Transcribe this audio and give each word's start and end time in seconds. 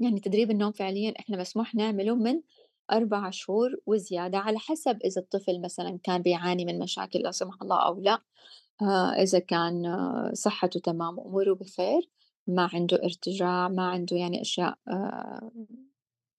يعني 0.00 0.20
تدريب 0.20 0.50
النوم 0.50 0.72
فعليًا 0.72 1.14
إحنا 1.20 1.36
مسموح 1.36 1.74
نعمله 1.74 2.14
من 2.14 2.40
4 2.92 3.30
شهور 3.30 3.70
وزيادة، 3.86 4.38
على 4.38 4.58
حسب 4.58 4.98
إذا 5.04 5.20
الطفل 5.20 5.60
مثلًا 5.60 5.98
كان 6.04 6.22
بيعاني 6.22 6.64
من 6.64 6.78
مشاكل 6.78 7.18
لا 7.18 7.30
سمح 7.30 7.54
الله 7.62 7.86
أو 7.86 8.00
لأ، 8.00 8.20
آآ 8.82 9.22
إذا 9.22 9.38
كان 9.38 9.86
آه، 9.86 10.30
صحته 10.34 10.80
تمام 10.80 11.18
وأموره 11.18 11.54
بخير، 11.54 12.10
ما 12.46 12.70
عنده 12.74 12.96
ارتجاع، 13.04 13.68
ما 13.68 13.88
عنده 13.90 14.16
يعني 14.16 14.42
أشياء 14.42 14.78
آآ 14.88 15.50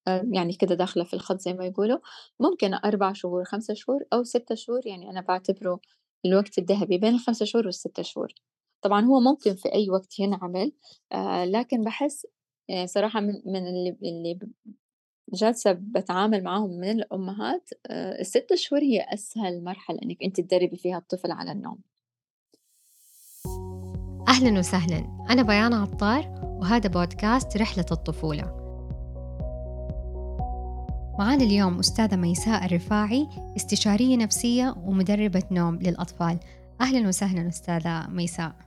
آآ 0.07 0.29
يعني 0.33 0.53
كده 0.53 0.75
داخلة 0.75 1.03
في 1.03 1.13
الخط 1.13 1.39
زي 1.41 1.53
ما 1.53 1.65
يقولوا، 1.65 1.99
ممكن 2.39 2.73
4 2.73 3.13
شهور، 3.13 3.43
5 3.45 3.73
شهور 3.73 3.99
أو 4.13 4.23
6 4.23 4.55
شهور، 4.55 4.81
يعني 4.87 5.09
أنا 5.09 5.21
باعتبره 5.21 5.79
الوقت 6.25 6.57
الذهبي 6.59 6.97
بين 6.97 7.15
ال5 7.19 7.43
شهور 7.43 7.65
وال6 7.71 8.01
شهور. 8.01 8.33
طبعًا 8.81 9.05
هو 9.05 9.19
ممكن 9.19 9.55
في 9.55 9.73
أي 9.73 9.89
وقت 9.89 10.19
ينعمل، 10.19 10.71
آآ 11.13 11.45
لكن 11.45 11.81
باحس 11.83 12.27
آآ 12.69 12.85
صراحة 12.85 13.19
من 13.19 13.41
من 13.45 13.67
اللي 13.67 13.97
اللي 14.03 14.39
جالسة 15.33 15.71
باتعامل 15.71 16.43
معاهم 16.43 16.69
من 16.69 16.89
الأمهات، 16.89 17.69
آآ 17.87 18.23
ال6 18.23 18.55
شهور 18.55 18.81
هي 18.81 19.01
أسهل 19.13 19.63
مرحلة 19.63 19.99
إنِّك 20.03 20.23
أنتِ 20.23 20.41
تدرّبي 20.41 20.77
فيها 20.77 20.97
الطفل 20.97 21.31
على 21.31 21.51
النوم. 21.51 21.77
أهلا 24.27 24.59
وسهلا. 24.59 25.25
أنا 25.29 25.41
بيان 25.41 25.73
عطار 25.73 26.35
وهذا 26.43 26.89
بودكاست 26.89 27.57
رحلة 27.57 27.85
الطفولة. 27.91 28.43
معانا 31.19 31.43
اليوم 31.43 31.79
أستاذة 31.79 32.15
ميساء 32.15 32.65
الرفاعي 32.65 33.27
استشارية 33.55 34.17
نفسية 34.17 34.75
ومدربة 34.77 35.43
نوم 35.51 35.75
للأطفال. 35.75 36.39
أهلا 36.81 37.07
وسهلا 37.07 37.47
أستاذة 37.47 38.07
ميساء. 38.09 38.66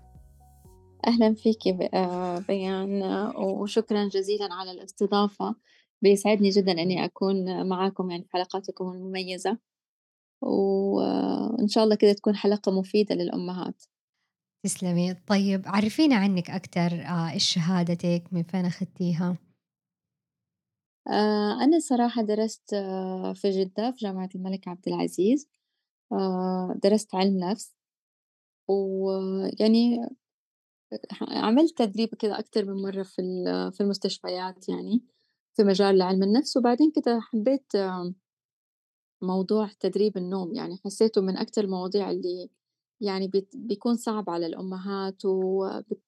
أهلًا 1.06 1.34
فيكِ 1.34 1.66
آآ 1.94 2.44
بيان 2.48 3.02
آه، 3.02 3.36
وشكرًا 3.38 4.08
جزيلًا 4.08 4.54
على 4.54 4.70
الاستضافة، 4.70 5.54
بيسعدني 6.02 6.48
جدًا 6.50 6.72
إني 6.72 7.04
أكون 7.04 7.66
معاكم 7.68 8.10
يعني 8.10 8.24
في 8.24 8.30
حلقاتكم 8.32 8.92
المميزة، 8.92 9.58
وإن 10.42 11.68
شاء 11.68 11.84
الله 11.84 11.96
كده 11.96 12.12
تكون 12.12 12.36
حلقة 12.36 12.72
مفيدة 12.72 13.14
للأمهات. 13.14 13.84
تسلمي. 14.64 15.14
طيب 15.14 15.62
عرفينا 15.66 16.16
عنك 16.16 16.50
أكثر 16.50 17.02
آه، 17.02 17.30
إيش 17.30 17.44
شهادتك؟ 17.54 18.22
من 18.32 18.42
فين 18.42 18.64
أخذتيها؟ 18.66 19.36
أنا 21.62 21.78
صراحة 21.80 22.22
درست 22.22 22.74
آه، 22.74 23.32
في 23.32 23.50
جدة 23.50 23.90
في 23.90 23.96
جامعة 23.98 24.28
الملك 24.34 24.68
عبد 24.68 24.88
العزيز، 24.88 25.48
درست 26.82 27.14
علم 27.14 27.38
نفس، 27.38 27.74
ويعني 28.68 29.98
عملت 31.22 31.78
تدريب 31.78 32.14
كده 32.14 32.38
أكتر 32.38 32.64
من 32.64 32.82
مرّة 32.82 33.02
في 33.02 33.22
في 33.74 33.80
المستشفيات 33.80 34.68
يعني، 34.68 35.02
في 35.56 35.64
مجال 35.64 36.02
علم 36.02 36.22
النفس، 36.22 36.56
وبعدين 36.56 36.90
كده 36.96 37.20
حبيت 37.20 37.74
آه، 37.74 38.14
موضوع 39.22 39.68
تدريب 39.80 40.16
النوم، 40.16 40.54
يعني 40.54 40.76
حسيته 40.84 41.20
من 41.20 41.36
أكتر 41.36 41.64
المواضيع 41.64 42.10
اللي 42.10 42.50
يعني 43.00 43.30
بيكون 43.54 43.96
صعب 43.96 44.30
على 44.30 44.46
الأمهات، 44.46 45.24
وبت 45.24 46.00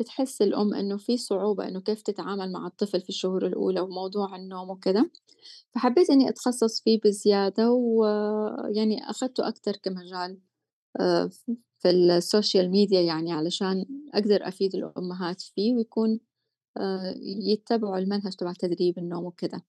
بتحس 0.00 0.42
الأم 0.42 0.74
إنه 0.74 0.96
في 0.98 1.16
صعوبة 1.18 1.68
إنه 1.68 1.80
كيف 1.80 2.02
تتعامل 2.02 2.52
مع 2.52 2.66
الطفل 2.66 3.00
في 3.02 3.08
الشهور 3.10 3.46
الأولى 3.46 3.80
وموضوع 3.80 4.36
النوم 4.36 4.70
وكده. 4.70 5.10
فحبيت 5.74 6.10
إني 6.10 6.28
أتخصص 6.30 6.82
فيه 6.82 7.00
بزيادة 7.04 7.72
ويعني 7.72 9.10
أخدته 9.10 9.48
أكتر 9.48 9.72
كمجال 9.76 10.38
ف 10.98 11.02
في 11.84 11.90
ال 11.90 12.01
social 12.01 12.70
media 12.70 13.00
يعني 13.00 13.32
علشان 13.32 13.84
أقدر 14.14 14.48
أفيد 14.48 14.74
الأمهات 14.74 15.40
فيه 15.42 15.74
ويكون 15.74 16.20
آآ 16.78 17.14
يتبعوا 17.52 17.98
المنهج 17.98 18.32
تبع 18.32 18.52
تدريب 18.52 18.98
النوم 18.98 19.24
وكده. 19.24 19.62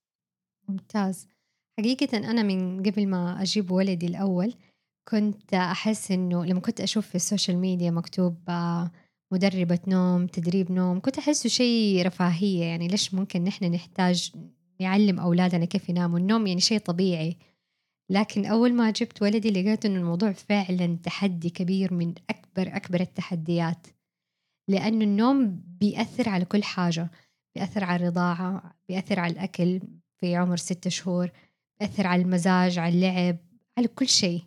ممتاز. 0.70 1.28
حقيقة 1.80 2.18
أنا 2.18 2.44
من 2.44 2.84
قبل 2.84 3.08
ما 3.08 3.42
أجيب 3.42 3.72
ولدي 3.72 4.06
الأول 4.06 4.54
كنت 5.10 5.54
أحس 5.54 6.12
إنه 6.12 6.46
لما 6.46 6.60
كنت 6.60 6.82
أشوف 6.82 7.08
في 7.08 7.16
ال 7.16 7.22
social 7.22 7.58
media 7.58 7.92
مكتوب 7.92 8.36
آه، 8.50 8.92
مدربة 9.32 9.80
نوم 9.88 10.28
تدريب 10.28 10.72
نوم 10.72 11.00
كنت 11.00 11.18
أحسه 11.18 11.50
شيء 11.50 12.06
رفاهية 12.06 12.64
يعني 12.64 12.88
ليش 12.88 13.14
ممكن 13.14 13.44
نحن 13.44 13.66
نحتاج 13.66 14.32
نعلم 14.82 15.20
أولادنا 15.20 15.66
كيف 15.66 15.90
يناموا؟ 15.90 16.20
النوم 16.20 16.48
يعني 16.48 16.62
شيء 16.62 16.80
طبيعي. 16.80 17.38
لكن 18.10 18.46
أول 18.46 18.74
ما 18.74 18.92
جبت 18.92 19.22
ولدي 19.22 19.50
لقيت 19.52 19.86
إنه 19.86 20.00
الموضوع 20.00 20.32
فعلا 20.32 20.98
تحدي 21.04 21.50
كبير 21.50 21.94
من 21.94 22.14
أكبر 22.30 22.76
أكبر 22.76 23.00
التحديات 23.02 23.88
لأنه 24.70 25.06
النوم 25.06 25.64
بيأثر 25.82 26.30
على 26.30 26.46
كل 26.46 26.64
حاجة 26.64 27.12
بيأثر 27.56 27.84
على 27.84 28.04
الرضاعة 28.04 28.76
بيأثر 28.90 29.20
على 29.20 29.34
الأكل 29.34 29.82
في 30.22 30.36
عمر 30.36 30.58
ستة 30.58 30.90
شهور 30.90 31.32
بيأثر 31.82 32.08
على 32.08 32.22
المزاج 32.22 32.80
على 32.80 32.96
اللعب 32.96 33.38
على 33.78 33.88
كل 33.88 34.08
شيء. 34.08 34.44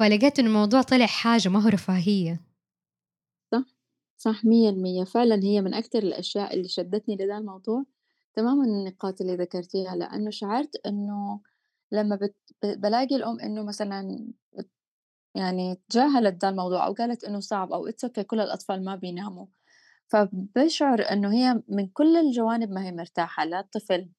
فلقيت 0.00 0.38
إنه 0.38 0.48
الموضوع 0.48 0.82
طلع 0.82 1.06
حاجة 1.06 1.48
ما 1.48 1.60
هو 1.64 1.68
رفاهية. 1.68 2.40
صح، 3.52 3.64
صح 4.16 4.44
100% 4.44 5.04
فعلًا 5.04 5.34
هي 5.44 5.60
من 5.60 5.74
أكتر 5.74 5.98
الأشياء 5.98 6.54
اللي 6.54 6.68
شدّتني 6.68 7.14
لده 7.16 7.38
الموضوع 7.38 7.84
تمامًا 8.34 8.64
النقاط 8.64 9.20
اللي 9.20 9.36
ذكرتيها، 9.36 9.96
لأنه 9.96 10.30
شعرت 10.30 10.76
إنه 10.86 11.40
لمّا 11.92 12.16
بت 12.16 12.36
ب 12.62 12.80
بالاقي 12.80 13.16
الأم 13.16 13.40
إنه 13.40 13.62
مثلًا 13.62 14.28
يعني 15.36 15.80
تجاهلت 15.90 16.42
ده 16.42 16.48
الموضوع 16.48 16.86
أو 16.86 16.92
قالت 16.94 17.24
إنه 17.24 17.40
صعب 17.40 17.72
أو 17.72 17.88
it's 17.90 18.08
okay 18.10 18.22
كل 18.22 18.40
الأطفال 18.40 18.84
ما 18.84 18.96
بيناموا، 18.96 19.46
فباشعر 20.08 21.00
إنه 21.12 21.32
هي 21.34 21.62
من 21.68 21.88
كل 21.88 22.16
الجوانب 22.16 22.70
ما 22.70 22.84
هي 22.86 22.92
مرتاحة، 22.92 23.44
لا 23.44 23.60
الطفل 23.60 24.10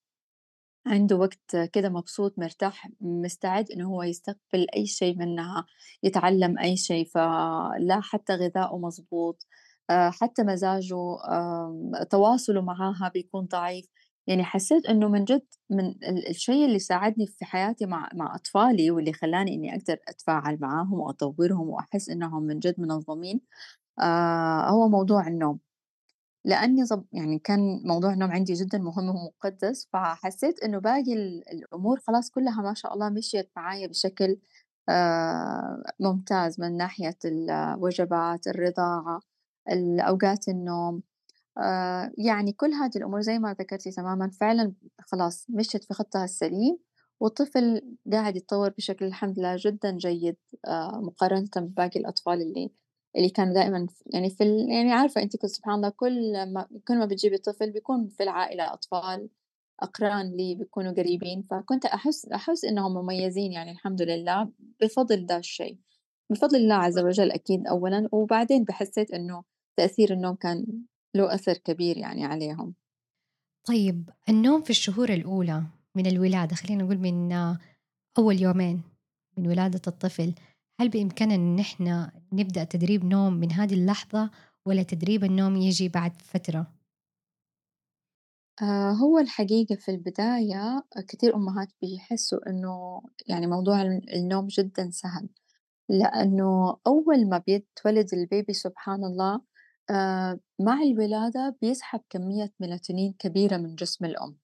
عنده 0.88 1.16
وقت 1.18 1.58
كده 1.74 1.90
مبسوط 1.90 2.40
مرتاح 2.40 2.90
مستعد 3.02 3.72
إنه 3.72 3.90
هو 3.90 4.04
يستقبل 4.04 4.68
أي 4.76 4.86
شي 4.88 5.14
منها، 5.14 5.66
يتعلم 6.04 6.60
أي 6.60 6.78
شي، 6.78 7.06
فلا 7.06 8.00
حتى 8.04 8.34
غذاؤه 8.36 8.80
مضبوط، 8.80 9.48
آآ 9.90 10.10
حتى 10.12 10.44
مزاجه، 10.44 10.96
تواصله 12.12 12.62
معاها 12.62 13.12
بيكون 13.14 13.46
ضعيف، 13.46 13.86
يعني 14.30 14.46
حسيت 14.46 14.88
إنه 14.88 15.10
من 15.10 15.26
جد 15.26 15.44
من 15.72 15.86
ال 15.90 16.30
الشي 16.30 16.66
اللي 16.66 16.80
ساعدني 16.80 17.28
في 17.28 17.46
حياتي 17.46 17.88
مع 17.88 18.10
مع 18.16 18.36
أطفالي 18.36 18.92
واللي 18.92 19.14
خلّاني 19.14 19.56
إني 19.56 19.76
أقدر 19.78 19.98
أتفاعل 20.10 20.60
معاهم 20.62 20.94
وأطوّرهم 21.02 21.70
وأحس 21.70 22.10
إنهم 22.12 22.44
من 22.44 22.60
جد 22.60 22.82
منظمين، 22.82 23.42
آآ 24.02 24.70
هو 24.70 24.90
موضوع 24.90 25.28
النوم. 25.28 25.60
لأني 26.46 26.84
ضب 26.84 27.06
يعني 27.14 27.40
كان 27.40 27.82
موضوع 27.86 28.14
النوم 28.14 28.32
عندي 28.32 28.54
جدًا 28.54 28.78
مهم 28.78 29.10
ومُقدّس، 29.10 29.90
فحسّيت 29.94 30.64
إنه 30.64 30.80
باقي 30.80 31.14
ال 31.14 31.50
الأمور 31.54 32.00
خلاص 32.08 32.30
كلّها 32.32 32.62
ما 32.62 32.74
شاء 32.74 32.94
الله 32.94 33.10
مشيت 33.10 33.52
معايا 33.58 33.88
بشكل 33.88 34.38
آآ 34.90 35.84
ممتاز 36.00 36.60
من 36.62 36.78
ناحية 36.78 37.18
الوجبات، 37.26 38.48
الرضاعة، 38.48 39.22
ال 39.72 40.00
أوقات 40.00 40.48
النوم، 40.50 41.04
آآ 41.60 42.14
يعني 42.18 42.52
كل 42.54 42.74
هذه 42.74 42.92
الأمور 42.98 43.22
زي 43.22 43.40
ما 43.40 43.54
ذكرتِ 43.54 43.88
تمامًا 43.90 44.30
فعلًا 44.30 44.74
خلاص 45.02 45.46
مشيت 45.50 45.84
في 45.84 45.94
خطّها 45.94 46.24
السليم، 46.24 46.78
والطفل 47.20 47.82
قاعد 48.14 48.36
يتطوّر 48.38 48.70
بشكل 48.78 49.06
الحمد 49.06 49.40
لله 49.40 49.56
جدًا 49.60 49.92
جيد 49.98 50.38
آآ 50.68 50.92
مقارنةً 51.04 51.50
بباقي 51.58 52.00
الأطفال 52.00 52.42
اللي 52.42 52.72
اللي 53.18 53.30
كانوا 53.30 53.54
دائمًا 53.54 53.88
يعني 54.14 54.30
في 54.30 54.44
ال 54.44 54.70
يعني 54.72 54.92
عارفة 54.94 55.22
أنتِ 55.24 55.36
ك 55.38 55.46
سبحان 55.46 55.76
الله 55.76 55.90
كل 55.90 56.34
ما 56.54 56.68
كل 56.88 56.98
ما 57.00 57.06
بتجيبي 57.06 57.38
طفل 57.38 57.72
بيكون 57.72 58.08
في 58.08 58.24
العائلة 58.24 58.74
أطفال 58.74 59.30
أقران 59.82 60.32
ليه 60.38 60.56
بيكونوا 60.58 60.92
قريبين، 60.94 61.44
فكنت 61.52 61.86
أحس 61.86 62.26
أحس 62.28 62.66
إنهم 62.66 62.94
مميزين 62.94 63.52
يعني 63.54 63.72
الحمد 63.72 64.02
لله 64.02 64.50
بفضل 64.82 65.26
ده 65.26 65.38
الشيء، 65.38 65.78
بفضل 66.32 66.58
الله 66.58 66.76
عز 66.76 67.00
وجل 67.00 67.32
أكيد 67.32 67.68
أولًا، 67.68 68.10
وبعدين 68.12 68.64
ب 68.64 68.72
حسيت 68.72 69.12
إنه 69.14 69.44
تأثير 69.78 70.14
النوم 70.14 70.36
كان 70.36 70.66
له 71.16 71.34
أثر 71.36 71.54
كبير 71.58 71.98
يعني 71.98 72.26
عليهم. 72.26 72.76
طيب 73.68 74.10
النوم 74.30 74.62
في 74.64 74.70
الشهور 74.70 75.10
الأولى 75.10 75.64
من 75.96 76.06
الولادة 76.08 76.56
خلينا 76.56 76.84
نقول 76.84 76.98
من 76.98 77.32
آه، 77.34 77.60
أول 78.18 78.42
يومين 78.42 78.82
من 79.38 79.48
ولادة 79.48 79.82
الطفل 79.88 80.34
هل 80.82 80.90
بإمكاننا 80.90 81.36
إن 81.36 81.56
نحن 81.56 82.10
نبدأ 82.34 82.64
تدريب 82.64 83.06
نوم 83.06 83.34
من 83.34 83.52
هذه 83.52 83.74
اللحظة 83.74 84.32
ولا 84.66 84.84
تدريب 84.84 85.24
النوم 85.24 85.56
يجي 85.56 85.90
بعد 85.90 86.22
فترة؟ 86.22 86.68
آآ 88.62 88.92
هو 89.02 89.20
الحقيقة 89.20 89.76
في 89.76 89.92
البداية 89.92 90.84
كتير 91.08 91.36
أمهات 91.36 91.68
بيحسّوا 91.82 92.50
إنه 92.50 93.02
يعني 93.28 93.48
موضوع 93.48 93.82
ال 93.82 94.16
النوم 94.16 94.48
جدًا 94.48 94.90
سهل. 94.92 95.30
لأنه 95.90 96.78
أول 96.88 97.30
ما 97.30 97.38
بيتولد 97.48 98.08
الBaby 98.16 98.52
سبحان 98.54 99.04
الله 99.06 99.42
آآ 99.90 100.40
مع 100.60 100.82
الولادة 100.82 101.56
بيسحب 101.62 102.02
كمية 102.10 102.54
ميلاتونين 102.60 103.14
كبيرة 103.20 103.58
من 103.58 103.76
جسم 103.76 104.06
الأم، 104.06 104.38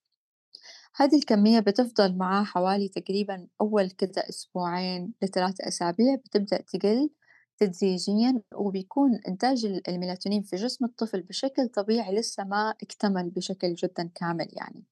هذه 0.96 1.16
الكمية 1.18 1.60
بتفضل 1.60 2.18
معاه 2.18 2.44
حوالي 2.44 2.88
تقريبًا 2.90 3.48
أول 3.62 3.90
كده 3.92 4.30
أسبوعين 4.30 5.14
ل3 5.26 5.56
أسابيع 5.68 6.16
بتبدأ 6.16 6.58
تقل 6.62 7.10
تدريجيًا، 7.58 8.42
وبيكون 8.56 9.20
إنتاج 9.28 9.66
ال 9.66 9.82
الMelatonin 9.90 10.50
في 10.50 10.56
جسم 10.56 10.86
الطفل 10.86 11.22
بشكل 11.22 11.68
طبيعي 11.68 12.16
لسه 12.16 12.44
ما 12.44 12.74
اكتمل 12.84 13.30
بشكل 13.30 13.74
جدًا 13.76 14.10
كامل 14.16 14.48
يعني. 14.54 14.84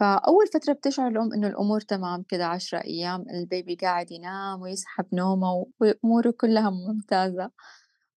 فأول 0.00 0.46
فترة 0.54 0.72
بتشعر 0.72 1.08
الأم 1.08 1.32
إنه 1.32 1.46
الأمور 1.48 1.80
تمام 1.80 2.22
كده 2.22 2.46
10 2.46 2.78
أيام 2.78 3.24
البيبي 3.30 3.74
قاعد 3.76 4.10
ينام 4.12 4.60
ويصحى 4.62 5.02
بنومه 5.12 5.66
وأموره 5.80 6.34
كلها 6.40 6.70
ممتازة، 6.70 7.50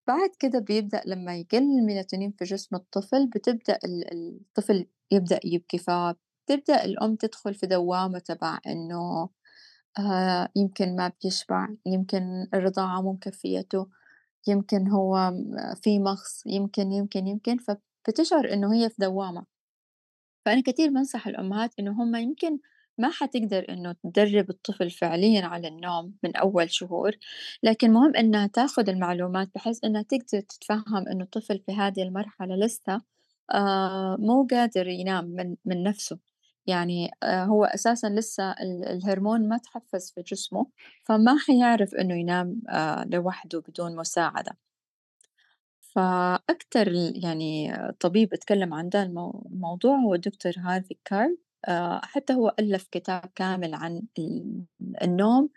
بعد 0.07 0.29
كده 0.39 0.59
بيبدأ 0.59 1.01
لما 1.05 1.35
يقل 1.37 1.57
الميلاتونين 1.79 2.31
في 2.31 2.45
جسم 2.45 2.75
الطفل 2.75 3.27
بتبدأ 3.27 3.79
ال 3.85 4.13
الطفل 4.41 4.85
يبدأ 5.11 5.39
يبكي، 5.45 5.77
فبتبدأ 5.77 6.85
الأم 6.85 7.15
تدخل 7.15 7.53
في 7.53 7.67
دوامة 7.67 8.19
تبع 8.19 8.59
إنه 8.67 9.29
آآ 9.99 10.49
يمكن 10.55 10.95
ما 10.95 11.11
بيشبع، 11.23 11.69
يمكن 11.85 12.47
الرضاعة 12.53 13.01
مو 13.01 13.13
مكفيته، 13.13 13.87
يمكن 14.47 14.87
هو 14.89 15.33
في 15.83 15.99
مغص، 15.99 16.43
يمكن، 16.47 16.91
يمكن، 16.91 17.27
يمكن، 17.27 17.57
فبتشعر 17.57 18.53
إنه 18.53 18.73
هي 18.75 18.89
في 18.89 18.95
دوامة. 18.99 19.45
فأنا 20.45 20.61
كتير 20.65 20.89
بانصح 20.89 21.27
الأمهات 21.27 21.71
إنه 21.79 21.91
هم 22.03 22.15
يمكن 22.15 22.59
ما 22.97 23.09
حتقدر 23.11 23.65
إنه 23.69 23.95
تدرب 24.03 24.49
الطفل 24.49 24.89
فعليًا 24.91 25.45
على 25.45 25.67
النوم 25.67 26.13
من 26.23 26.35
أول 26.35 26.71
شهور، 26.71 27.11
لكن 27.63 27.91
مهم 27.93 28.15
إنها 28.15 28.47
تاخد 28.47 28.89
المعلومات 28.89 29.49
بحيث 29.55 29.83
إنها 29.83 30.01
تقدر 30.01 30.41
تتفهم 30.41 31.07
إنه 31.07 31.23
الطفل 31.23 31.59
في 31.59 31.71
هذه 31.71 32.03
المرحلة 32.03 32.55
لسه 32.55 33.01
آآ 33.51 34.17
مو 34.19 34.47
قادر 34.51 34.87
ينام 34.87 35.25
من 35.25 35.55
من 35.65 35.83
نفسه، 35.83 36.19
يعني 36.67 37.11
آآ 37.23 37.43
هو 37.45 37.65
أساسًا 37.65 38.07
لسه 38.09 38.51
ال 38.51 38.85
الهرمون 38.85 39.47
ما 39.49 39.57
تحفّز 39.57 40.11
في 40.11 40.21
جسمه، 40.21 40.67
فما 41.05 41.37
حيعرف 41.47 41.95
إنه 41.95 42.15
ينام 42.15 42.61
آآ 42.69 43.05
لوحده 43.11 43.59
بدون 43.67 43.95
مساعدة. 43.95 44.57
فأكتر 45.81 46.87
ال 46.87 47.23
يعني 47.25 47.71
طبيب 47.99 48.33
أتكلم 48.33 48.73
عن 48.73 48.89
ده 48.89 49.03
المو 49.03 49.47
الموضوع 49.51 49.95
هو 49.97 50.13
الدكتور 50.15 50.53
هارفي 50.57 50.95
كارل 51.05 51.37
حتى 52.03 52.33
هو 52.33 52.55
ألّف 52.59 52.87
كتاب 52.91 53.21
كامل 53.35 53.73
عن 53.73 54.01
ال 54.19 54.63
النوم 55.03 55.49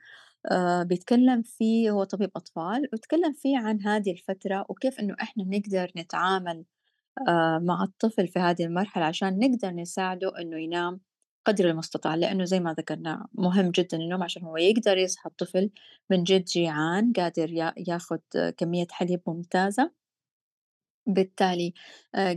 آآ 0.52 0.82
بيتكلم 0.84 1.42
فيه 1.42 1.90
هو 1.90 2.04
طبيب 2.04 2.30
أطفال، 2.36 2.88
واتكلم 2.92 3.32
فيه 3.34 3.58
عن 3.58 3.82
هذه 3.82 4.12
الفترة 4.12 4.66
وكيف 4.68 5.00
إنه 5.00 5.16
إحنا 5.22 5.44
نقدر 5.44 5.92
نتعامل 5.98 6.64
آآ 7.28 7.58
مع 7.64 7.84
الطفل 7.84 8.28
في 8.28 8.38
هذه 8.38 8.64
المرحلة 8.64 9.04
عشان 9.04 9.38
نقدر 9.38 9.70
نساعده 9.70 10.32
إنه 10.40 10.58
ينام 10.60 11.00
قدر 11.46 11.70
المستطاع، 11.70 12.14
لإنه 12.14 12.44
زي 12.44 12.60
ما 12.60 12.74
ذكرنا 12.74 13.26
مهم 13.34 13.70
جدًا 13.70 13.98
النوم 13.98 14.22
عشان 14.22 14.42
هو 14.44 14.56
يقدر 14.58 14.98
يصحى 14.98 15.30
الطفل 15.30 15.70
من 16.10 16.24
جد 16.24 16.44
جيعان 16.44 17.12
قادر 17.12 17.50
يا 17.52 17.74
ياخد 17.88 18.20
كمية 18.58 18.86
حليب 18.92 19.20
ممتازة. 19.28 19.92
بالتالي 21.06 21.74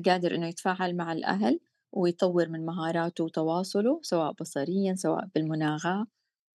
قادر 0.05 0.35
إنه 0.35 0.47
يتفاعل 0.47 0.95
مع 0.97 1.13
الأهل 1.13 1.59
ويطوّر 1.93 2.49
من 2.49 2.65
مهاراته 2.65 3.23
وتواصله 3.23 3.99
سواء 4.03 4.33
بصريًا 4.41 4.95
سواء 4.95 5.25
بالمناغاة، 5.35 6.05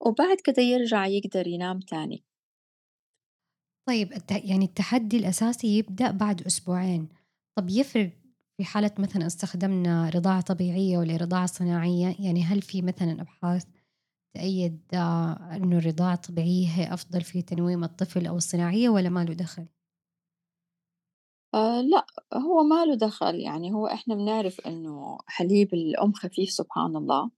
وبعد 0.06 0.36
كده 0.44 0.62
يرجع 0.62 1.06
يقدر 1.06 1.46
ينام 1.46 1.80
تاني. 1.80 2.24
طيب 3.88 4.12
يعني 4.30 4.64
التحدي 4.64 5.16
الأساسي 5.16 5.78
يبدأ 5.78 6.10
بعد 6.10 6.42
أسبوعين، 6.42 7.08
طب 7.58 7.68
يفرق 7.70 8.12
في 8.56 8.64
حالة 8.64 8.90
مثلًا 8.98 9.26
استخدمنا 9.26 10.08
رضاعة 10.10 10.40
طبيعية 10.40 10.98
والّا 10.98 11.16
رضاعة 11.16 11.46
صناعية؟ 11.46 12.16
يعني 12.18 12.42
هل 12.44 12.62
في 12.62 12.82
مثلًا 12.82 13.20
أبحاث 13.22 13.64
تأيد 14.34 14.80
آه، 14.94 15.56
إنه 15.56 15.78
الرضاعة 15.78 16.14
الطبيعية 16.14 16.68
هي 16.68 16.94
أفضل 16.94 17.22
في 17.22 17.42
تنويم 17.42 17.84
الطفل 17.84 18.26
أو 18.26 18.36
الصناعية 18.36 18.88
والّا 18.88 19.08
ما 19.10 19.24
له 19.24 19.34
دخل؟ 19.34 19.66
آآ 21.54 21.82
لأ، 21.82 22.06
هو 22.34 22.62
ما 22.64 22.84
له 22.84 22.94
دخل، 22.94 23.34
يعني 23.40 23.72
هو 23.74 23.86
إحنا 23.86 24.14
بنعرف 24.14 24.60
إنه 24.66 25.18
حليب 25.26 25.74
الأم 25.74 26.12
خفيف 26.12 26.50
سبحان 26.50 26.96
الله. 26.96 27.30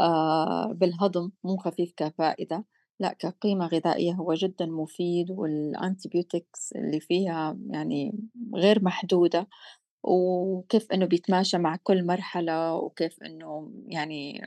آآ 0.00 0.72
بالهضم، 0.80 1.30
مو 1.44 1.56
خفيف 1.58 1.92
كفائدة، 1.96 2.64
لأ 3.00 3.12
كقيمة 3.14 3.66
غذائية 3.66 4.12
هو 4.14 4.34
جدًا 4.34 4.66
مفيد 4.66 5.28
والantibiotics 5.32 6.70
اللي 6.76 7.00
فيها 7.00 7.58
يعني 7.70 8.12
غير 8.56 8.84
محدودة، 8.84 9.48
وكيف 10.04 10.92
إنه 10.92 11.06
بيتماشى 11.06 11.58
مع 11.58 11.76
كل 11.84 12.06
مرحلة، 12.06 12.74
وكيف 12.74 13.22
إنه 13.24 13.72
يعني 13.88 14.42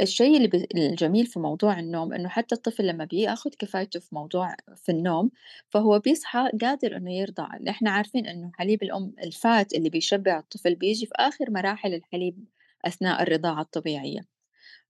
الشيء 0.00 0.36
اللي 0.36 0.48
ب 0.48 0.66
الجميل 0.76 1.26
في 1.26 1.38
موضوع 1.38 1.78
النوم 1.78 2.12
إنه 2.12 2.28
حتى 2.28 2.54
الطفل 2.54 2.86
لمّا 2.86 3.04
بياخد 3.04 3.54
كفايته 3.54 4.00
في 4.00 4.14
موضوع 4.14 4.56
في 4.76 4.92
النوم، 4.92 5.30
فهو 5.70 5.98
بيصحى 5.98 6.50
قادر 6.62 6.96
إنه 6.96 7.12
يرضع، 7.12 7.48
إحنا 7.68 7.90
عارفين 7.90 8.26
إنه 8.26 8.50
حليب 8.54 8.82
الأم 8.82 9.14
الfat 9.20 9.66
اللي 9.74 9.90
بيشبع 9.90 10.38
الطفل 10.38 10.74
بييجي 10.74 11.06
في 11.06 11.12
آخر 11.16 11.50
مراحل 11.50 11.94
الحليب 11.94 12.44
أثناء 12.84 13.22
الرضاعة 13.22 13.60
الطبيعية. 13.62 14.20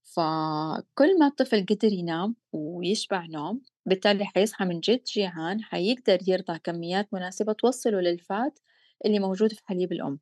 فكل 0.03 1.19
ما 1.19 1.27
الطفل 1.27 1.65
قدر 1.65 1.93
ينام 1.93 2.35
ويشبع 2.53 3.25
نوم 3.25 3.61
بالتالي 3.85 4.25
حيصحى 4.25 4.65
من 4.65 4.79
جد 4.79 5.03
جيعان 5.03 5.63
حيقدر 5.63 6.19
يرضع 6.27 6.57
كميات 6.57 7.13
مناسبة 7.13 7.53
توصله 7.53 8.01
للفات 8.01 8.59
اللي 9.05 9.19
موجود 9.19 9.53
في 9.53 9.61
حليب 9.65 9.91
الأم 9.91 10.19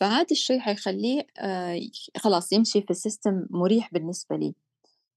فهذا 0.00 0.26
الشيء 0.30 0.58
حيخليه 0.58 1.26
آه، 1.38 1.80
خلاص 2.18 2.52
يمشي 2.52 2.82
في 2.82 2.90
السيستم 2.90 3.46
مريح 3.50 3.92
بالنسبة 3.92 4.36
لي 4.36 4.54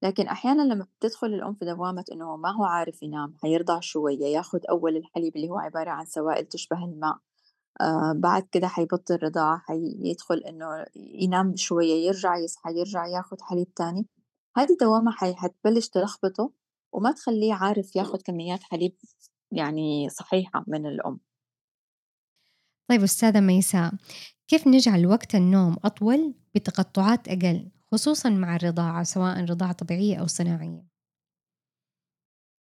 لكن 0.03 0.27
أحيانا 0.27 0.61
لما 0.73 0.87
بتدخل 0.99 1.27
الأم 1.27 1.53
في 1.55 1.65
دوامة 1.65 2.05
إنه 2.11 2.37
ما 2.37 2.51
هو 2.51 2.63
عارف 2.63 3.03
ينام 3.03 3.35
حيرضع 3.43 3.79
شوية 3.79 4.25
ياخد 4.25 4.65
أول 4.65 4.97
الحليب 4.97 5.35
اللي 5.35 5.49
هو 5.49 5.57
عبارة 5.59 5.89
عن 5.89 6.05
سوائل 6.05 6.45
تشبه 6.45 6.85
الماء 6.85 7.17
آآ 7.81 8.13
بعد 8.17 8.47
كده 8.51 8.67
حيبطّل 8.67 9.19
رضاعة، 9.23 9.57
حيدخل 9.59 10.37
إنه 10.37 10.85
ينام 10.95 11.55
شوية، 11.55 12.07
يرجع 12.07 12.37
يصحى، 12.37 12.69
يرجع 12.79 13.07
ياخد 13.07 13.41
حليب 13.41 13.73
تاني، 13.73 14.07
هذه 14.57 14.77
دوامة 14.81 15.11
حي 15.11 15.35
حتبلش 15.35 15.89
تلخبطه 15.89 16.51
وما 16.93 17.11
تخلّيه 17.11 17.53
عارف 17.53 17.95
ياخد 17.95 18.21
كميات 18.21 18.63
حليب 18.63 18.95
يعني 19.51 20.09
صحيحة 20.09 20.63
من 20.67 20.85
الأم. 20.85 21.19
طيب 22.91 23.03
أستاذة 23.03 23.39
ميساء، 23.39 23.93
كيف 24.47 24.67
نجعل 24.67 25.05
وقت 25.07 25.35
النوم 25.35 25.75
أطول 25.85 26.33
بتقطعات 26.55 27.27
أقل 27.27 27.71
خصوصًا 27.91 28.29
مع 28.29 28.55
الرضاعة 28.55 29.03
سواء 29.03 29.45
رضاعة 29.45 29.71
طبيعية 29.73 30.15
أو 30.17 30.27
صناعية؟ 30.27 30.85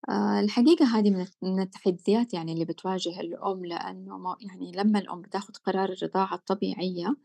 آآ 0.08 0.40
الحقيقة 0.40 0.84
هذه 0.98 1.10
من 1.10 1.20
الت 1.20 1.36
من 1.42 1.60
التحديات 1.60 2.34
يعني 2.34 2.52
اللي 2.52 2.64
بتواجه 2.64 3.20
الأم، 3.20 3.64
لأنه 3.66 4.36
يعني 4.40 4.72
لمّا 4.72 4.98
الأم 4.98 5.22
بتاخد 5.22 5.56
قرار 5.56 5.88
الرضاعة 5.92 6.34
الطبيعية 6.34 7.16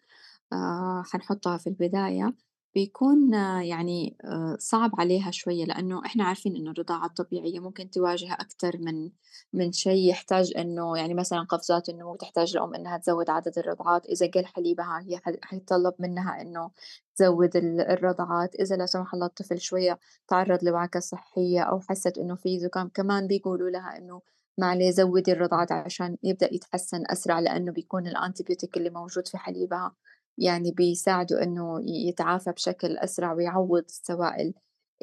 آآ 0.54 1.04
حنحطها 1.14 1.58
في 1.58 1.68
البداية، 1.68 2.36
بيكون 2.76 3.34
آه، 3.36 3.62
يعني 3.62 4.18
آآ 4.26 4.58
صعب 4.60 4.92
عليها 5.00 5.32
شوية، 5.32 5.66
لإنه 5.66 6.06
إحنا 6.06 6.24
عارفين 6.24 6.56
إنه 6.56 6.72
الرضاعة 6.72 7.06
الطبيعية 7.06 7.60
ممكن 7.60 7.90
تواجه 7.90 8.34
أكتر 8.34 8.78
من 8.78 9.10
من 9.54 9.72
شي 9.72 10.08
يحتاج 10.10 10.54
إنه 10.58 10.98
يعني 10.98 11.14
مثلًا 11.14 11.40
قفزات 11.44 11.90
النمو 11.90 12.16
تحتاج 12.16 12.56
الأم 12.58 12.74
إنها 12.76 12.98
تزوّد 12.98 13.30
عدد 13.30 13.58
الرضعات، 13.58 14.06
إذا 14.06 14.28
قل 14.28 14.46
حليبها 14.46 15.02
هي 15.08 15.20
حيتطلب 15.44 15.94
منها 16.00 16.42
إنه 16.42 16.72
تزوّد 17.16 17.56
ال 17.56 17.82
الرضعات، 17.82 18.56
إذا 18.56 18.76
لا 18.76 18.86
سمح 18.86 19.14
الله 19.14 19.26
الطفل 19.26 19.60
شوية 19.62 20.00
تعرّض 20.28 20.64
لوعكة 20.64 21.00
صحية 21.00 21.62
أو 21.62 21.80
حست 21.80 22.18
إنه 22.18 22.36
في 22.36 22.60
زكام، 22.60 22.90
كمان 22.90 23.28
بيقولوا 23.28 23.70
لها 23.70 23.98
إنه 23.98 24.22
ما 24.58 24.68
عليه 24.68 24.92
زوّدي 24.92 25.32
الرضعات 25.32 25.72
عشان 25.72 26.18
يبدأ 26.24 26.54
يتحسن 26.54 27.04
أسرع، 27.12 27.40
لإنه 27.40 27.72
بيكون 27.72 28.10
الantibiotic 28.12 28.70
اللي 28.78 28.90
موجود 28.90 29.28
في 29.28 29.38
حليبها 29.38 29.92
يعني 30.38 30.72
بيساعده 30.72 31.44
إنه 31.44 31.82
ي 31.82 32.08
يتعافى 32.10 32.52
بشكل 32.52 32.98
أسرع 32.98 33.34
ويعوّض 33.34 33.84
السوائل 33.90 34.54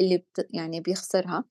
اللي 0.00 0.18
بت 0.18 0.46
يعني 0.50 0.80
بيخسرها، 0.80 1.44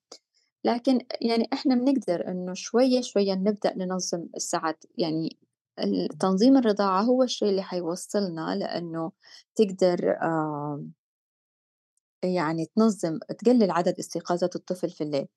لكن 0.66 1.00
يعني 1.22 1.50
إحنا 1.54 1.76
بنقدر 1.76 2.28
إنه 2.28 2.54
شوية، 2.54 3.02
شوية 3.02 3.34
نبدأ 3.34 3.76
ننظّم 3.78 4.30
الساعات، 4.36 4.84
يعني 4.98 5.38
تنظيم 6.20 6.58
الرضاعة 6.58 7.02
هو 7.04 7.24
الشي 7.24 7.50
اللي 7.50 7.62
حيوصّلنا 7.64 8.56
لإنه 8.56 9.12
تقدر 9.56 10.12
آآ 10.22 10.90
يعني 12.24 12.66
تنظّم 12.66 13.20
تقلل 13.40 13.72
عدد 13.72 13.96
استيقاظات 14.00 14.56
الطفل 14.56 14.90
في 14.90 15.04
الليل. 15.04 15.28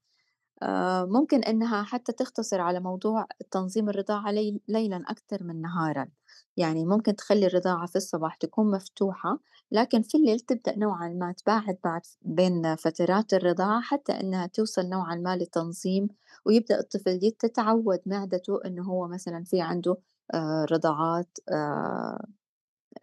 آآ 0.63 1.07
ممكن 1.07 1.45
إنها 1.45 1.83
حتى 1.83 2.13
تختصر 2.13 2.61
على 2.63 2.81
موضوع 2.81 3.27
تنظيم 3.51 3.89
الرضاعة 3.91 4.31
ليل 4.33 4.61
ليلًا 4.69 5.05
أكتر 5.09 5.45
من 5.45 5.63
نهارًا، 5.63 6.09
يعني 6.57 6.85
ممكن 6.85 7.17
تخلّي 7.17 7.47
الرضاعة 7.47 7.87
في 7.87 7.97
الصباح 7.97 8.35
تكون 8.37 8.71
مفتوحة، 8.71 9.39
لكن 9.71 10.03
في 10.03 10.17
الليل 10.19 10.41
تبدأ 10.41 10.79
نوعًا 10.79 11.09
ما 11.09 11.33
تباعد 11.33 11.79
بعد 11.85 12.03
بين 12.23 12.77
فترات 12.77 13.35
الرضاعة 13.35 13.81
حتى 13.81 14.13
إنها 14.13 14.47
توصل 14.47 14.87
نوعًا 14.89 15.15
ما 15.15 15.37
لتنظيم، 15.37 16.09
ويبدأ 16.47 16.81
الطفل 16.81 17.31
تتعود 17.39 18.01
معدته 18.07 18.61
إنه 18.67 18.83
هو 18.85 19.09
مثلًا 19.09 19.45
في 19.45 19.61
عنده 19.61 19.97
آآ 20.35 20.67
رضعات 20.73 21.39
آآ 21.49 22.27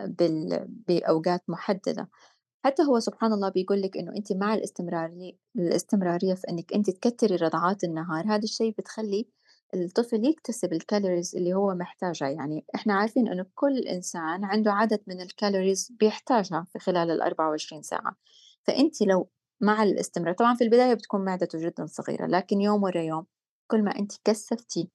بال 0.02 0.68
بأوقات 0.90 1.44
محددة. 1.50 2.10
حتى 2.66 2.84
هو 2.84 3.00
سبحان 3.00 3.34
الله 3.34 3.50
بيقول 3.50 3.82
لِك 3.82 3.98
إنه 3.98 4.14
أنتِ 4.18 4.34
مع 4.34 4.54
الاستمراري 4.54 5.38
الاستمرارية 5.58 6.34
في 6.36 6.50
إنِّك 6.50 6.74
أنتِ 6.74 6.90
تكتّري 6.90 7.36
رضعات 7.36 7.84
النهار، 7.84 8.26
هذا 8.28 8.44
الشي 8.44 8.72
بتخلّي 8.72 9.28
الطفل 9.74 10.26
يكتسب 10.26 10.74
الcalories 10.74 11.36
اللي 11.36 11.54
هو 11.54 11.74
محتاجها، 11.76 12.30
يعني 12.30 12.66
إحنا 12.76 12.94
عارفين 12.94 13.28
إنه 13.28 13.46
كل 13.56 13.78
إنسان 13.80 14.44
عنده 14.46 14.72
عدد 14.74 15.00
من 15.08 15.22
الcalories 15.28 15.92
بيحتاجها 16.00 16.66
في 16.74 16.80
خلال 16.80 17.22
ال24 17.22 17.82
ساعة، 17.82 18.16
فأنتِ 18.64 19.02
لو 19.02 19.30
مع 19.62 19.84
الاستمرار 19.84 20.34
طبعًا 20.34 20.56
في 20.56 20.64
البداية 20.64 20.94
بتكون 20.94 21.26
معدته 21.26 21.60
جدًا 21.60 21.86
صغيرة، 21.86 22.26
لكن 22.28 22.62
يوم 22.62 22.84
ورا 22.84 23.02
يوم 23.02 23.26
كل 23.68 23.84
ما 23.84 24.00
أنتِ 24.00 24.12
كثّفتِ 24.26 24.88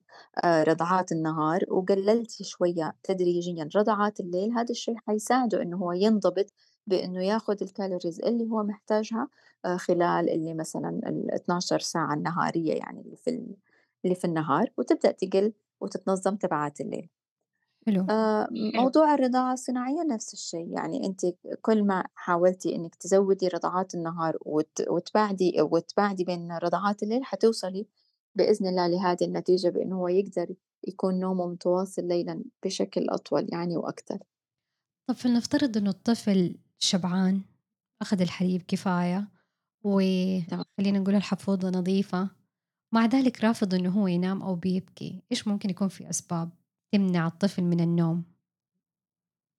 آآ 0.44 0.62
رضعات 0.64 1.12
النهار 1.12 1.60
وقلّلتِ 1.68 2.30
شوية 2.42 2.96
تدريجيًا 3.02 3.68
رضعات 3.76 4.20
الليل، 4.20 4.52
هذا 4.52 4.70
الشي 4.70 4.94
حيساعده 5.06 5.62
إنه 5.62 5.76
هو 5.76 5.92
ينضبط 5.92 6.46
بإنه 6.86 7.24
ياخُد 7.24 7.64
الcalories 7.64 8.26
اللي 8.26 8.44
هو 8.50 8.62
محتاجها 8.62 9.28
آآ 9.64 9.76
خلال 9.76 10.30
اللي 10.30 10.54
مثلًا 10.54 11.00
ال12 11.06 11.78
ساعة 11.82 12.14
النهارية 12.14 12.74
يعني 12.74 13.00
اللي 13.00 13.16
في 13.16 13.30
ال 13.30 13.56
اللي 14.04 14.14
في 14.16 14.24
النهار، 14.26 14.70
وتبدأ 14.78 15.10
تقِل 15.12 15.52
وتتنظّم 15.80 16.36
تبعات 16.36 16.80
الليل. 16.80 17.08
حلو، 17.86 18.10
آآ 18.10 18.48
موضوع 18.52 19.14
الرضاعة 19.14 19.52
الصناعية 19.52 20.02
نفس 20.04 20.34
الشي، 20.34 20.72
يعني 20.72 21.06
أنتِ 21.06 21.20
كل 21.62 21.84
ما 21.84 22.04
حاولتِ 22.14 22.66
إنِّك 22.66 22.94
تزوّدي 22.94 23.48
رضعات 23.48 23.94
النهار 23.94 24.38
وت 24.46 24.82
وتباعدي 24.90 25.62
وتباعدي 25.62 26.24
بين 26.24 26.52
رضعات 26.58 27.02
الليل، 27.02 27.24
حتوصلي 27.24 27.86
بإذن 28.34 28.66
الله 28.68 28.86
لهذه 28.88 29.24
النتيجة 29.24 29.68
بإنه 29.68 29.96
هو 30.00 30.08
يقدر 30.08 30.54
يكون 30.88 31.20
نومه 31.20 31.46
متواصل 31.46 32.08
ليلًا 32.08 32.44
بشكل 32.64 33.06
أطول 33.10 33.48
يعني 33.52 33.76
وأكتر. 33.76 34.18
طب 35.06 35.14
فلنفترض 35.14 35.76
إنه 35.76 35.90
الطفل 35.90 36.54
شبعان، 36.78 37.42
أخد 38.02 38.20
الحليب 38.20 38.62
كفاية،. 38.68 39.28
وخلّينا 39.84 40.98
نقول 40.98 41.14
الحفوضة 41.14 41.68
نظيفة، 41.70 42.30
مع 42.94 43.06
ذلك 43.06 43.44
رافض 43.44 43.74
إنه 43.74 43.90
هو 43.90 44.06
ينام 44.06 44.42
أو 44.42 44.54
بيبكي، 44.54 45.22
إيش 45.32 45.48
ممكن 45.48 45.70
يكون 45.70 45.88
في 45.88 46.10
أسباب 46.10 46.50
تمنع 46.92 47.26
الطفل 47.26 47.62
من 47.62 47.80
النوم؟ 47.80 48.24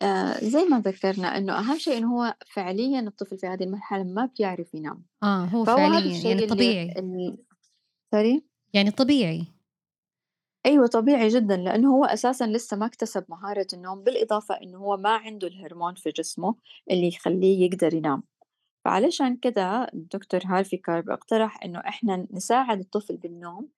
آآ 0.01 0.39
زي 0.43 0.63
ما 0.65 0.79
ذكرنا 0.79 1.27
إنه 1.37 1.59
أهم 1.59 1.77
شيء 1.77 1.97
إنه 1.97 2.13
هو 2.15 2.35
فعليًا 2.53 2.99
الطفل 2.99 3.37
في 3.37 3.47
هذه 3.47 3.63
المرحلة 3.63 4.03
ما 4.03 4.25
بيعرف 4.39 4.73
ينام، 4.73 5.05
آه، 5.23 5.45
هو 5.45 5.65
فعليًا 5.65 6.17
يعني 6.17 6.41
طبيعي، 6.41 6.97
sorry؟ 8.13 8.41
يعني 8.73 8.91
طبيعي، 8.91 9.47
أيوه 10.65 10.87
طبيعي 10.87 11.27
جدًا، 11.27 11.57
لإنه 11.57 11.95
هو 11.95 12.05
أساسًا 12.05 12.43
لسه 12.47 12.77
ما 12.77 12.85
اكتسب 12.85 13.25
مهارة 13.29 13.67
النوم، 13.73 14.03
بالإضافة 14.03 14.55
إنه 14.55 14.77
هو 14.77 14.97
ما 14.97 15.09
عنده 15.09 15.47
الهرمون 15.47 15.95
في 15.95 16.09
جسمه 16.11 16.55
اللي 16.91 17.07
يخلّيه 17.07 17.65
يقدر 17.65 17.93
ينام، 17.93 18.23
فعلشان 18.85 19.37
كده 19.37 19.87
الدكتور 19.93 20.41
هارفي 20.45 20.77
كارب 20.77 21.09
اقترح 21.09 21.63
إنه 21.63 21.79
إحنا 21.79 22.27
نساعد 22.31 22.79
الطفل 22.79 23.17
بالنوم 23.17 23.69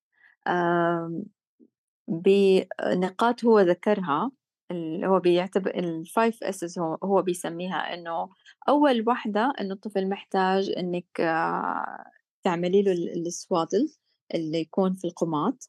بنقاط 2.07 3.45
هو 3.45 3.59
ذكرها 3.59 4.31
اللي 4.71 5.07
هو 5.07 5.19
بيعتبر 5.19 5.71
ال5 5.71 6.31
S's 6.45 6.79
هو 6.79 6.97
هو 7.03 7.21
بيسميها 7.21 7.93
إنه 7.93 8.29
أول 8.69 9.03
واحدة 9.07 9.53
إنه 9.61 9.73
الطفل 9.73 10.09
محتاج 10.09 10.73
إنِّك 10.77 11.21
آه، 11.21 12.05
تعملي 12.43 12.81
له 12.83 12.91
ال 12.91 13.25
الswaddle 13.31 13.97
اللي 14.35 14.59
يكون 14.59 14.93
في 14.93 15.05
القُماط. 15.07 15.67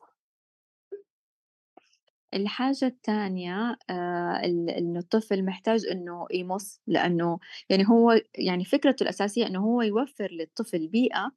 الحاجة 2.35 2.85
التانية 2.87 3.77
آآ 3.91 4.41
ال 4.45 4.71
إنه 4.71 4.99
الطفل 4.99 5.45
محتاج 5.45 5.87
إنه 5.93 6.27
يمُص، 6.35 6.81
لإنه 6.87 7.39
يعني 7.71 7.89
هو 7.89 8.21
يعني 8.39 8.65
فكرته 8.65 9.03
الأساسية 9.03 9.47
إنه 9.47 9.61
هو 9.65 9.83
يوفّر 9.83 10.29
للطفل 10.33 10.89
بيئة 10.89 11.33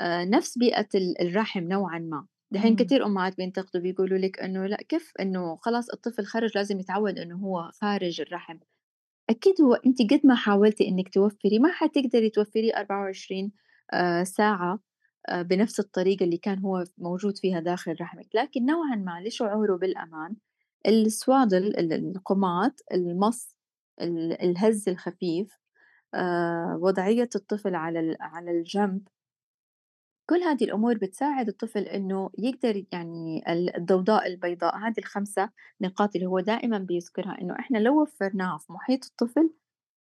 آآ 0.00 0.24
نفس 0.24 0.58
بيئة 0.58 0.88
ال 0.94 1.22
الرحم 1.22 1.60
نوعًا 1.68 1.98
ما، 1.98 2.26
دحين 2.52 2.74
إمم، 2.74 2.76
كتير 2.76 3.06
أمهات 3.06 3.36
بينتقدوا 3.36 3.82
بيقولوا 3.82 4.18
لِك 4.18 4.40
إنه 4.40 4.66
لأ 4.66 4.76
كيف 4.88 5.12
إنه 5.20 5.56
خلاص 5.62 5.90
الطفل 5.90 6.24
خرج 6.26 6.52
لازم 6.58 6.80
يتعوّد 6.80 7.18
إنه 7.18 7.36
هو 7.36 7.70
خارج 7.82 8.20
الرحم. 8.20 8.58
أكيد 9.30 9.54
هو 9.62 9.74
أنتِ 9.74 10.02
قد 10.12 10.20
ما 10.24 10.34
حاولتِ 10.34 10.80
إنِّك 10.80 11.08
توفّري 11.14 11.58
ما 11.58 11.72
حتقدري 11.72 12.30
توفّريه 12.30 12.72
24 12.76 13.52
آآ 13.92 14.24
ساعة. 14.24 14.72
آآ 14.74 14.78
بنفس 15.32 15.80
الطريقة 15.80 16.24
اللي 16.24 16.36
كان 16.38 16.58
هو 16.58 16.84
موجود 16.98 17.38
فيها 17.38 17.60
داخل 17.60 17.96
رحمِك، 18.00 18.28
لكن 18.34 18.66
نوعًا 18.66 18.96
ما 18.96 19.20
لشعوره 19.28 19.76
بالأمان؟ 19.76 20.36
السواddle 20.88 21.54
ال 21.54 21.92
القُماط، 21.92 22.72
المَص، 22.94 23.56
ال 24.02 24.42
الهَز 24.42 24.88
الخفيف، 24.88 25.58
آآ 26.14 26.78
وضعية 26.82 27.28
الطفل 27.36 27.74
على 27.74 28.16
على 28.20 28.50
الجنب، 28.50 29.08
كل 30.30 30.36
هذه 30.42 30.64
الأمور 30.64 30.94
بتساعد 30.98 31.48
الطفل 31.48 31.82
إنه 31.82 32.30
يقدر 32.38 32.84
يعني 32.92 33.42
ال 33.52 33.76
الضوضاء 33.76 34.26
البيضاء، 34.26 34.76
هذه 34.76 34.94
ال5 35.00 35.50
نقاط 35.80 36.14
اللي 36.16 36.26
هو 36.26 36.40
دائمًا 36.40 36.78
بيذكرها 36.78 37.40
إنه 37.42 37.54
إحنا 37.58 37.78
لو 37.78 38.02
وفّرناها 38.02 38.58
في 38.58 38.72
محيط 38.72 39.04
الطفل 39.04 39.50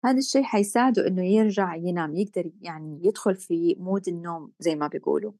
هذا 0.06 0.18
الشي 0.18 0.44
حيساعده 0.44 1.08
إنه 1.08 1.25
يرجع 1.25 1.75
ينام، 1.75 2.16
يقدر 2.16 2.51
يعني 2.62 3.00
يدخل 3.06 3.36
في 3.36 3.75
mood 3.75 4.08
النوم 4.08 4.51
زي 4.60 4.75
ما 4.75 4.88
بيقولوا. 4.88 5.32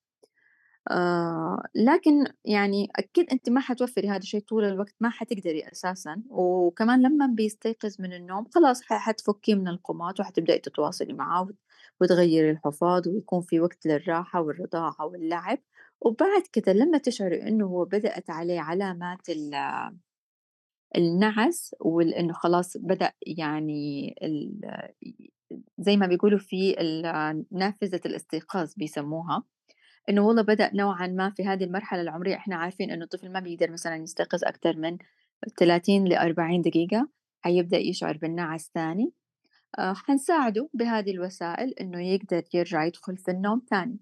آآ 0.92 1.64
لكن 1.76 2.26
يعني 2.46 2.90
أكيد 2.96 3.30
أنتِ 3.32 3.50
ما 3.50 3.62
حتوفّري 3.62 4.10
هذا 4.10 4.18
الشي 4.18 4.40
طول 4.40 4.66
الوقت، 4.66 4.96
ما 5.02 5.10
حتقدري 5.10 5.68
أساسًا، 5.72 6.24
وكمان 6.30 7.02
لمّا 7.02 7.28
بيستيقظ 7.28 7.96
من 8.02 8.14
النوم 8.14 8.46
خلاص 8.56 8.82
حتفكيه 8.84 9.56
من 9.56 9.68
القُماط 9.68 10.20
وحتبدئي 10.20 10.60
تتواصلي 10.60 11.14
معاه 11.14 11.42
وت 11.44 11.56
وتغيّري 12.02 12.52
الحفاض 12.52 13.08
ويكون 13.08 13.42
في 13.42 13.60
وقت 13.60 13.86
للراحة 13.88 14.42
والرضاعة 14.42 15.06
واللعب، 15.06 15.60
وبعد 16.02 16.42
كده 16.54 16.74
لمّا 16.74 16.98
تشعري 16.98 17.44
إنه 17.48 17.66
هو 17.68 17.86
بدأت 17.86 18.30
عليه 18.30 18.60
علامات 18.62 19.30
النَعَس 20.96 21.76
وال 21.80 22.14
إنه 22.14 22.34
خلاص 22.34 22.78
بدأ 22.78 23.12
يعني 23.28 24.16
زي 25.78 25.98
ما 25.98 26.08
بيقولوا 26.08 26.40
في 26.40 26.82
ال 26.82 27.46
نافذة 27.52 28.02
الاستيقاظ 28.06 28.74
بيسموها، 28.78 29.44
إنه 30.10 30.28
والله 30.28 30.42
بدأ 30.42 30.72
نوعًا 30.76 31.08
ما 31.08 31.30
في 31.32 31.46
هذه 31.46 31.64
المرحلة 31.64 32.02
العمرية 32.02 32.36
إحنا 32.36 32.56
عارفين 32.56 32.92
إنه 32.92 33.04
الطفل 33.04 33.32
ما 33.32 33.40
بيقدر 33.40 33.72
مثلًا 33.72 33.96
يستيقظ 33.96 34.46
أكتر 34.46 34.78
من 34.78 34.98
30 35.58 36.10
ل40 36.10 36.62
دقيقة، 36.62 37.10
حيبدأ 37.42 37.78
يشعر 37.78 38.18
بالنَعَس 38.18 38.70
تاني، 38.72 39.14
آآ 39.80 39.94
حنساعده 39.94 40.70
بهذه 40.74 41.12
الوسائل 41.12 41.74
إنه 41.82 42.02
يقدر 42.08 42.44
يرجع 42.54 42.86
يدخل 42.86 43.18
في 43.18 43.32
النوم 43.32 43.60
تاني. 43.60 44.00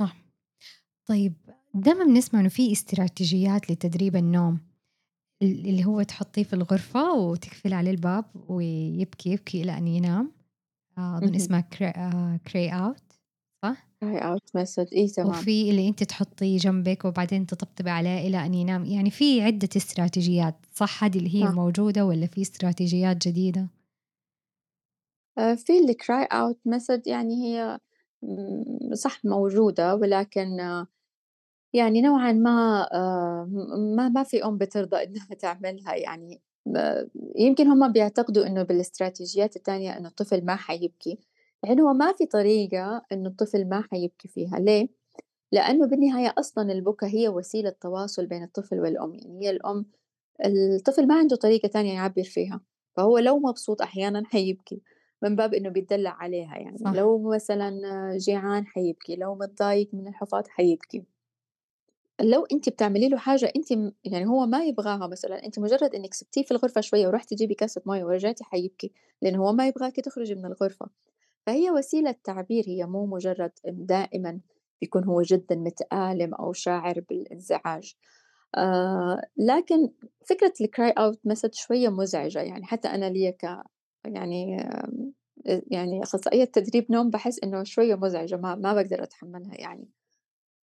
صح. 0.00 0.16
طيب 1.06 1.34
دايمًا 1.74 2.04
بنسمع 2.04 2.40
إنه 2.40 2.48
في 2.48 2.72
استراتيجيات 2.72 3.70
لتدريب 3.70 4.16
النوم، 4.16 4.54
ال 4.54 4.71
اللي 5.42 5.84
هو 5.84 6.02
تحطيه 6.02 6.42
في 6.42 6.52
الغرفة 6.52 7.14
وتقفلي 7.14 7.74
عليه 7.74 7.90
الباب 7.90 8.24
ويبكي، 8.48 9.30
يبكي 9.30 9.62
إلى 9.62 9.78
أن 9.78 9.86
ينام، 9.88 10.32
آآ 10.98 11.18
أظن. 11.18 11.34
اسمها 11.34 11.68
cray 12.48 12.70
out 12.72 13.02
صح؟ 13.62 13.88
cry 14.04 14.20
out 14.20 14.60
method 14.60 14.92
إيه 14.92 15.08
تمام. 15.08 15.28
وفي 15.28 15.70
اللي 15.70 15.88
أنتِ 15.88 16.02
تحطيه 16.02 16.58
جنبِك 16.58 17.04
وبعدين 17.04 17.46
تطبطبي 17.46 17.90
عليه 17.90 18.28
إلى 18.28 18.46
أن 18.46 18.54
ينام، 18.54 18.84
يعني 18.84 19.10
في 19.10 19.42
عدة 19.42 19.68
استراتيجيات، 19.76 20.54
صح 20.72 21.04
هذه 21.04 21.18
اللي 21.18 21.34
هي 21.36 21.42
صح. 21.42 21.48
الموجودة 21.48 22.06
والّا 22.06 22.26
في 22.26 22.42
استراتيجيات 22.42 23.28
جديدة؟ 23.28 23.68
آآ 25.38 25.54
في 25.54 25.72
الcry 25.72 26.26
out 26.32 26.56
method 26.74 27.02
يعني 27.06 27.34
هي 27.44 27.78
صح 28.94 29.24
موجودة 29.24 29.94
ولكن 29.96 30.60
يعني 31.72 32.02
نوعًا 32.02 32.32
ما 32.32 32.82
آآ 32.92 33.44
م 33.44 33.96
ما 33.96 34.08
ما 34.08 34.22
في 34.22 34.44
أم 34.44 34.58
بترضى 34.58 34.96
إنها 35.04 35.26
تعملها 35.40 35.94
يعني 35.96 36.42
ب 36.66 36.78
يمكن 37.36 37.66
هم 37.68 37.92
بيعتقدوا 37.92 38.46
إنه 38.46 38.62
بالاستراتيجيات 38.62 39.56
التانية 39.56 39.96
إنه 39.98 40.08
الطفل 40.08 40.44
ما 40.44 40.56
حيبكي، 40.56 41.18
حين 41.64 41.80
هو 41.80 41.92
ما 41.92 42.12
في 42.12 42.26
طريقة 42.26 43.02
إنه 43.12 43.28
الطفل 43.28 43.68
ما 43.68 43.82
حيبكي 43.90 44.28
فيها، 44.28 44.58
ليه؟ 44.58 44.88
لأنه 45.52 45.86
بالنهاية 45.86 46.34
أصلًا 46.38 46.72
البكا 46.72 47.06
هي 47.08 47.28
وسيلة 47.28 47.70
تواصل 47.82 48.26
بين 48.26 48.42
الطفل 48.44 48.80
والأم، 48.80 49.14
يعني 49.14 49.46
هي 49.46 49.50
الأم 49.50 49.86
الطفل 50.46 51.06
ما 51.08 51.14
عنده 51.18 51.36
طريقة 51.36 51.68
تانية 51.68 51.94
يعبّر 51.94 52.24
فيها، 52.24 52.60
فهو 52.96 53.18
لو 53.18 53.38
مبسوط 53.40 53.82
أحيانًا 53.82 54.22
حيبكي 54.26 54.82
من 55.22 55.36
باب 55.36 55.54
إنه 55.54 55.68
بيتدلّع 55.70 56.10
عليها 56.12 56.58
يعني، 56.58 56.84
صح، 56.84 56.94
لو 56.94 57.30
مثلًا 57.30 57.72
جيعان 58.18 58.66
حيبكي، 58.66 59.16
لو 59.16 59.34
متضايق 59.36 59.90
من 59.94 60.08
الحفاض 60.08 60.48
حيبكي. 60.48 61.04
لو 62.22 62.44
أنتِ 62.52 62.68
بتعملي 62.68 63.08
له 63.08 63.16
حاجة 63.18 63.52
أنتِ 63.56 63.72
م 63.72 63.92
يعني 64.04 64.26
هو 64.26 64.46
ما 64.46 64.64
يبغاها 64.64 65.06
مثلًا، 65.06 65.44
أنتِ 65.46 65.58
مجرد 65.58 65.94
إنِّك 65.94 66.14
سِبتيه 66.14 66.42
في 66.42 66.50
الغرفة 66.50 66.80
شوية 66.80 67.06
ورُحتِ 67.08 67.30
تجيبي 67.30 67.54
كاسة 67.54 67.82
مَيّة 67.86 68.04
ورجعتِ 68.04 68.42
حيبكي، 68.42 68.92
لإن 69.22 69.34
هو 69.36 69.52
ما 69.52 69.66
يبغاكِ 69.68 69.96
تخرجي 69.96 70.34
من 70.34 70.46
الغرفة، 70.46 70.86
فهي 71.46 71.70
وسيلة 71.70 72.14
تعبير 72.24 72.64
هي 72.68 72.86
مو 72.86 73.06
مجرد 73.06 73.52
دائمًا 73.66 74.40
بيكون 74.80 75.04
هو 75.04 75.22
جدًا 75.22 75.56
متآلم 75.56 76.34
أو 76.34 76.52
شاعر 76.52 77.00
بالإنزعاج. 77.10 77.94
آآ 78.56 79.22
لكن 79.38 79.90
فكرة 80.26 80.52
الcry 80.64 80.92
out 81.00 81.16
method 81.32 81.52
شوية 81.54 81.88
مزعجة، 81.90 82.40
يعني 82.42 82.64
حتى 82.66 82.88
أنا 82.88 83.10
ليّا 83.10 83.30
ك 83.32 83.44
يعني 84.06 84.56
يعني 85.46 86.02
أخصائية 86.02 86.44
تدريب 86.44 86.92
نوم 86.92 87.10
باحس 87.10 87.40
إنه 87.44 87.64
شوية 87.64 87.94
مزعجة 87.96 88.36
ما 88.36 88.54
ما 88.56 88.74
باقدر 88.74 89.02
أتحمّلها 89.02 89.54
يعني. 89.60 89.88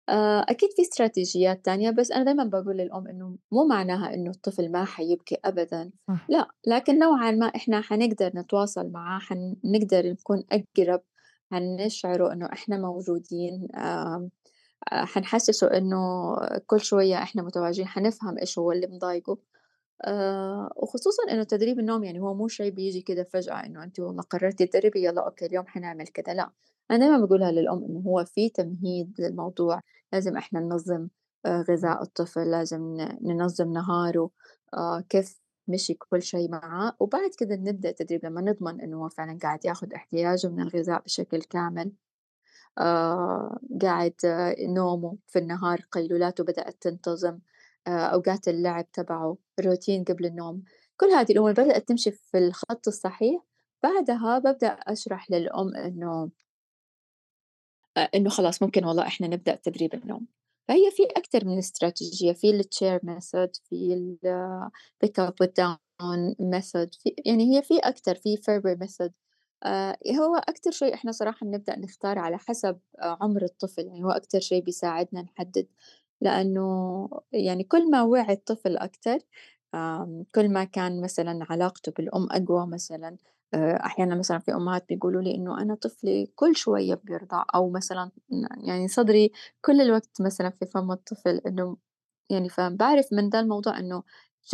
آآ 0.09 0.41
أكيد 0.49 0.71
في 0.77 0.83
استراتيجيات 0.83 1.65
تانية، 1.65 1.91
بس 1.91 2.13
أنا 2.13 2.25
دايمًا 2.25 2.45
باقول 2.45 2.77
للأم 2.77 3.09
إنه 3.09 3.37
مو 3.53 3.67
معناها 3.67 4.15
إنه 4.15 4.31
الطفل 4.31 4.73
ما 4.73 4.85
حيبكي 4.85 5.37
أبدًا، 5.45 5.91
صح، 6.09 6.29
لأ، 6.29 6.49
لكن 6.67 6.99
نوعًا 6.99 7.31
ما 7.31 7.47
إحنا 7.47 7.81
حنقدر 7.81 8.33
نتواصل 8.37 8.91
معاه، 8.93 9.19
حنقدر 9.21 10.07
نكون 10.11 10.45
أقرب، 10.53 11.03
حنشعره 11.53 12.33
إنه 12.33 12.47
إحنا 12.53 12.79
موجودين، 12.79 13.69
آآ 13.75 14.31
حنحسّسه 14.93 15.67
إنه 15.79 15.99
كل 16.67 16.81
شوية 16.81 17.17
إحنا 17.23 17.43
متواجدين، 17.43 17.87
حنفهم 17.89 18.39
إيش 18.39 18.59
هو 18.59 18.73
اللي 18.73 18.87
مضايقه. 18.87 19.39
آآ 20.05 20.71
وخصوصًا 20.77 21.23
إنه 21.33 21.43
تدريب 21.45 21.79
النوم 21.81 22.05
يعني 22.05 22.21
هو 22.21 22.35
مو 22.35 22.49
شي 22.49 22.71
بييجي 22.71 23.03
كده 23.03 23.25
فجأة 23.25 23.67
إنه 23.67 23.85
أنتِ 23.85 24.01
والله 24.01 24.23
قررتِ 24.23 24.63
تدربي 24.63 25.03
يالّا 25.03 25.27
أوكي 25.27 25.47
اليوم 25.47 25.67
حنعمل 25.67 26.07
كده، 26.07 26.33
لأ، 26.33 26.51
أنا 26.91 26.99
دايمًا 26.99 27.19
باقولها 27.19 27.53
للأم 27.53 27.85
إنه 27.85 28.01
هو 28.01 28.25
في 28.25 28.49
تمهيد 28.49 29.15
للموضوع، 29.21 29.81
لازم 30.13 30.37
إحنا 30.37 30.61
ننظّم 30.61 31.09
آآ 31.47 31.65
غذاء 31.71 32.03
الطفل، 32.03 32.51
لازم 32.51 32.97
ننظّم 33.23 33.73
نهاره، 33.73 34.31
آآ 34.75 35.05
كيف 35.09 35.41
مشي 35.69 35.95
كل 35.95 36.23
شي 36.23 36.49
معاه، 36.49 36.97
وبعد 37.01 37.31
كده 37.39 37.57
نبدأ 37.57 37.89
التدريب 37.91 38.27
لمّا 38.27 38.41
نضمن 38.41 38.81
إنه 38.81 39.05
هو 39.05 39.09
فعلًا 39.09 39.39
قاعد 39.43 39.65
ياخد 39.65 39.93
احتياجه 39.93 40.49
من 40.49 40.61
الغذاء 40.63 41.03
بشكل 41.03 41.43
كامل. 41.43 41.93
آآ 42.79 43.59
قاعد 43.83 44.15
آه، 44.25 44.57
نومه 44.61 45.17
في 45.29 45.39
النهار 45.39 45.81
قيلولاته 45.93 46.45
بدأت 46.45 46.77
تنتظم، 46.83 47.39
أوقات 47.89 48.49
اللعب 48.49 48.93
تبعه، 48.93 49.37
روتين 49.61 50.05
قبل 50.05 50.27
النوم، 50.27 50.63
كل 50.97 51.07
هذه 51.07 51.33
الأمور 51.33 51.53
بدأت 51.53 51.89
تمشي 51.89 52.11
في 52.11 52.39
الخط 52.39 52.89
الصحيح، 52.89 53.43
بعدها 53.83 54.39
بابدأ 54.39 54.69
أشرح 54.69 55.31
للأم 55.31 55.77
إنه 55.77 56.31
أ 57.97 58.01
إنه 58.01 58.31
خلاص 58.31 58.63
ممكن 58.63 58.85
والله 58.85 59.07
إحنا 59.07 59.27
نبدأ 59.29 59.55
تدريب 59.55 59.95
النوم، 59.95 60.27
فهي 60.69 60.91
في 60.91 61.03
أكتر 61.17 61.45
من 61.45 61.59
استراتيجية 61.59 62.33
في 62.33 62.63
الchair 62.63 63.01
method 63.07 63.51
في 63.71 63.95
ال 63.95 64.19
pick 65.07 65.25
up 65.25 65.31
put 65.43 65.49
down 65.61 66.35
method 66.41 66.89
في 67.03 67.15
يعني 67.27 67.57
هي 67.59 67.63
في 67.63 67.79
أكتر 67.79 68.15
في 68.15 68.37
Ferber 68.37 68.79
method. 68.87 69.11
آآ 69.65 69.97
هو 70.19 70.37
أكتر 70.37 70.71
شيء 70.71 70.95
إحنا 70.95 71.13
صراحة 71.13 71.47
بنبدأ 71.47 71.79
نختار 71.79 72.19
على 72.19 72.39
حسب 72.39 72.79
آآ 72.99 73.17
عمر 73.21 73.43
الطفل، 73.45 73.87
يعني 73.87 74.05
هو 74.05 74.11
أكتر 74.11 74.41
شيء 74.41 74.63
بيساعدنا 74.65 75.23
نحدد، 75.23 75.67
لأنه 76.21 77.09
يعني 77.33 77.65
كل 77.65 77.91
ما 77.91 78.03
وعي 78.03 78.33
الطفل 78.35 78.79
آمم 79.75 80.25
كل 80.35 80.49
ما 80.53 80.65
كان 80.65 81.01
مثلًا 81.03 81.47
علاقته 81.51 81.93
بالأم 81.93 82.29
أقوى 82.33 82.67
مثلًا، 82.67 83.17
آآ 83.55 83.77
أحيانًا 83.87 84.15
مثلًا 84.17 84.39
في 84.39 84.55
أمهات 84.55 84.87
بيقولوا 84.89 85.23
لي 85.23 85.35
إنه 85.35 85.63
أنا 85.63 85.75
طفلي 85.75 86.27
كل 86.37 86.57
شوية 86.57 86.95
بيرضع، 87.05 87.45
أو 87.55 87.71
مثلًا 87.71 88.11
يعني 88.65 88.89
صدري 88.89 89.33
كل 89.63 89.81
الوقت 89.81 90.21
مثلًا 90.21 90.51
في 90.51 90.67
فم 90.67 90.93
الطفل، 90.93 91.41
إنه 91.47 91.77
يعني 92.31 92.49
فباعرف 92.49 93.07
من 93.13 93.31
ده 93.31 93.41
الموضوع 93.41 93.79
إنه 93.79 94.03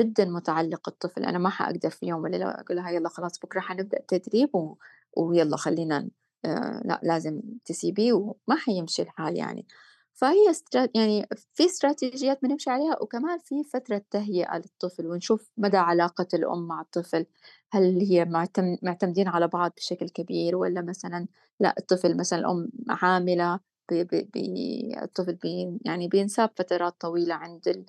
جدًا 0.01 0.25
متعلق 0.25 0.89
الطفل، 0.89 1.25
أنا 1.25 1.39
ما 1.39 1.51
حأقدر 1.51 1.91
في 1.91 2.07
يوم 2.07 2.23
وليلة 2.23 2.51
أقول 2.51 2.77
لها 2.79 2.91
يالّا 2.91 3.09
خلاص 3.09 3.39
بكرة 3.41 3.61
حنبدأ 3.61 4.01
تدريب 4.09 4.55
و 4.57 4.77
ويالّا 5.17 5.57
خلّينا 5.57 6.11
آآ 6.45 6.83
لأ 6.85 7.01
لازم 7.03 7.43
تسيبيه 7.65 8.13
وما 8.15 8.57
حيمشي 8.67 9.03
الحال 9.03 9.37
يعني. 9.39 9.67
فهي 10.15 10.51
استرا 10.51 10.89
يعني 10.95 11.27
في 11.55 11.65
استراتيجيات 11.67 12.43
بنمشي 12.43 12.71
عليها 12.71 13.03
وكمان 13.03 13.39
في 13.39 13.65
فترة 13.65 14.03
تهيئة 14.11 14.57
للطفل 14.59 15.07
ونشوف 15.07 15.51
مدى 15.57 15.77
علاقة 15.77 16.29
الأم 16.35 16.67
مع 16.69 16.81
الطفل، 16.81 17.27
هل 17.73 18.01
هي 18.01 18.25
معتم 18.25 18.77
معتمدين 18.83 19.29
على 19.29 19.49
بعض 19.49 19.73
بشكل 19.77 20.09
كبير 20.09 20.57
والّا 20.57 20.83
مثلًا 20.83 21.27
لأ 21.61 21.75
الطفل 21.79 22.17
مثلًا 22.17 22.39
الأم 22.39 22.71
عاملة 22.91 23.57
ب 23.93 23.95
ب 23.95 24.31
بي 24.33 24.95
الطفل 25.03 25.35
بي 25.35 25.79
يعني 25.85 26.09
بينساب 26.09 26.51
فترات 26.57 27.01
طويلة 27.01 27.35
عند 27.35 27.69
ال 27.69 27.85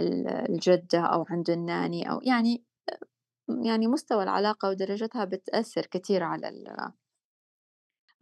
ال 0.00 0.28
الجدة 0.28 1.00
أو 1.00 1.24
عند 1.30 1.50
الناني 1.50 2.10
أو 2.10 2.20
يعني 2.22 2.64
يعني 3.64 3.86
مستوى 3.86 4.22
العلاقة 4.22 4.68
ودرجتها 4.68 5.24
بتأثّر 5.24 5.82
كتير 5.86 6.22
على 6.22 6.48
ال 6.48 6.92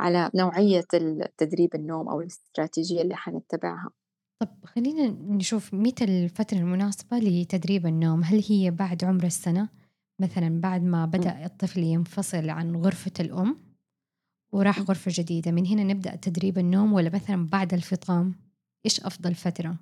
على 0.01 0.31
نوعية 0.35 0.87
ال 0.95 1.37
تدريب 1.37 1.75
النوم 1.75 2.09
أو 2.09 2.21
الاستراتيجية 2.21 3.03
اللي 3.03 3.17
حنتبعها. 3.17 3.91
طب 4.39 4.49
خلّينا 4.65 5.07
نشوف 5.09 5.75
متى 5.75 6.05
الفترة 6.05 6.59
المناسبة 6.59 7.19
لتدريب 7.19 7.87
النوم؟ 7.87 8.25
هل 8.25 8.43
هي 8.49 8.71
بعد 8.71 9.05
عمر 9.05 9.25
السنة؟ 9.25 9.69
مثلًا 10.19 10.61
بعد 10.61 10.83
ما 10.83 11.07
بدأ 11.07 11.45
الطفل 11.45 11.81
ينفصل 11.81 12.51
عن 12.51 12.77
غرفة 12.77 13.13
الأم 13.21 13.57
وراح. 14.53 14.83
غرفة 14.83 15.13
جديدة، 15.15 15.51
من 15.53 15.67
هنا 15.67 15.85
نبدأ 15.85 16.17
تدريب 16.17 16.59
النوم 16.59 16.93
والّا 16.93 17.11
مثلًا 17.15 17.47
بعد 17.47 17.75
الفطام؟ 17.75 18.35
إيش 18.87 19.01
أفضل 19.01 19.35
فترة؟ 19.35 19.79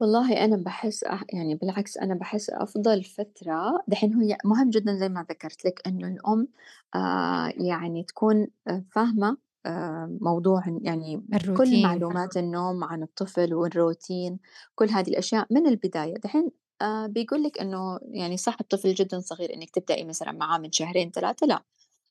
والله 0.00 0.44
أنا 0.44 0.56
باحس 0.56 1.04
أح 1.04 1.24
يعني 1.32 1.54
بالعكس 1.54 1.98
أنا 1.98 2.14
باحس 2.14 2.50
أفضل 2.50 3.04
فترة 3.04 3.84
دحين 3.88 4.14
هي 4.22 4.38
مهم 4.44 4.70
جدًا 4.70 4.94
زي 4.96 5.08
ما 5.08 5.22
ذكرت 5.30 5.64
لِك 5.64 5.82
إنه 5.86 6.08
الأم 6.08 6.48
آآ 6.94 7.52
يعني 7.56 8.02
تكون 8.04 8.46
آآ 8.68 8.84
فاهمة 8.92 9.36
آآ 9.66 10.18
موضوع 10.20 10.62
يعني 10.82 11.22
كل 11.52 11.76
الروتين، 11.76 11.80
معلومات 11.80 12.36
النوم 12.36 12.84
عن 12.84 13.02
الطفل 13.02 13.54
والروتين، 13.54 14.38
كل 14.74 14.88
هذه 14.90 15.08
الأشياء 15.10 15.46
من 15.50 15.66
البداية، 15.66 16.14
دحين 16.14 16.50
آآ 16.82 17.06
بيقول 17.06 17.42
لِك 17.42 17.60
إنه 17.60 17.98
يعني 18.10 18.36
صح 18.36 18.56
الطفل 18.60 18.94
جدًا 18.94 19.20
صغير 19.20 19.54
إنِّك 19.54 19.70
تبدئي 19.70 20.04
مثلًا 20.04 20.32
معاه 20.32 20.58
من 20.58 20.72
شهرين 20.72 21.10
3 21.10 21.46
لأ، 21.46 21.62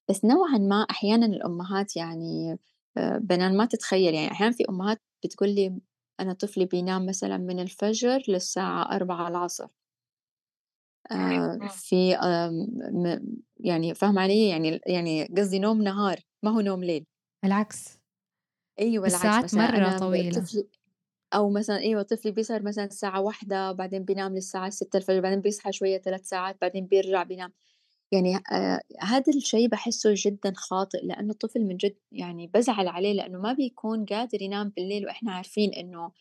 بس 0.10 0.26
نوعًا 0.26 0.58
ما 0.58 0.82
أحيانًا 0.92 1.26
الأمهات 1.26 1.96
يعني 1.98 2.60
آآ 2.98 3.18
بنان 3.20 3.58
ما 3.58 3.66
تتخيّل 3.66 4.14
يعني 4.16 4.32
أحيانًا 4.32 4.54
في 4.54 4.64
أمهات 4.70 5.02
بتقول 5.26 5.50
لي 5.50 5.80
أنا 6.20 6.34
طفلي 6.34 6.66
بينام 6.66 7.06
مثلًا 7.06 7.38
من 7.38 7.60
الفجر 7.60 8.24
للساعة 8.28 8.96
16:00 8.96 9.70
آآ 11.12 11.60
في 11.68 12.16
آمم 12.16 12.68
م 13.04 13.20
يعني 13.60 13.94
فاهمة 13.96 14.22
علي؟ 14.22 14.50
يعني 14.50 14.80
يعني 14.88 15.26
قصدي 15.38 15.60
نوم 15.60 15.82
نهار 15.82 16.20
ما 16.44 16.52
هو 16.52 16.60
نوم 16.62 16.84
ليل. 16.84 17.06
بالعكس 17.44 18.00
أيوه 18.80 19.08
العكس 19.08 19.38
مثلًا 19.44 19.52
مرّة 19.54 19.92
طويلة، 19.92 20.48
طفلي 20.48 20.68
أو 21.34 21.50
مثلًا 21.52 21.78
أيوه 21.80 22.02
طفلي 22.04 22.32
بيسهر 22.32 22.64
مثلًا 22.64 22.86
الساعة 22.86 23.22
01:00 23.22 23.72
بعدين 23.72 24.04
بينام 24.06 24.36
للساعة 24.36 24.70
6:00 24.72 25.22
بعدين 25.22 25.42
بيصحى 25.42 25.72
شوية 25.74 25.98
3 25.98 26.26
ساعات 26.26 26.58
بعدين 26.62 26.88
بيرجع 26.88 27.24
بينام. 27.24 27.54
يعني 28.12 28.36
آآ 28.52 28.80
هذا 29.02 29.24
الشي 29.36 29.68
باحسّه 29.68 30.14
جدًا 30.18 30.54
خاطئ، 30.56 31.06
لإنه 31.06 31.32
الطفل 31.34 31.62
من 31.66 31.78
جد 31.78 31.96
يعني 32.12 32.48
بازعل 32.48 32.88
عليه 32.88 33.14
لإنه 33.14 33.40
ما 33.40 33.54
بيكون 33.54 34.06
قادر 34.06 34.42
ينام 34.42 34.70
بالليل 34.78 35.06
وإحنا 35.06 35.32
عارفين 35.32 35.74
إنه 35.74 36.12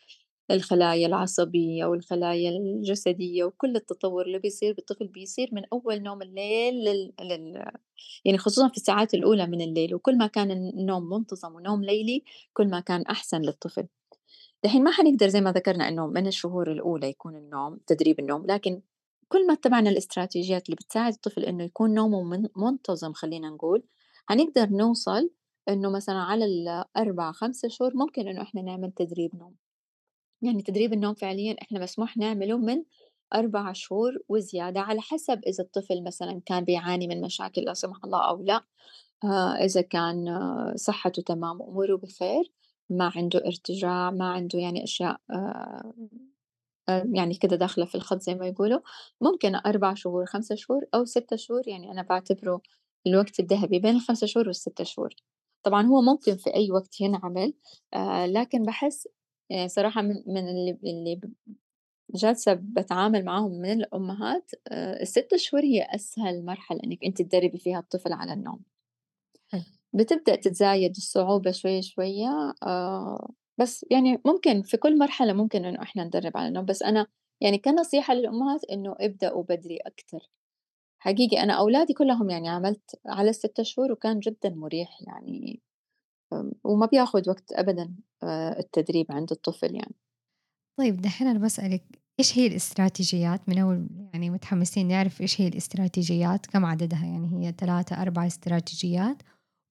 الخلايا 0.51 1.07
العصبية 1.07 1.85
والخلايا 1.85 2.49
الجسدية 2.51 3.43
وكل 3.45 3.75
التطوّر 3.75 4.25
اللي 4.25 4.39
بيصير 4.39 4.73
بالطفل 4.73 5.07
بيصير 5.07 5.49
من 5.53 5.63
أول 5.73 6.03
نوم 6.03 6.21
الليل 6.21 6.75
لل 6.85 7.13
لل 7.21 7.65
يعني 8.25 8.37
خصوصًا 8.37 8.69
في 8.69 8.77
الساعات 8.77 9.13
الأولى 9.13 9.47
من 9.47 9.61
الليل، 9.61 9.95
وكل 9.95 10.17
ما 10.17 10.27
كان 10.27 10.51
النوم 10.51 11.09
منتظم 11.09 11.55
ونوم 11.55 11.83
ليلي 11.83 12.23
كل 12.53 12.67
ما 12.69 12.79
كان 12.79 13.01
أحسن 13.03 13.41
للطفل. 13.41 13.87
دحين 14.63 14.83
ما 14.83 14.91
حنقدر 14.91 15.27
زي 15.27 15.41
ما 15.41 15.51
ذكرنا 15.51 15.87
إنه 15.89 16.07
من 16.07 16.27
الشهور 16.27 16.71
الأولى 16.71 17.09
يكون 17.09 17.35
النوم 17.35 17.79
تدريب 17.87 18.19
النوم، 18.19 18.45
لكن 18.47 18.81
كل 19.29 19.47
ما 19.47 19.53
اتبعنا 19.53 19.89
الاستراتيجيات 19.89 20.65
اللي 20.65 20.75
بتساعد 20.75 21.13
الطفل 21.13 21.43
إنه 21.45 21.63
يكون 21.63 21.93
نومه 21.93 22.23
من 22.23 22.47
منتظم 22.55 23.13
خلّينا 23.13 23.49
نقول، 23.49 23.83
حنقدر 24.29 24.69
نوصل 24.69 25.29
إنه 25.69 25.89
مثلًا 25.91 26.15
على 26.15 26.45
ال4، 26.45 27.31
5 27.31 27.67
شهور 27.69 27.91
ممكن 27.97 28.27
إنه 28.27 28.41
إحنا 28.41 28.61
نعمل 28.61 28.91
تدريب 28.91 29.35
نوم، 29.35 29.55
يعني 30.41 30.61
تدريب 30.63 30.93
النوم 30.93 31.13
فعليًا 31.13 31.55
إحنا 31.61 31.79
مسموح 31.83 32.17
نعمله 32.17 32.57
من 32.57 32.83
4 33.35 33.73
شهور 33.73 34.13
وزيادة، 34.29 34.81
على 34.81 35.01
حسب 35.01 35.41
إذا 35.47 35.63
الطفل 35.63 36.03
مثلًا 36.03 36.41
كان 36.45 36.63
بيعاني 36.65 37.07
من 37.07 37.21
مشاكل 37.21 37.61
لا 37.61 37.73
سمح 37.73 37.97
الله 38.05 38.29
أو 38.29 38.43
لأ. 38.43 38.63
آه، 39.23 39.53
إذا 39.55 39.81
كان 39.81 40.27
آه، 40.27 40.73
صحته 40.75 41.21
تمام 41.21 41.61
وأموره 41.61 41.97
بخير 41.97 42.51
ما 42.89 43.11
عنده 43.15 43.39
ارتجاع 43.47 44.11
ما 44.11 44.31
عنده 44.33 44.59
يعني 44.59 44.83
أشياء 44.83 45.21
آه، 45.31 45.93
يعني 46.87 47.35
كده 47.35 47.55
داخلة 47.55 47.85
في 47.85 47.95
الخط 47.95 48.21
زي 48.21 48.35
ما 48.35 48.47
يقولوا. 48.47 48.79
ممكن 49.21 49.55
أربع 49.55 49.93
شهور 49.93 50.25
خمسة 50.25 50.55
شهور 50.55 50.85
أو 50.93 51.05
ستة 51.05 51.35
شهور 51.35 51.67
يعني 51.67 51.91
أنا 51.91 52.01
بعتبره 52.01 52.61
الوقت 53.07 53.39
الذهبي 53.39 53.79
بين 53.79 53.95
الخمسة 53.95 54.27
شهور 54.27 54.47
والستة 54.47 54.83
شهور. 54.83 55.15
طبعا 55.63 55.87
هو 55.87 56.01
ممكن 56.01 56.37
في 56.37 56.55
أي 56.55 56.71
وقت 56.71 57.01
ينعمل 57.01 57.53
آه، 57.93 58.25
لكن 58.25 58.63
بحس 58.63 59.07
يعني 59.49 59.69
صراحة 59.69 60.01
من, 60.01 60.23
من 60.27 60.47
اللي, 60.49 60.79
اللي 60.83 61.21
جالسة 62.15 62.53
بتعامل 62.53 63.25
معاهم 63.25 63.51
من 63.51 63.71
الأمهات 63.71 64.51
آه، 64.67 65.01
الست 65.01 65.35
شهور 65.35 65.63
هي 65.63 65.81
أسهل 65.95 66.45
مرحلة 66.45 66.79
إنك 66.83 67.03
أنت 67.05 67.21
تدربي 67.21 67.57
فيها 67.57 67.79
الطفل 67.79 68.13
على 68.13 68.33
النوم. 68.33 68.59
بتبدأ 69.93 70.35
تتزايد 70.35 70.95
الصعوبة 70.97 71.51
شوية، 71.51 71.81
شوية 71.81 72.53
بس 73.59 73.85
يعني 73.91 74.21
ممكن 74.25 74.61
في 74.61 74.77
كل 74.77 74.97
مرحلة 74.99 75.33
ممكن 75.33 75.65
إنه 75.65 75.81
إحنا 75.81 76.03
ندرّب 76.03 76.37
على 76.37 76.47
النوم، 76.47 76.65
بس 76.65 76.83
أنا 76.83 77.07
يعني 77.41 77.57
كنصيحة 77.57 78.13
للأمهات 78.13 78.65
إنه 78.71 78.95
ابدأوا 78.99 79.43
بدري 79.43 79.77
أكتر، 79.85 80.29
حقيقي 80.99 81.43
أنا 81.43 81.53
أولادي 81.53 81.93
كلّهم 81.93 82.29
يعني 82.29 82.49
عملت 82.49 82.99
على 83.07 83.33
ال6 83.33 83.61
شهور 83.63 83.91
وكان 83.91 84.19
جدًا 84.19 84.49
مريح 84.49 84.99
يعني 85.07 85.61
وما 86.65 86.85
بياخد 86.85 87.29
وقت 87.29 87.53
أبدًا 87.53 87.95
آآ 88.23 88.59
التدريب 88.59 89.07
عند 89.11 89.31
الطفل 89.31 89.75
يعني. 89.75 89.95
طيب 90.79 91.01
دحين 91.01 91.27
أنا 91.27 91.39
باسألِك 91.39 91.83
إيش 92.19 92.37
هي 92.37 92.47
الاستراتيجيات؟ 92.47 93.49
من 93.49 93.57
أول 93.57 93.87
يعني 94.13 94.29
متحمسين 94.29 94.87
نعرف 94.87 95.21
إيش 95.21 95.41
هي 95.41 95.47
الاستراتيجيات، 95.47 96.45
كم 96.45 96.65
عددها؟ 96.65 97.05
يعني 97.05 97.47
هي 97.47 97.51
3، 97.51 98.01
4 98.01 98.27
استراتيجيات، 98.27 99.17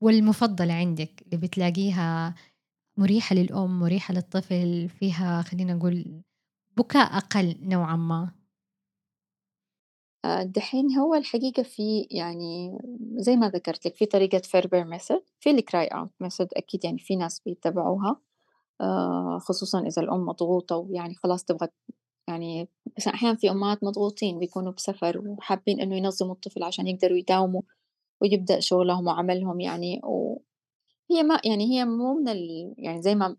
والمفضلة 0.03 0.75
عندِك 0.75 1.23
اللي 1.27 1.37
بتلاقيها 1.37 2.35
مريحة 2.96 3.37
للأم، 3.37 3.80
مريحة 3.80 4.14
للطفل، 4.14 4.88
فيها 4.88 5.42
خلّينا 5.42 5.74
نقول 5.74 6.22
بكاء 6.76 7.16
أقل 7.16 7.57
نوعًا 7.62 7.96
ما؟ 7.96 8.33
آآ 10.24 10.42
دحين 10.44 10.96
هو 10.98 11.14
الحقيقة 11.14 11.62
في 11.62 12.07
يعني 12.11 12.78
زي 13.16 13.37
ما 13.37 13.48
ذكرت 13.48 13.87
لِك 13.87 13.94
في 13.96 14.07
طريقة 14.07 14.38
Ferber 14.38 14.85
method 14.98 15.22
في 15.40 15.57
الcry 15.59 15.88
out 15.96 16.09
method 16.26 16.46
أكيد 16.57 16.85
يعني 16.85 16.98
في 16.98 17.16
ناس 17.16 17.40
بيتبعوها 17.40 18.20
آآ 18.80 19.38
خصوصًا 19.42 19.80
إذا 19.88 20.02
الأم 20.02 20.26
مضغوطة 20.26 20.76
ويعني 20.76 21.14
خلاص 21.14 21.44
تبغى 21.44 21.68
يعني 22.28 22.68
بس 22.98 23.09
أحيانًا 23.09 23.37
في 23.37 23.50
أمهات 23.50 23.85
مضغوطين 23.85 24.38
بيكونوا 24.38 24.72
بسفر 24.72 25.18
وحابين 25.28 25.80
إنه 25.80 25.96
ينظموا 25.96 26.35
الطفل 26.35 26.62
عشان 26.62 26.88
يقدروا 26.88 27.18
يداوموا 27.18 27.62
ويبدأ 28.22 28.61
شغلهم 28.61 29.07
وعملهم 29.09 29.61
يعني 29.61 30.00
وهي 31.14 31.22
ما 31.22 31.40
يعني 31.44 31.64
هي 31.72 31.85
مو 31.85 32.14
من 32.14 32.29
ال 32.29 32.74
يعني 32.79 33.03
زي 33.03 33.14
ما 33.14 33.37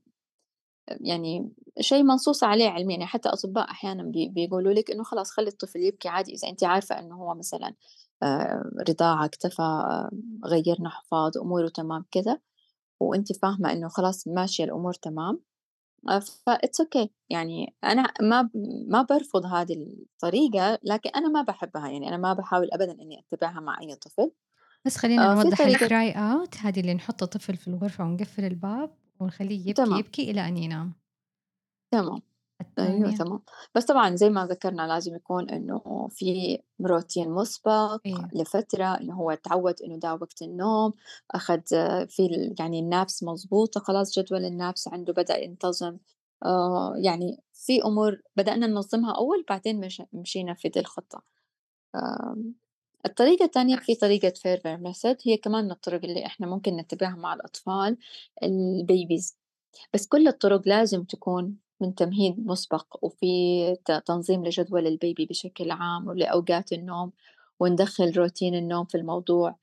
يعني 1.01 1.51
شيء 1.81 2.03
منصوص 2.03 2.43
عليه 2.43 2.69
علميًا، 2.69 2.93
يعني 2.97 3.07
حتى 3.07 3.29
أطباء 3.29 3.71
أحيانًا 3.71 4.03
بي 4.03 4.29
بيقولوا 4.29 4.73
لِك 4.73 4.91
إنه 4.91 5.03
خلاص 5.03 5.31
خلّي 5.31 5.47
الطفل 5.49 5.79
يبكي 5.81 6.09
عادي 6.09 6.33
إذا 6.33 6.49
أنتِ 6.49 6.63
عارفة 6.63 6.99
إنه 6.99 7.15
هو 7.15 7.35
مثلًا 7.35 7.75
آآ 8.23 8.71
رضاعة 8.89 9.25
اكتفى، 9.25 9.61
آه، 9.63 10.11
غيّرنا 10.47 10.89
حفاض، 10.89 11.37
أموره 11.37 11.69
تمام 11.69 12.05
كده، 12.11 12.41
وأنتِ 13.01 13.33
فاهمة 13.33 13.73
إنه 13.73 13.89
خلاص 13.89 14.27
ماشية 14.27 14.63
الأمور 14.65 14.93
تمام، 14.93 15.41
آآ 16.09 16.21
فit's 16.21 16.85
okay. 16.85 17.07
يعني 17.29 17.75
أنا 17.83 18.13
ما 18.21 18.49
ما 18.89 19.01
بارفض 19.03 19.45
هذه 19.45 19.73
الطريقة، 20.13 20.79
لكن 20.83 21.09
أنا 21.15 21.29
ما 21.29 21.41
باحبها، 21.43 21.89
يعني 21.89 22.09
أنا 22.09 22.17
ما 22.17 22.33
باحاول 22.33 22.69
أبدًا 22.73 22.93
إني 22.93 23.25
أتبعها 23.33 23.59
مع 23.61 23.81
أي 23.81 23.95
طفل. 23.95 24.31
بس 24.85 24.97
خلّينا 24.97 25.35
في 25.35 25.35
نوضّح 25.35 25.59
الcry 25.67 26.13
out 26.15 26.57
هذه 26.65 26.79
اللي 26.79 26.93
نحط 26.93 27.23
الطفل 27.23 27.57
في 27.57 27.67
الغرفة 27.67 28.03
ونقفل 28.03 28.45
الباب 28.45 28.91
ونخلّيه 29.19 29.59
يبكي، 29.69 29.73
تمام، 29.73 29.99
يبكي 29.99 30.31
إلى 30.31 30.47
أن 30.47 30.57
ينام. 30.57 30.93
تمام. 31.91 32.21
الثانية. 32.61 33.17
تمام، 33.17 33.41
بس 33.75 33.85
طبعًا 33.85 34.15
زي 34.15 34.29
ما 34.29 34.45
ذكرنا 34.45 34.87
لازم 34.87 35.15
يكون 35.15 35.49
إنه 35.49 36.07
في 36.11 36.59
روتين 36.85 37.29
مسبق 37.31 38.01
أيوه، 38.05 38.29
لفترة، 38.35 38.85
إنه 38.85 39.13
هو 39.15 39.31
اتعود 39.31 39.75
إنه 39.81 39.97
ده 39.99 40.13
وقت 40.13 40.41
النوم، 40.41 40.93
أخد 41.31 41.61
آه، 41.73 42.05
في 42.05 42.53
يعني 42.59 42.79
النابس 42.79 43.23
مضبوطة 43.23 43.79
خلاص 43.79 44.19
جدول 44.19 44.45
النابس 44.45 44.87
عنده 44.87 45.13
بدأ 45.13 45.37
ينتظم، 45.43 45.97
آآ 46.45 46.93
يعني 46.97 47.43
في 47.53 47.83
أمور 47.85 48.21
بدأنا 48.35 48.67
ننظمها 48.67 49.11
أول 49.17 49.45
بعدين 49.49 49.79
مش 49.79 50.01
مشينا 50.13 50.53
في 50.53 50.69
دي 50.69 50.79
الخطة. 50.79 51.23
آمم 51.95 52.55
الطريقة 53.05 53.45
التانية 53.45 53.75
في 53.75 53.95
طريقة 53.95 54.29
Fairbairn 54.29 54.79
method 54.91 55.17
هي 55.23 55.37
كمان 55.37 55.65
من 55.65 55.71
الطرق 55.71 56.05
اللي 56.05 56.25
إحنا 56.25 56.47
ممكن 56.47 56.75
نتبعها 56.75 57.15
مع 57.15 57.33
الأطفال 57.33 57.97
الbabies. 58.45 59.33
بس 59.93 60.07
كل 60.07 60.27
الطرق 60.27 60.61
لازم 60.67 61.03
تكون 61.03 61.57
من 61.81 61.95
تمهيد 61.95 62.47
مسبق 62.47 63.05
وفي 63.05 63.75
تنظيم 64.05 64.45
لجدول 64.45 64.87
البيبي 64.87 65.25
بشكل 65.25 65.71
عام 65.71 66.07
ولأوقات 66.07 66.73
النوم 66.73 67.11
وندخل 67.59 68.11
روتين 68.17 68.55
النوم 68.55 68.85
في 68.85 68.95
الموضوع. 68.95 69.55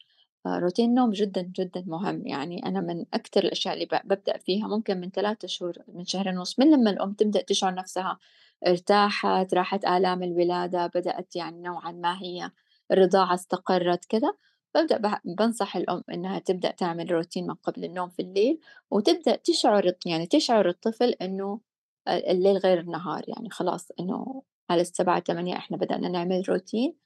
آه، 0.47 0.59
روتين 0.59 0.91
النوم 0.91 1.11
جدا 1.11 1.43
جدا 1.43 1.85
مهم. 1.87 2.27
يعني 2.27 2.67
أنا 2.67 2.81
من 2.81 3.05
أكثر 3.15 3.45
الأشياء 3.45 3.75
اللي 3.75 3.87
ببدأ 4.05 4.39
فيها 4.39 4.69
ممكن 4.69 5.01
من 5.01 5.11
ثلاثة 5.11 5.49
شهور 5.49 5.75
من 5.89 6.05
شهرين 6.05 6.39
ونص 6.39 6.59
من 6.59 6.71
لما 6.71 6.91
الأم 6.91 7.13
تبدأ 7.13 7.43
تشعر 7.43 7.75
نفسها 7.75 8.19
ارتاحت 8.67 9.55
راحت 9.55 9.85
آلام 9.85 10.23
الولادة 10.23 10.87
بدأت 10.87 11.37
يعني 11.37 11.63
نوعا 11.63 11.93
ما 11.93 12.23
هي 12.23 12.51
الرضاعة 12.93 13.35
استقرت 13.35 14.05
كذا 14.05 14.33
ببدأ 14.75 15.21
بنصح 15.25 15.77
الأم 15.77 16.03
إنها 16.13 16.39
تبدأ 16.39 16.71
تعمل 16.71 17.11
روتين 17.13 17.47
ما 17.47 17.55
قبل 17.63 17.85
النوم 17.85 18.09
في 18.09 18.23
الليل 18.23 18.61
وتبدأ 18.91 19.37
تشعر 19.37 19.93
يعني 20.07 20.27
تشعر 20.27 20.69
الطفل 20.69 21.11
إنه 21.11 21.61
ال 22.09 22.27
الليل 22.31 22.57
غير 22.59 22.81
النهار، 22.81 23.23
يعني 23.29 23.51
خلاص 23.51 23.89
إنه 24.01 24.43
على 24.71 24.83
ال07:00، 24.85 25.19
08:00 25.21 25.57
إحنا 25.57 25.77
بدأنا 25.77 26.09
نعمل 26.09 26.43
روتين، 26.49 26.97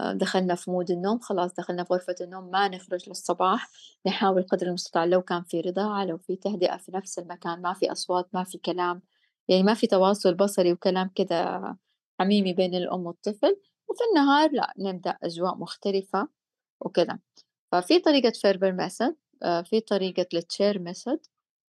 آآ 0.00 0.12
دخلنا 0.12 0.54
في 0.54 0.70
مود 0.70 0.90
النوم، 0.90 1.18
خلاص 1.18 1.54
دخلنا 1.54 1.84
في 1.84 1.94
غرفة 1.94 2.14
النوم، 2.20 2.50
ما 2.50 2.68
نخرج 2.68 3.08
للصباح، 3.08 3.68
نحاول 4.06 4.42
قدر 4.42 4.66
المستطاع 4.66 5.04
لو 5.04 5.22
كان 5.22 5.42
في 5.42 5.60
رضاعة، 5.60 6.04
لو 6.04 6.18
في 6.18 6.36
تهدئة 6.36 6.76
في 6.76 6.92
نفس 6.92 7.18
المكان، 7.18 7.62
ما 7.62 7.72
في 7.72 7.92
أصوات، 7.92 8.28
ما 8.34 8.44
في 8.44 8.58
كلام، 8.58 9.02
يعني 9.48 9.62
ما 9.62 9.74
في 9.74 9.86
تواصل 9.86 10.34
بصري 10.34 10.72
وكلام 10.72 11.10
كده 11.14 11.62
حميمي 12.20 12.52
بين 12.52 12.74
الأم 12.74 13.06
والطفل، 13.06 13.56
وفي 13.88 14.00
النهار 14.10 14.50
لأ، 14.52 14.74
نبدأ 14.78 15.16
أجواء 15.22 15.56
مختلفة 15.58 16.28
وكده. 16.80 17.20
ففي 17.72 17.98
طريقة 17.98 18.30
Ferber 18.30 18.76
method 18.80 19.14
آآ 19.42 19.62
في 19.62 19.80
طريقة 19.80 20.26
الchair 20.34 20.76
method 20.78 21.18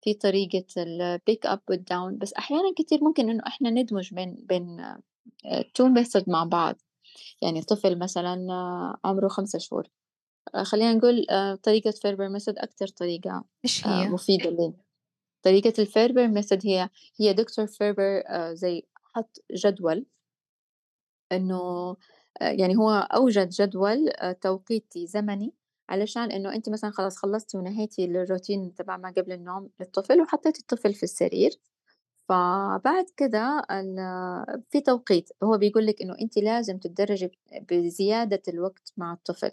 في 0.02 0.14
طريقة 0.14 0.66
الpick 0.78 1.50
up 1.52 1.60
والdown 1.72 2.14
بس 2.18 2.34
أحيانًا 2.34 2.74
كتير 2.78 3.04
ممكن 3.04 3.30
إنه 3.30 3.44
إحنا 3.48 3.70
ندمج 3.70 4.14
بين 4.14 4.36
بين 4.40 4.80
آآ 4.80 5.02
2 5.46 6.04
method 6.04 6.24
مع 6.28 6.44
بعض، 6.44 6.76
يعني 7.42 7.62
طفل 7.62 8.00
مثلًا 8.00 8.48
آه، 8.52 8.98
عمره 9.06 9.28
5 9.28 9.60
شهور 9.60 9.88
خلّينا 10.64 10.94
نقول 10.94 11.26
طريقة 11.64 11.92
Ferber 11.92 12.40
method 12.40 12.54
أكتر 12.58 12.88
طريقة 12.88 13.44
إيش 13.66 13.88
هي؟ 13.88 14.10
مفيدة 14.10 14.50
لل 14.50 14.74
طريقة 15.44 15.86
الFerber 15.86 16.42
method 16.42 16.66
هي 16.66 16.90
هي 17.20 17.34
دكتور 17.34 17.68
فيربر 17.68 18.24
زي 18.54 18.84
حط 19.16 19.44
جدول 19.56 20.06
إنه 21.32 21.58
آآ 22.42 22.52
يعني 22.52 22.78
هو 22.78 22.90
أوجد 22.92 23.50
جدول 23.50 24.10
آآ 24.10 24.32
توقيتي 24.34 25.08
زمني، 25.08 25.54
علشان 25.90 26.32
إنه 26.32 26.54
أنتِ 26.56 26.70
مثلًا 26.70 26.92
خلاص 26.92 27.18
خلّصتِ 27.18 27.56
ونهيتِ 27.56 28.00
الروتين 28.00 28.74
تبع 28.76 28.98
ما 28.98 29.10
قبل 29.18 29.32
النوم 29.32 29.70
للطفل 29.80 30.22
وحطيتِ 30.22 30.60
الطفل 30.60 30.94
في 30.94 31.04
السرير، 31.04 31.52
فبعد 32.30 33.06
ال 33.72 33.98
في 34.72 34.82
توقيت، 34.82 35.30
هو 35.44 35.58
بيقول 35.58 35.86
لِك 35.88 36.02
إنه 36.02 36.16
أنتِ 36.22 36.38
لازم 36.38 36.78
تتدرجي 36.80 37.28
ب 37.28 37.34
بزيادة 37.76 38.42
الوقت 38.50 38.94
مع 38.98 39.14
الطفل، 39.14 39.52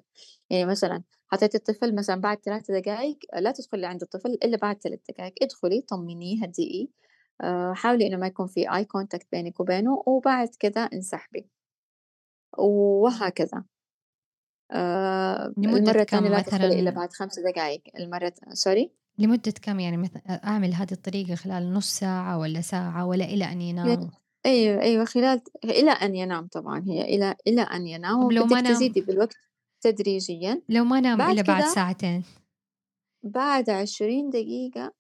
يعني 0.51 0.67
مثلًا 0.67 1.03
حطيتِ 1.29 1.55
الطفل 1.55 1.95
مثلًا 1.95 2.17
بعد 2.23 2.39
3 2.39 2.71
دقايق 2.75 3.19
لا 3.39 3.53
تدخلي 3.53 3.87
عند 3.87 4.03
الطفل 4.03 4.31
إلا 4.45 4.57
بعد 4.59 4.77
3 4.79 5.01
دقايق، 5.11 5.35
ادخلي 5.43 5.81
طمنيه، 5.83 6.45
هدّئيه، 6.45 6.89
آآ 7.43 7.75
حاولي 7.75 8.07
إنه 8.07 8.17
ما 8.19 8.27
يكون 8.29 8.47
في 8.49 8.67
eye 8.69 8.85
contact 8.99 9.27
بينِك 9.33 9.61
وبينه، 9.61 10.05
وبعد 10.07 10.51
كده 10.61 10.91
انسحبي. 10.95 11.52
وهكذا. 12.59 13.65
آآ 14.71 15.55
لمدة 15.57 15.93
المرّة 15.93 16.05
كم 16.07 16.27
لا 16.29 16.43
تدخلي 16.43 16.81
إلا 16.81 16.91
مثلًا 16.91 16.97
بعد 16.97 17.13
5 17.13 17.39
دقايق، 17.43 17.83
المرّة 17.99 18.33
sorry؟ 18.55 18.89
لمدة 19.19 19.53
كم 19.63 19.81
يعني 19.81 19.97
مث 19.97 20.11
أعمل 20.31 20.75
هذه 20.75 20.93
الطريقة 20.93 21.35
خلال 21.35 21.73
نُص 21.73 21.99
ساعة 21.99 22.39
والّا 22.39 22.61
ساعة 22.61 23.07
والّا 23.07 23.25
إلى 23.25 23.45
أن 23.45 23.61
ينام؟ 23.61 24.11
أيوه، 24.47 24.83
أيوه 24.83 25.05
خلال 25.05 25.41
إلى 25.65 25.91
أن 25.91 26.15
ينام 26.17 26.47
طبعًا، 26.47 26.85
هي 26.89 27.03
إلى 27.03 27.37
إلى 27.47 27.63
أن 27.63 27.87
ينام، 27.87 28.31
لو 28.33 28.47
ما 28.47 28.61
نام 28.61 28.75
تزيدي 28.75 29.01
بالوقت 29.01 29.37
تدريجيًا. 29.81 30.63
لو 30.69 30.85
ما 30.85 31.01
نام 31.01 31.19
بعد 31.19 31.33
إلا 31.33 31.43
بعد 31.43 31.65
ساعتين؟ 31.65 32.25
بعد 33.23 33.71
20 33.71 34.31
دقيقة 34.31 34.93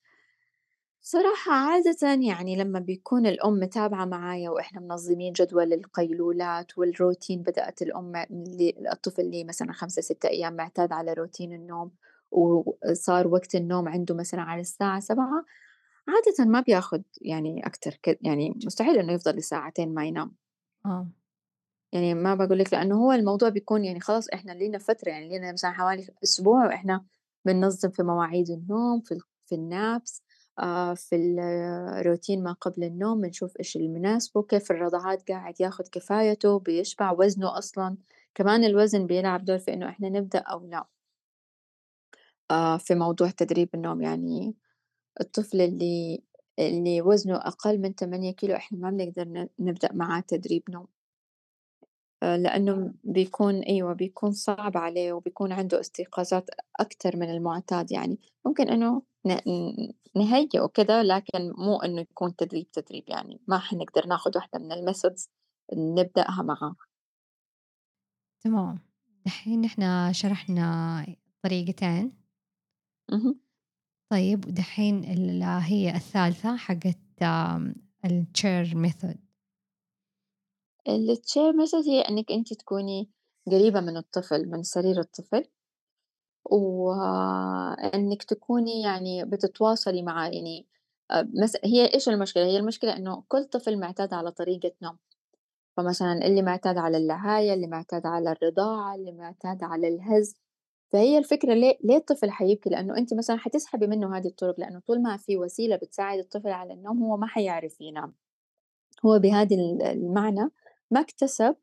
صراحة 1.04 1.52
عادةً 1.52 2.08
يعني 2.28 2.56
لمّا 2.56 2.78
بيكون 2.78 3.26
الأم 3.26 3.52
متابعة 3.54 4.04
معايا 4.04 4.50
وإحنا 4.50 4.80
منظمين 4.80 5.32
جدول 5.32 5.72
القيلولات 5.72 6.78
والروتين 6.78 7.42
بدأت 7.42 7.82
الأم 7.82 8.16
اللي 8.16 8.74
الطفل 8.92 9.30
ليه 9.30 9.44
مثلًا 9.44 9.72
5، 9.72 10.02
6 10.02 10.26
أيام 10.28 10.56
معتاد 10.56 10.92
على 10.92 11.12
روتين 11.12 11.52
النوم، 11.52 11.90
وصار 12.30 13.28
وقت 13.28 13.54
النوم 13.54 13.88
عنده 13.88 14.14
مثلًا 14.14 14.40
على 14.42 14.60
الساعة 14.60 15.00
07:00 15.00 15.44
عادةً 16.08 16.44
ما 16.50 16.60
بياخد 16.60 17.02
يعني 17.22 17.66
أكتر 17.66 17.90
ك 18.02 18.18
يعني 18.22 18.54
مستحيل 18.66 18.98
إنه 18.98 19.12
يفضل 19.12 19.36
لساعتين 19.36 19.94
ما 19.94 20.04
ينام. 20.06 20.34
آه، 20.86 21.08
يعني 21.92 22.14
ما 22.14 22.34
باقول 22.34 22.58
لِك 22.58 22.74
لإنه 22.74 22.96
هو 22.96 23.12
الموضوع 23.12 23.48
بيكون 23.48 23.84
يعني 23.84 24.00
خلاص 24.00 24.28
إحنا 24.34 24.52
لينا 24.52 24.78
فترة 24.78 25.10
يعني 25.10 25.28
لينا 25.28 25.52
مثلًا 25.52 25.72
حوالي 25.72 26.08
أسبوع 26.24 26.66
وإحنا 26.66 27.04
بننظّم 27.46 27.90
في 27.90 28.02
مواعيد 28.02 28.50
النوم، 28.50 29.00
في 29.02 29.12
ال 29.14 29.20
في 29.46 29.56
آآ 29.56 30.02
في 30.96 31.16
الروتين 31.16 32.42
ما 32.42 32.52
قبل 32.52 32.84
النوم، 32.84 33.20
بنشوف 33.20 33.56
إيش 33.60 33.76
اللي 33.76 33.88
مناسبه، 33.88 34.42
كيف 34.42 34.70
الرضعات 34.70 35.28
قاعد 35.30 35.60
ياخد 35.60 35.88
كفايته، 35.88 36.58
بيشبع، 36.58 37.12
وزنه 37.12 37.58
أصلًا، 37.58 37.96
كمان 38.34 38.64
الوزن 38.64 39.06
بيلعب 39.06 39.44
دور 39.44 39.58
في 39.58 39.72
إنه 39.74 39.88
إحنا 39.88 40.08
نبدأ 40.08 40.38
أو 40.38 40.66
لأ 40.66 40.86
آآ 42.50 42.76
في 42.78 42.94
موضوع 42.94 43.30
تدريب 43.30 43.68
النوم، 43.74 44.02
يعني 44.02 44.54
الطفل 45.20 45.60
اللي 45.60 46.22
اللي 46.58 47.02
وزنه 47.02 47.36
أقل 47.36 47.78
من 47.80 47.94
8 47.96 48.32
كيلو 48.32 48.56
إحنا 48.56 48.78
ما 48.78 48.90
بنقدر 48.90 49.48
نبدأ 49.60 49.92
معاه 49.94 50.20
تدريب 50.28 50.62
نوم. 50.70 50.88
آآ 52.22 52.36
لإنه 52.38 52.94
بيكون 53.04 53.60
أيوه، 53.60 53.92
بيكون 53.92 54.32
صعب 54.32 54.76
عليه 54.76 55.12
وبيكون 55.12 55.52
عنده 55.52 55.80
استيقاظات 55.80 56.50
أكتر 56.80 57.16
من 57.16 57.30
المُعتاد 57.30 57.92
يعني، 57.92 58.18
ممكن 58.46 58.68
إنه 58.68 59.02
نهيّئه 60.16 60.66
كده 60.74 61.02
لكن 61.02 61.52
مو 61.58 61.76
إنه 61.78 62.00
يكون 62.00 62.36
تدريب، 62.36 62.70
تدريب 62.70 63.04
يعني 63.08 63.40
ما 63.48 63.58
حنقدر 63.58 64.06
ناخُد 64.06 64.36
واحدة 64.36 64.58
من 64.58 64.70
الmethods 64.72 65.28
نبدأها 65.74 66.42
معاه. 66.42 66.74
تمام. 68.40 68.78
دحين 69.26 69.64
إحنا 69.64 70.12
شرحنا 70.12 71.06
طريقتين،. 71.42 72.12
طيب 74.10 74.40
دحين 74.40 75.04
ال 75.04 75.42
هي 75.42 75.90
الثالثة 75.96 76.56
حقت 76.56 76.98
الchair 78.06 78.74
method 78.74 79.18
الchair 80.88 81.52
method 81.54 81.88
هي 81.88 82.00
إنِّك 82.00 82.32
أنتِ 82.32 82.52
تكوني 82.54 83.08
قريبة 83.46 83.80
من 83.80 83.96
الطفل، 83.96 84.48
من 84.50 84.62
سرير 84.62 85.00
الطفل. 85.00 85.44
وإنِّك 86.44 88.22
تكوني 88.22 88.82
يعني 88.82 89.24
بتتواصلي 89.24 90.02
معاه، 90.02 90.28
يعني 90.30 90.66
آآ 91.10 91.30
مث 91.42 91.56
هي 91.64 91.94
إيش 91.94 92.08
المشكلة؟ 92.08 92.44
هي 92.44 92.56
المشكلة 92.58 92.96
إنه 92.96 93.24
كل 93.28 93.44
طفل 93.44 93.78
معتاد 93.80 94.14
على 94.14 94.30
طريقة 94.32 94.72
نوم، 94.82 94.98
فمثلًا 95.78 96.26
اللي 96.26 96.42
معتاد 96.42 96.78
على 96.78 96.96
اللهاية، 96.98 97.54
اللي 97.54 97.68
معتاد 97.68 98.06
على 98.06 98.32
الرضاعة، 98.32 98.94
اللي 98.96 99.12
معتاد 99.12 99.64
على 99.64 99.88
الهَز، 99.88 100.36
فهي 100.92 101.18
الفكرة 101.18 101.54
ليه 101.54 101.78
ليه 101.84 101.96
الطفل 101.96 102.30
حيبكي؟ 102.32 102.70
لإنه 102.70 102.98
أنتِ 102.98 103.14
مثلًا 103.14 103.38
حتسحبي 103.38 103.88
منه 103.88 104.18
هذه 104.18 104.28
الطرق، 104.28 104.60
لإنه 104.60 104.80
طول 104.88 105.02
ما 105.02 105.18
في 105.18 105.38
وسيلة 105.38 105.76
بتساعد 105.76 106.20
الطفل 106.20 106.48
على 106.50 106.74
النوم 106.74 107.04
هو 107.04 107.16
ما 107.18 107.26
حيعرف 107.28 107.82
ينام، 107.82 108.14
هو 109.06 109.18
بهذه 109.20 109.54
ال 109.56 109.82
المعنى 109.82 110.50
ما 110.92 111.00
اكتسب 111.00 111.56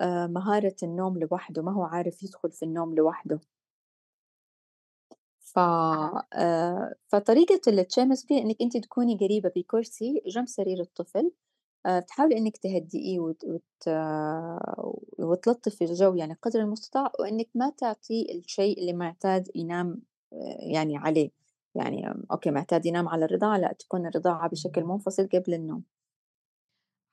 آآ 0.00 0.26
مهارة 0.26 0.76
النوم 0.82 1.18
لوحده، 1.18 1.62
ما 1.62 1.72
هو 1.72 1.84
عارف 1.84 2.22
يدخل 2.22 2.52
في 2.52 2.64
النوم 2.64 2.94
لوحده. 2.94 3.40
ف 5.40 5.58
آآ، 5.58 6.94
فطريقة 7.08 7.60
الTchems 7.70 8.26
فيها 8.26 8.42
إنِّك 8.42 8.56
أنتِ 8.62 8.76
تكوني 8.76 9.16
قريبة 9.16 9.50
بكرسي 9.56 10.22
جنب 10.26 10.48
سرير 10.48 10.80
الطفل، 10.80 11.32
آآ، 11.86 12.00
تحاولي 12.00 12.38
إنِّك 12.38 12.56
تهدّئيه 12.58 13.20
وت 13.20 13.44
وت 13.44 13.62
آه، 13.88 15.00
وتلطّفي 15.18 15.84
الجو 15.84 16.14
يعني 16.16 16.38
قدر 16.42 16.60
المستطاع، 16.60 17.12
وإنِّك 17.20 17.48
ما 17.54 17.70
تعطيه 17.78 18.26
الشيء 18.38 18.80
اللي 18.80 18.92
معتاد 18.92 19.48
ينام 19.56 20.02
يعني 20.60 20.96
عليه، 20.98 21.30
يعني 21.74 22.14
أوكي 22.32 22.50
معتاد 22.50 22.86
ينام 22.86 23.08
على 23.08 23.24
الرضاعة، 23.24 23.58
لأ 23.58 23.72
تكون 23.78 24.06
الرضاعة 24.06 24.48
بشكل 24.50 24.84
منفصل 24.84 25.28
قبل 25.34 25.54
النوم. 25.54 25.84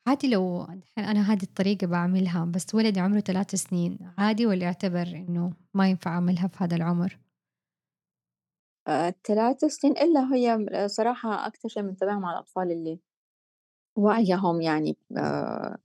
عادي 0.10 0.28
لو 0.30 0.67
أنا 0.98 1.22
هذه 1.34 1.43
الطريقة 1.43 1.88
باعملها 1.88 2.45
بس 2.45 2.76
ولدي 2.76 3.00
عمره 3.00 3.19
3 3.19 3.56
سنين، 3.56 4.00
عادي 4.17 4.45
والّا 4.45 4.63
يعتبر 4.65 5.02
إنه 5.08 5.54
ما 5.74 5.89
ينفع 5.89 6.12
أعملها 6.12 6.48
في 6.48 6.63
هذا 6.63 6.76
العمر؟ 6.76 7.17
آآ، 8.88 9.13
3 9.24 9.67
سنين 9.67 9.98
إلا 9.98 10.34
هي 10.36 10.58
م 10.58 10.88
صراحة 10.88 11.48
أكتر 11.48 11.69
شي 11.69 11.82
بانتبه 11.82 12.19
مع 12.19 12.32
الأطفال 12.32 12.72
اللي 12.72 13.00
وعيهم 13.98 14.62
يعني 14.62 14.98
آآ 15.17 15.78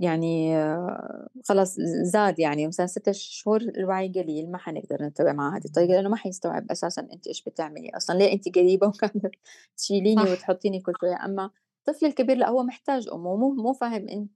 يعني 0.00 0.56
آه، 0.58 1.28
خلاص 1.44 1.76
زاد 2.04 2.38
يعني 2.38 2.66
مثلًا 2.68 2.86
6 2.86 3.12
شهور 3.12 3.60
الوعي 3.62 4.08
قليل، 4.12 4.50
ما 4.52 4.58
حنقدر 4.58 5.02
نتبع 5.04 5.32
مع 5.32 5.56
هذه 5.56 5.64
الطريقة 5.66 5.92
لإنه 5.94 6.08
ما 6.10 6.16
حيستوعب 6.16 6.70
أساسًا 6.72 7.02
أنتِ 7.14 7.26
إيش 7.28 7.44
بتعملي 7.44 7.90
أصلًا، 7.96 8.18
ليه 8.18 8.32
أنتِ 8.32 8.56
قريبة 8.58 8.86
وقاعدة 8.88 9.30
تشيليني 9.76 10.30
وتحطيني 10.30 10.80
كل 10.80 10.96
شوية، 11.00 11.24
أمّا 11.24 11.50
الطفل 11.88 12.06
الكبير 12.06 12.36
لأ 12.36 12.48
هو 12.50 12.62
محتاج 12.62 13.08
أمه، 13.12 13.36
مو 13.36 13.50
مو 13.54 13.72
فاهم 13.72 14.08
أنتِ 14.08 14.30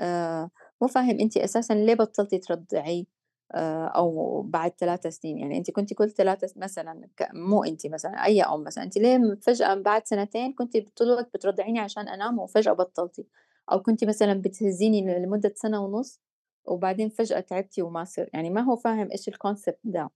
آآ 0.00 0.50
مو 0.82 0.88
فاهم 0.88 1.20
أنتِ 1.20 1.36
أساسًا 1.36 1.74
ليه 1.74 1.94
بطّلتِ 1.94 2.34
ترضعيه 2.34 3.04
آآ 3.52 3.86
أو 3.86 4.42
بعد 4.42 4.70
3 4.72 5.08
سنين، 5.08 5.38
يعني 5.38 5.58
أنتِ 5.58 5.70
كنتِ 5.70 5.94
كل 5.94 6.10
3 6.10 6.46
س 6.46 6.56
مثلًا 6.58 7.08
مو 7.34 7.64
أنتِ 7.64 7.86
مثلًا 7.86 8.24
أي 8.26 8.42
أم 8.42 8.64
مثلًا، 8.64 8.84
أنتِ 8.84 8.98
ليه 8.98 9.38
فجأة 9.42 9.74
بعد 9.74 10.06
سنتين 10.06 10.52
كنتِ 10.52 10.76
طول 10.78 11.08
الوقت 11.08 11.30
بترضعيني 11.34 11.78
عشان 11.80 12.08
أنام 12.08 12.38
وفجأة 12.38 12.72
بطّلتِ، 12.72 13.26
أو 13.72 13.82
كنتِ 13.82 14.04
مثلًا 14.04 14.34
بتهزّيني 14.42 15.18
لمدة 15.26 15.52
سنة 15.56 15.84
ونُص 15.84 16.20
وبعدين 16.66 17.08
فجأة 17.08 17.40
تعبتِ 17.40 17.80
وما 17.80 18.04
صِر 18.04 18.28
يعني 18.34 18.50
ما 18.50 18.60
هو 18.62 18.76
فاهم 18.76 19.08
إيش 19.12 19.30
الconcept 19.30 19.76
ده، 19.84 20.10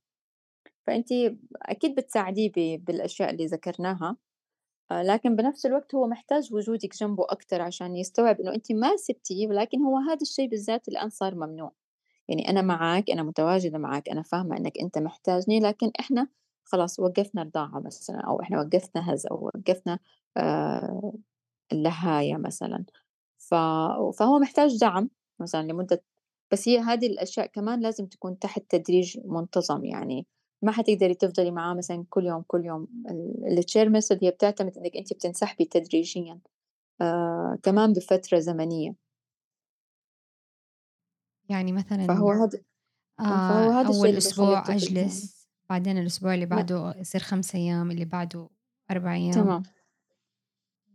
فأنتِ 0.87 1.09
أكيد 1.63 1.97
بتساعديه 1.97 2.51
ب 2.57 2.85
بالأشياء 2.87 3.31
اللي 3.31 3.47
ذكرناها. 3.47 4.17
آآ 4.93 5.03
لكن 5.03 5.37
بنفس 5.37 5.67
الوقت 5.67 5.95
هو 5.95 6.07
محتاج 6.07 6.55
وجودِك 6.55 6.97
جنبه 6.97 7.25
أكتر 7.31 7.63
عشان 7.63 7.97
يستوعب 7.97 8.41
إنه 8.41 8.55
أنتِ 8.55 8.73
ما 8.73 8.97
سِبتيه، 8.97 9.49
ولكن 9.49 9.83
هو 9.83 9.97
هذا 9.99 10.19
الشي 10.23 10.47
بالذات 10.49 10.89
الآن 10.89 11.11
صار 11.11 11.35
ممنوع، 11.35 11.73
يعني 12.29 12.51
أنا 12.51 12.63
معاك، 12.63 13.11
أنا 13.11 13.23
متواجدة 13.23 13.79
معاك، 13.79 14.09
أنا 14.11 14.23
فاهمة 14.23 14.57
إنك 14.59 14.79
أنت 14.81 14.99
محتاجني، 14.99 15.61
لكن 15.61 15.93
إحنا 16.01 16.29
خلاص 16.65 17.01
وقّفنا 17.01 17.43
رضاعة 17.43 17.81
مثلًا 17.87 18.21
أو 18.21 18.43
إحنا 18.43 18.61
وقّفنا 18.61 19.15
هزا 19.15 19.31
أو 19.31 19.47
وقّفنا 19.57 19.99
آآ 20.37 21.13
اللهاية 21.73 22.37
مثلًا، 22.37 22.85
فهو 24.19 24.39
محتاج 24.41 24.79
دعم 24.81 25.11
مثلًا 25.41 25.63
لمدة 25.73 26.05
بس 26.53 26.69
هي 26.69 26.79
هذه 26.81 27.07
الأشياء 27.09 27.47
كمان 27.47 27.81
لازم 27.81 28.07
تكون 28.07 28.39
تحت 28.41 28.63
تدريج 28.71 29.19
منتظم، 29.27 29.85
يعني. 29.85 30.27
ما 30.63 30.73
حتقدري 30.73 31.15
تفضلي 31.15 31.51
معاه 31.51 31.75
مثلًا 31.75 32.05
كل 32.11 32.27
يوم، 32.27 32.43
كل 32.47 32.65
يوم. 32.67 32.89
ال 33.11 33.59
الchair 33.65 33.89
method 33.89 34.19
هي 34.25 34.31
بتعتمد 34.31 34.79
إنِّك 34.79 34.97
أنتِ 34.97 35.13
بتنسحبي 35.13 35.65
تدريجيًا 35.65 36.41
آآ 37.03 37.59
كمان 37.65 37.93
بفترة 37.95 38.39
زمنية، 38.41 38.95
يعني 41.49 41.73
فهو 42.09 42.31
مثلًا 42.33 42.33
هذا 42.33 42.59
آه، 43.21 43.25
فهو 43.49 43.71
هذا 43.71 43.91
الطفل 43.91 44.11
ينام. 44.11 44.29
أجلس، 44.69 45.49
بعدين 45.71 45.99
الأسبوع 45.99 46.35
اللي 46.35 46.47
م 46.51 46.57
بعده 46.57 46.95
يصير 46.99 47.23
5 47.23 47.57
أيام، 47.57 47.91
اللي 47.91 48.05
بعده 48.05 48.51
4 48.91 49.15
أيام. 49.15 49.55
تمام. 49.55 49.71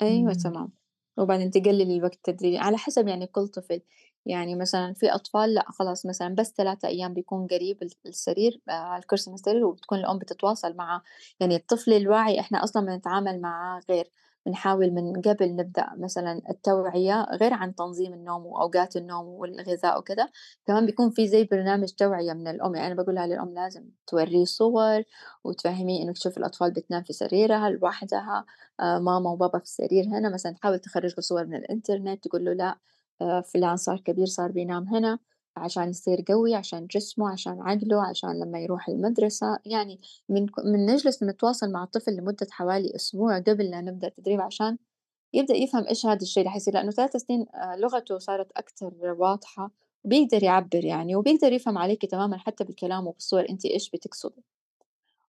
أيوه 0.01 0.34
إمم، 0.34 0.34
تمام، 0.34 0.71
وبعدين 1.17 1.51
تقللي 1.51 1.97
الوقت 1.97 2.19
تدريجي 2.23 2.58
على 2.58 2.78
حسب 2.78 3.08
يعني 3.08 3.28
كل 3.28 3.47
طفل، 3.47 3.82
يعني 4.25 4.55
مثلًا 4.55 4.93
في 4.93 5.09
أطفال 5.15 5.53
لأ 5.53 5.65
خلاص 5.69 6.05
مثلًا 6.05 6.35
بس 6.35 6.53
3 6.53 6.85
أيام 6.85 7.13
بيكون 7.13 7.47
قريب 7.47 7.83
ال 7.83 7.89
السرير 8.05 8.61
آآ 8.69 8.73
على 8.73 9.01
الكرسي 9.01 9.29
من 9.29 9.35
السرير 9.35 9.65
وبتكون 9.65 9.99
الأم 9.99 10.17
بتتواصل 10.19 10.75
معاه، 10.75 11.01
يعني 11.39 11.55
الطفل 11.55 11.93
الواعي 11.93 12.39
إحنا 12.39 12.63
أصلًا 12.63 12.85
بنتعامل 12.85 13.41
معاه 13.41 13.81
غير، 13.89 14.11
بنحاول 14.45 14.91
من 14.91 15.21
قبل 15.21 15.55
نبدأ 15.55 15.85
مثلًا 15.97 16.41
التوعية 16.49 17.23
غير 17.23 17.53
عن 17.53 17.75
تنظيم 17.75 18.13
النوم 18.13 18.45
وأوقات 18.45 18.95
النوم 18.97 19.27
والغذاء 19.27 19.99
وكده، 19.99 20.31
كمان 20.67 20.85
بيكون 20.85 21.09
في 21.09 21.27
زي 21.27 21.43
برنامج 21.43 21.89
توعية 21.93 22.33
من 22.33 22.47
الأم، 22.47 22.75
يعني 22.75 22.88
أنا 22.88 22.95
باقولها 22.95 23.27
للأم 23.27 23.53
لازم 23.53 23.85
تورّيه 24.07 24.45
صور 24.45 25.03
وتفهّميه 25.43 26.03
إنه 26.03 26.13
شوف 26.15 26.38
الأطفال 26.38 26.71
بتنام 26.71 27.03
في 27.03 27.13
سريرها 27.13 27.69
لوحدها. 27.69 28.45
آآ 28.79 28.99
ماما 28.99 29.29
وبابا 29.31 29.57
في 29.59 29.63
السرير 29.65 30.05
هنا، 30.05 30.29
مثلًا 30.29 30.51
تحاول 30.53 30.79
تخرّج 30.79 31.11
له 31.17 31.21
صور 31.21 31.45
من 31.45 31.55
الإنترنت، 31.55 32.23
تقول 32.23 32.45
له 32.45 32.53
آآ 32.63 32.75
فلان 33.45 33.75
صار 33.78 33.99
كبير 33.99 34.25
صار 34.25 34.51
بينام 34.51 34.88
هنا، 34.88 35.19
عشان 35.58 35.89
يصير 35.89 36.23
قوي، 36.28 36.56
عشان 36.56 36.88
جسمه، 36.88 37.30
عشان 37.32 37.62
عقله، 37.62 38.04
عشان 38.10 38.39
لمّا 38.43 38.60
يروح 38.60 38.89
المدرسة، 38.89 39.60
يعني 39.65 39.99
من 40.30 40.45
من 40.65 40.86
نجلس 40.86 41.23
نتواصل 41.23 41.71
مع 41.71 41.84
الطفل 41.84 42.15
لمدة 42.15 42.47
حوالي 42.51 42.95
أسبوع 42.95 43.39
قبل 43.39 43.69
لا 43.71 43.82
نبدأ 43.82 44.08
التدريب، 44.08 44.41
عشان 44.41 44.78
يبدأ 45.34 45.56
يفهم 45.56 45.88
إيش 45.88 46.06
هذا 46.06 46.19
الشي 46.21 46.39
اللي 46.39 46.51
حيصير، 46.51 46.73
لإنه 46.73 46.91
3 46.91 47.17
سنين 47.17 47.45
آآ 47.56 47.75
لغته 47.78 48.17
صارت 48.19 48.47
أكتر 48.58 48.93
واضحة، 49.19 49.71
وبيقدر 50.06 50.43
يعبّر 50.43 50.86
يعني، 50.86 51.15
وبيقدر 51.15 51.54
يفهم 51.54 51.78
عليكِ 51.78 52.06
تمامًا 52.06 52.38
حتى 52.38 52.63
بالكلام 52.63 53.08
وبالصور 53.08 53.49
أنتِ 53.49 53.65
إيش 53.65 53.89
بتقصدي. 53.91 54.43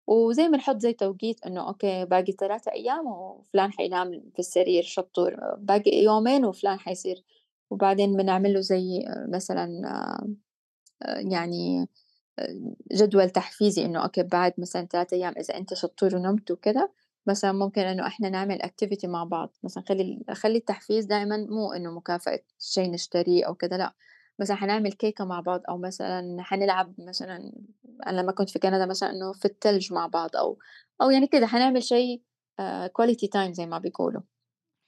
وزي 0.06 0.48
ما 0.48 0.56
نحط 0.58 0.76
زي 0.78 0.92
توقيت 0.92 1.46
إنه 1.46 1.68
okay 1.68 2.04
باقي 2.04 2.32
3 2.32 2.68
أيام 2.68 3.06
وفلان 3.06 3.72
حينام 3.72 4.12
في 4.34 4.38
السرير 4.38 4.82
شطّور، 4.82 5.36
باقي 5.58 5.90
يومين 6.04 6.44
وفلان 6.44 6.78
حيصير 6.80 7.24
وبعدين 7.70 8.16
بنعمل 8.16 8.54
له 8.54 8.60
زي 8.60 9.04
مثلًا 9.28 9.66
آآ 11.02 11.20
يعني 11.20 11.88
آآ 12.38 12.74
جدول 12.92 13.30
تحفيزي 13.30 13.84
إنه 13.84 14.02
okay 14.04 14.22
بعد 14.22 14.52
مثلًا 14.58 14.86
3 14.86 15.12
أيام 15.14 15.34
إذا 15.38 15.56
أنت 15.58 15.74
شطّور 15.74 16.16
ونمت 16.16 16.50
وكده، 16.50 16.92
مثلًا 17.26 17.52
ممكن 17.52 17.82
إنه 17.82 18.06
إحنا 18.06 18.28
نعمل 18.30 18.58
activity 18.62 19.04
مع 19.06 19.24
بعض، 19.24 19.56
مثلًا 19.64 19.84
خلّي 19.88 20.20
خلّي 20.32 20.58
التحفيز 20.58 21.04
دايمًا 21.06 21.36
مو 21.50 21.72
إنه 21.72 21.90
مكافأة 21.92 22.40
شي 22.60 22.88
نشتريه 22.88 23.46
أو 23.46 23.54
كده 23.54 23.76
لأ، 23.76 23.94
مثلًا 24.38 24.56
حنعمل 24.56 24.92
كيكة 24.92 25.24
مع 25.24 25.40
بعض 25.40 25.62
أو 25.68 25.78
مثلًا 25.78 26.36
حنلعب 26.42 26.94
مثلًا 26.98 27.52
أنا 28.06 28.20
لمّا 28.20 28.32
كنت 28.32 28.50
في 28.50 28.58
كندا 28.58 28.86
مثلًا 28.86 29.10
إنه 29.10 29.32
في 29.32 29.44
التلج 29.44 29.92
مع 29.92 30.06
بعض 30.06 30.36
أو 30.36 30.58
أو 31.02 31.10
يعني 31.10 31.26
كده 31.26 31.46
حنعمل 31.46 31.82
شي 31.82 32.22
آآ 32.60 32.88
quality 33.00 33.28
time 33.36 33.52
زي 33.52 33.66
ما 33.66 33.78
بيقولوا، 33.78 34.22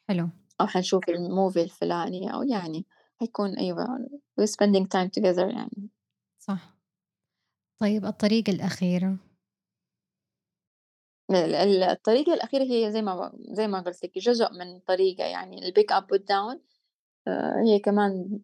حلو، 0.08 0.26
أو 0.60 0.66
حنشوف 0.66 1.04
الmovie 1.10 1.56
الفلاني 1.58 2.34
أو 2.34 2.42
يعني 2.42 2.86
حيكون 3.20 3.58
أيوه 3.58 3.86
we're 4.40 4.44
spending 4.46 4.84
time 4.84 5.08
together 5.20 5.54
يعني. 5.54 5.90
صح. 6.38 6.78
طيب 7.80 8.04
الطريقة 8.04 8.50
الأخيرة 8.52 9.16
ال 11.30 11.54
ال 11.54 11.82
الطريقة 11.82 12.34
الأخيرة 12.34 12.62
هي 12.64 12.92
زي 12.92 13.02
ما 13.02 13.32
زي 13.50 13.66
ما 13.66 13.80
قُلت 13.80 14.04
لِك 14.04 14.18
جزء 14.18 14.52
من 14.52 14.80
طريقة 14.80 15.24
يعني 15.24 15.72
put 16.12 16.18
down 16.20 16.58
آآ 17.28 17.62
هي 17.66 17.78
كمان 17.78 18.40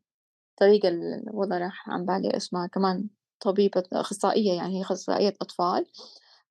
الطريقة 0.52 0.88
ال 0.88 1.24
والله 1.32 1.58
راح 1.58 1.90
عن 1.90 2.06
بالي 2.06 2.36
اسمها 2.36 2.66
كمان 2.68 3.08
طبيبة 3.40 3.84
أخصائية 3.92 4.52
يعني 4.54 4.78
هي 4.78 4.82
أخصائية 4.82 5.34
أطفال، 5.42 5.86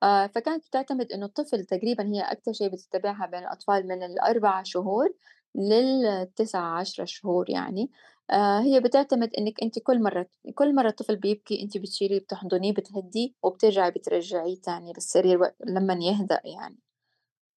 آآ 0.02 0.28
فكانت 0.28 0.66
بتعتمد 0.68 1.12
إنه 1.12 1.26
الطفل 1.26 1.64
تقريبًا 1.64 2.04
هي 2.08 2.22
أكتر 2.22 2.52
شي 2.52 2.68
بتتابعها 2.70 3.26
بين 3.26 3.40
الأطفال 3.40 3.88
من 3.88 4.02
ال4 4.02 4.62
شهور 4.64 5.08
لل9، 5.56 6.78
10 6.78 7.04
شهور 7.04 7.50
يعني، 7.50 7.90
آآ 8.30 8.60
هي 8.60 8.80
بتعتمد 8.80 9.30
إنِّك 9.38 9.62
أنتِ 9.62 9.78
كل 9.78 10.02
مرة 10.02 10.26
كل 10.54 10.74
مرة 10.74 10.88
الطفل 10.88 11.16
بيبكي 11.16 11.62
أنتِ 11.62 11.78
بتشيليه 11.78 12.20
بتحضنيه 12.20 12.72
بتهدّيه 12.72 13.30
وبترجعي 13.42 13.90
بترجعيه 13.90 14.56
تاني 14.60 14.92
للسرير 14.92 15.42
و 15.42 15.46
لمّن 15.66 16.02
يهدأ 16.02 16.40
يعني. 16.44 16.78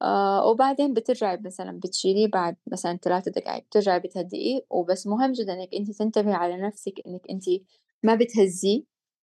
آآ 0.01 0.41
وبعدين 0.43 0.93
بترجعي 0.93 1.38
مثلًا 1.45 1.79
بتشيليه 1.79 2.27
بعد 2.27 2.55
مثلًا 2.67 2.97
3 2.97 3.29
دقايق، 3.29 3.63
بترجعي 3.65 3.99
بتهدئيه. 3.99 4.62
وبس 4.69 5.07
مهم 5.07 5.31
جدًا 5.31 5.53
إنِّك 5.53 5.75
أنتِ 5.75 5.91
تنتبهي 5.91 6.33
على 6.33 6.57
نفسِك 6.57 6.93
إنِّك 7.07 7.21
أنتِ 7.31 7.43
ما 8.03 8.15
بتهزّيه، 8.15 8.83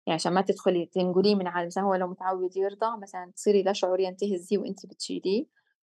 يعني 0.07 0.15
عشان 0.15 0.33
ما 0.33 0.41
تدخلي 0.41 0.85
تنقليه 0.85 1.35
من 1.35 1.47
على 1.47 1.65
مثلًا 1.67 1.83
هو 1.83 1.95
لو 1.95 2.07
متعود 2.07 2.57
يرضع 2.57 2.95
مثلًا 2.97 3.31
تصيري 3.35 3.63
لا 3.63 3.73
شعوريًا 3.73 4.11
تهزّيه 4.11 4.57
وأنتِ 4.57 4.85
بتشيليه، 4.85 5.45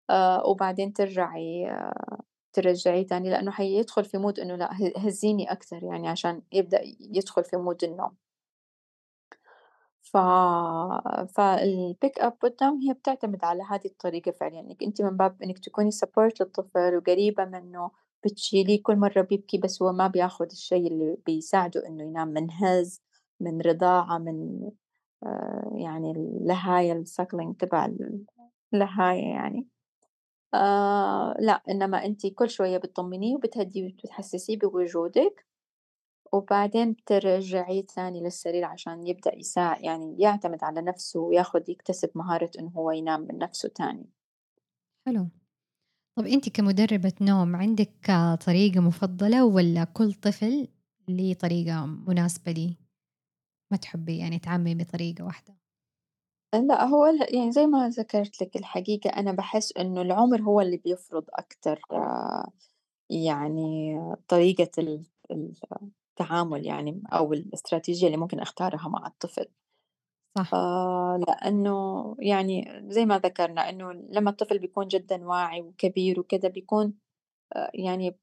آآ 0.09 0.43
وبعدين 0.47 0.93
ترجعي 0.93 1.71
آه، 1.71 2.21
ترجعيه 2.53 3.07
تاني 3.07 3.29
لإنه 3.29 3.51
حيدخل 3.51 4.05
في 4.05 4.17
mood 4.17 4.39
إنه 4.39 4.65
ه 4.65 4.93
هزّيني 4.97 5.51
أكتر 5.51 5.83
يعني 5.83 6.07
عشان 6.09 6.41
يبدأ 6.53 6.81
يدخل 6.99 7.43
في 7.43 7.57
mood 7.57 7.83
النوم. 7.89 8.11
ف 10.03 10.17
up 12.27 12.33
put 12.41 12.53
down 12.61 12.73
هي 12.87 12.93
بتعتمد 12.93 13.43
على 13.43 13.63
هذه 13.69 13.85
الطريقة 13.85 14.31
فعليًا، 14.31 14.59
إنِّك 14.59 14.83
أنتِ 14.83 15.01
من 15.01 15.17
باب 15.17 15.41
إنِّك 15.43 15.59
تكوني 15.59 15.91
support 15.91 16.31
للطفل 16.41 16.95
وقريبة 16.97 17.45
منّه، 17.45 17.91
بتشيليه 18.25 18.83
كل 18.83 18.95
مرّة 18.95 19.21
بيبكي 19.21 19.57
بس 19.57 19.81
هو 19.81 19.91
ما 19.91 20.07
بياخُد 20.07 20.51
الشي 20.51 20.75
اللي 20.87 21.17
بيساعده 21.25 21.87
إنه 21.87 22.03
ينام 22.03 22.27
من 22.27 22.47
هَزْ، 22.51 23.01
من 23.39 23.61
رضاعة، 23.61 24.17
من 24.17 24.59
آآ 25.23 25.71
يعني 25.75 26.11
اللهاية 26.11 27.03
الsuckling 27.03 27.55
تبع 27.59 27.89
اللهاية 28.73 29.23
يعني، 29.23 29.67
آآ 30.53 31.35
لأ، 31.39 31.63
إنّما 31.69 32.05
أنتِ 32.05 32.27
كل 32.27 32.49
شوية 32.49 32.77
بتطمّنيه 32.77 33.35
وبتهدّيه 33.35 33.85
وبتحسّسيه 33.93 34.57
بوجودِك 34.57 35.45
وبعدين 36.33 36.93
بترجعيه 36.93 37.85
تاني 37.85 38.21
للسرير 38.21 38.65
عشان 38.65 39.07
يبدأ 39.07 39.35
يساع 39.35 39.79
يعني 39.81 40.15
يعتمد 40.19 40.63
على 40.63 40.81
نفسه 40.81 41.19
وياخد 41.19 41.69
يكتسب 41.69 42.11
مهارة 42.15 42.51
إنه 42.59 42.69
هو 42.71 42.91
ينام 42.91 43.21
من 43.21 43.37
نفسه 43.39 43.69
تاني. 43.69 44.09
حلو. 45.07 45.29
طَب 46.19 46.27
أنتِ 46.27 46.49
كمُدرِّبة 46.49 47.13
نوم 47.21 47.55
عندِك 47.55 48.11
آه، 48.11 48.35
طريقة 48.35 48.81
مفضلة 48.81 49.45
والّا 49.45 49.83
كل 49.83 50.13
طفل 50.13 50.67
ليه 51.09 51.33
طريقة 51.33 51.87
مناسبة 51.87 52.53
ليه؟ 52.53 52.75
ما 53.71 53.77
تحبّي 53.77 54.17
يعني 54.19 54.39
تعمّمي 54.39 54.75
بطريقة 54.75 55.25
واحدة؟ 55.25 55.60
لأ 56.53 56.83
هو 56.85 57.05
ال 57.05 57.35
يعني 57.35 57.51
زي 57.51 57.65
ما 57.67 57.89
ذكرت 57.89 58.41
لِك 58.43 58.55
الحقيقة 58.55 59.09
أنا 59.09 59.31
باحس 59.31 59.73
إنه 59.77 60.01
العُمر 60.01 60.41
هو 60.41 60.61
اللي 60.61 60.77
بيفرض 60.77 61.23
أكتر 61.29 61.81
يعني 63.09 63.95
طريقة 64.27 64.69
ال 64.77 65.03
ال 65.31 65.53
التعامل 66.11 66.65
يعني 66.65 67.03
أو 67.13 67.33
الاستراتيجية 67.33 68.07
اللي 68.07 68.17
ممكن 68.17 68.39
أختارها 68.39 68.89
مع 68.89 69.07
الطفل. 69.07 69.45
صح، 70.37 70.57
لأنه 71.27 72.15
يعني 72.19 72.83
زي 72.89 73.05
ما 73.05 73.19
ذكرنا 73.19 73.69
إنه 73.69 73.91
لمّا 73.93 74.29
الطفل 74.31 74.59
بيكون 74.59 74.87
جدًا 74.87 75.25
واعي 75.27 75.61
وكبير 75.61 76.19
وكده 76.19 76.49
بيكون 76.49 76.93
آآ 77.55 77.71
يعني 77.73 78.17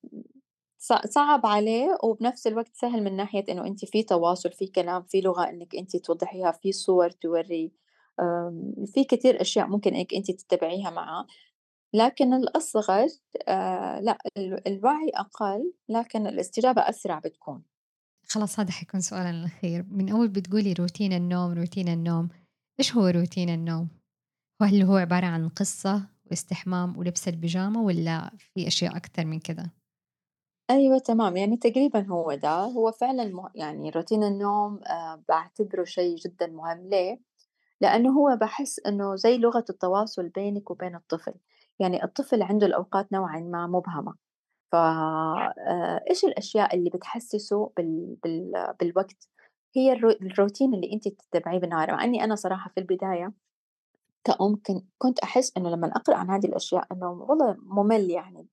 ص 0.79 0.93
صعب 0.95 1.47
عليه 1.47 1.99
وبنفس 2.05 2.47
الوقت 2.47 2.77
سهل 2.77 3.05
من 3.05 3.17
ناحية 3.17 3.45
إنه 3.51 3.67
أنتِ 3.67 3.85
في 3.85 4.03
تواصل، 4.03 4.53
في 4.53 4.67
كلام، 4.67 5.03
في 5.03 5.21
لغة 5.21 5.51
إنِّك 5.51 5.77
أنتِ 5.77 5.97
توضّحيها، 5.97 6.53
في 6.53 6.73
صور 6.73 7.11
تورّيه، 7.11 7.71
في 8.87 9.05
كتير 9.05 9.41
أشياء 9.41 9.67
ممكن 9.67 9.95
إنِّك 9.95 10.15
أنتِ 10.15 10.31
تتبعيها 10.31 10.91
معاه، 10.91 11.27
لكن 11.95 12.35
الأصغر 12.35 13.07
ال 14.39 14.69
الوعي 14.69 15.11
أقل، 15.15 15.73
لكن 15.89 16.27
الاستجابة 16.27 16.83
أسرع 16.83 17.19
بتكون. 17.19 17.65
خلاص 18.29 18.61
هذا 18.61 18.71
حيكون 18.73 19.01
سؤالنا 19.01 19.31
الأخير، 19.31 19.85
من 19.89 20.09
أول 20.11 20.29
بتقولي 20.29 20.73
روتين 20.73 21.13
النوم، 21.13 21.53
روتين 21.53 21.89
النوم، 21.89 22.29
إيش 22.81 22.95
هو 22.97 23.07
روتين 23.07 23.49
النوم؟ 23.49 23.89
وهل 24.63 24.83
هو 24.83 24.97
عبارة 24.97 25.27
عن 25.27 25.49
قصة 25.49 26.09
واستحمام 26.31 26.99
ولبس 26.99 27.29
البيجامة 27.29 27.83
والّا 27.83 28.31
في 28.39 28.69
أشياء 28.69 28.97
أكتر 28.97 29.25
من 29.27 29.41
كده؟ 29.41 29.75
أيوه 30.71 30.99
تمام، 30.99 31.37
يعني 31.37 31.57
تقريبًا 31.57 32.07
هو 32.07 32.35
ده، 32.35 32.51
هو 32.65 32.93
فعلًا 32.93 33.51
يعني 33.55 33.91
روتين 33.91 34.25
النوم 34.25 34.81
آآ 34.85 35.23
باعتبره 35.29 35.85
شيء 35.85 36.17
جدًا 36.17 36.47
مهم، 36.47 36.89
ليه؟ 36.89 37.21
لأنه 37.81 38.11
هو 38.21 38.37
باحس 38.37 38.81
إنه 38.87 39.17
زي 39.17 39.39
لغة 39.39 39.65
التواصل 39.71 40.29
بينِك 40.29 40.71
وبين 40.71 40.95
الطفل، 40.97 41.35
يعني 41.79 42.05
الطفل 42.05 42.43
عنده 42.43 42.67
الأوقات 42.67 43.13
نوعًا 43.13 43.41
ما 43.41 43.67
مبهمة، 43.67 44.15
ف 44.73 44.77
آآ 44.77 46.01
إيش 46.11 46.25
الأشياء 46.25 46.77
اللي 46.77 46.91
بتحسّسه 46.91 47.73
بال 47.77 48.17
بال 48.25 48.75
بالوقت؟ 48.81 49.29
هي 49.77 49.93
الرو 49.93 50.11
الروتين 50.11 50.75
اللي 50.75 50.93
أنتِ 50.95 51.09
تتبعيه 51.09 51.59
بالنهار، 51.61 51.93
مع 51.93 52.05
إني 52.05 52.25
أنا 52.25 52.35
صراحة 52.37 52.71
في 52.75 52.81
البداية 52.81 53.33
كأم 54.25 54.57
كن 54.67 54.83
كنت 54.99 55.19
أحس 55.21 55.53
إنه 55.59 55.71
لمّا 55.71 55.89
أقرأ 55.97 56.17
عن 56.17 56.31
هذه 56.31 56.47
الأشياء 56.47 56.87
إنه 56.93 57.11
والله 57.13 57.57
مُمِل 57.63 58.11
يعني. 58.11 58.49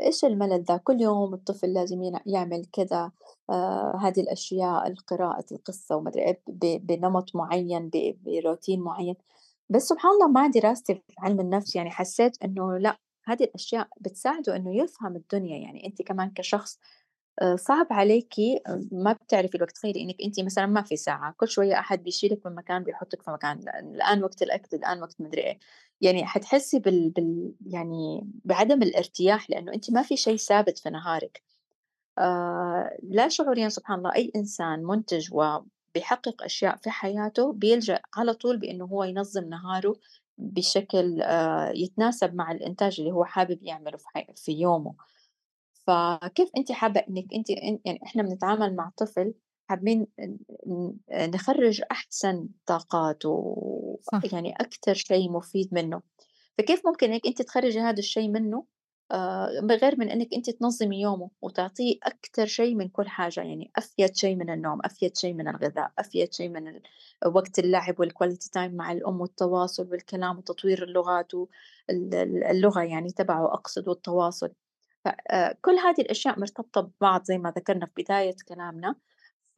إيش 0.00 0.24
الملل 0.24 0.62
ده؟ 0.64 0.76
كل 0.76 1.00
يوم 1.00 1.34
الطفل 1.34 1.72
لازم 1.72 2.02
يعمل 2.26 2.64
كذا، 2.72 3.10
آآ 3.50 3.98
هذه 4.02 4.20
الأشياء، 4.20 4.88
القراءة 4.88 5.44
القصة 5.52 5.96
وما 5.96 6.10
أدري 6.10 6.22
إيه، 6.24 6.40
بنمط 6.78 7.36
معيّن، 7.36 7.90
بروتين 8.26 8.80
معيّن، 8.80 9.14
بس 9.70 9.82
سبحان 9.88 10.10
الله 10.12 10.28
مع 10.28 10.46
دراستي 10.46 10.94
في 10.94 11.02
علم 11.18 11.40
النفس 11.40 11.76
يعني 11.76 11.90
حسّيت 11.90 12.36
إنه 12.44 12.78
لأ، 12.78 12.96
هذه 13.26 13.44
الأشياء 13.44 13.88
بتساعده 14.00 14.56
إنه 14.56 14.76
يفهم 14.76 15.16
الدنيا، 15.16 15.58
يعني 15.58 15.86
أنتِ 15.86 16.02
كمان 16.02 16.30
كشخص 16.30 16.78
آآ 17.42 17.56
صعب 17.56 17.86
عليكِ 17.90 18.34
ما 18.92 19.12
بتعرفي 19.12 19.54
الوقت، 19.56 19.72
تخيلي 19.76 20.02
إنِّك 20.02 20.16
أنتِ 20.24 20.40
مثلًا 20.40 20.66
ما 20.66 20.82
في 20.82 20.96
ساعة، 20.96 21.34
كل 21.36 21.48
شوية 21.48 21.78
أحد 21.80 22.02
بيشيلِك 22.04 22.46
من 22.46 22.54
مكان 22.54 22.84
بيحطِّك 22.84 23.22
في 23.22 23.30
مكان، 23.30 23.60
الآن 23.94 24.24
وقت 24.24 24.42
الأكل، 24.42 24.76
الآن 24.76 25.02
وقت 25.02 25.20
ما 25.20 25.26
أدري 25.28 25.42
إيه، 25.42 25.58
يعني 26.00 26.26
حتحسّي 26.26 26.78
بال 26.78 27.10
بال 27.10 27.52
يعني 27.66 28.26
بعدم 28.44 28.82
الارتياح 28.82 29.50
لإنه 29.50 29.72
أنتِ 29.74 29.90
ما 29.90 30.02
في 30.02 30.16
شيء 30.16 30.36
ثابت 30.36 30.78
في 30.78 30.90
نهارِك. 30.90 31.42
آآ 32.18 32.98
لا 33.02 33.28
شعوريًا 33.28 33.70
سبحان 33.70 33.98
الله 33.98 34.14
أي 34.16 34.32
إنسان 34.36 34.84
مُنتِج 34.84 35.28
وبيحقق 35.34 36.44
أشياء 36.44 36.76
في 36.76 36.90
حياته 36.90 37.52
بيلجأ 37.52 38.00
على 38.16 38.34
طول 38.34 38.58
بإنه 38.58 38.84
هو 38.86 39.04
ينظّم 39.04 39.44
نهاره 39.50 39.96
بشكل 40.38 41.22
آآ 41.22 41.72
يتناسب 41.76 42.34
مع 42.34 42.52
الإنتاج 42.52 43.00
اللي 43.00 43.12
هو 43.12 43.24
حابب 43.24 43.64
يعمله 43.64 43.98
في 43.98 44.06
في 44.36 44.52
يومه. 44.52 44.94
فكيف 45.88 46.50
أنتِ 46.58 46.72
حابة 46.72 47.00
إنِّك 47.10 47.34
أنتِ 47.34 47.50
إن 47.50 47.78
يعني 47.86 48.00
إحنا 48.04 48.22
بنتعامل 48.22 48.76
مع 48.76 48.92
طفل 48.98 49.34
حابين 49.68 50.06
نخرّج 51.12 51.82
أحسن 51.90 52.48
طاقاته 52.66 53.30
صح، 54.00 54.24
ويعني 54.24 54.54
أكتر 54.60 54.94
شيء 54.94 55.30
مفيد 55.32 55.68
منّه، 55.74 56.02
فكيف 56.58 56.86
ممكن 56.86 57.12
إنِّك 57.12 57.26
أنتِ 57.26 57.42
تخرّجي 57.42 57.80
هذا 57.80 57.98
الشيء 57.98 58.28
منّه؟ 58.30 58.66
آآ 59.12 59.60
بغير 59.62 59.94
من 60.00 60.10
إنِّك 60.10 60.34
أنتِ 60.34 60.50
تنظّمي 60.50 61.00
يومه 61.00 61.30
وتعطيه 61.42 61.96
أكتر 62.02 62.46
شيء 62.46 62.74
من 62.74 62.88
كل 62.88 63.08
حاجة، 63.08 63.40
يعني 63.40 63.70
أفيد 63.76 64.16
شيء 64.16 64.36
من 64.36 64.50
النوم، 64.50 64.78
أفيد 64.84 65.16
شيء 65.16 65.34
من 65.34 65.48
الغذاء، 65.48 65.92
أفيد 65.98 66.34
شيء 66.34 66.48
من 66.48 66.80
وقت 67.26 67.58
اللعب 67.58 67.94
والquality 68.02 68.48
time 68.56 68.74
مع 68.74 68.92
الأم 68.92 69.20
والتواصل 69.20 69.88
والكلام 69.90 70.38
وتطوير 70.38 70.82
اللغات 70.84 71.34
و 71.34 71.46
ال 71.90 72.14
ال 72.14 72.44
اللغة 72.44 72.82
يعني 72.82 73.10
تبعه 73.12 73.46
أقصد 73.54 73.88
والتواصل. 73.88 74.52
آآ 75.06 75.58
كل 75.62 75.72
هذه 75.74 76.00
الأشياء 76.00 76.40
مرتبطة 76.40 76.80
ببعض 76.80 77.24
زي 77.24 77.38
ما 77.38 77.50
ذكرنا 77.50 77.86
في 77.86 78.02
بداية 78.02 78.36
كلامنا، 78.48 78.94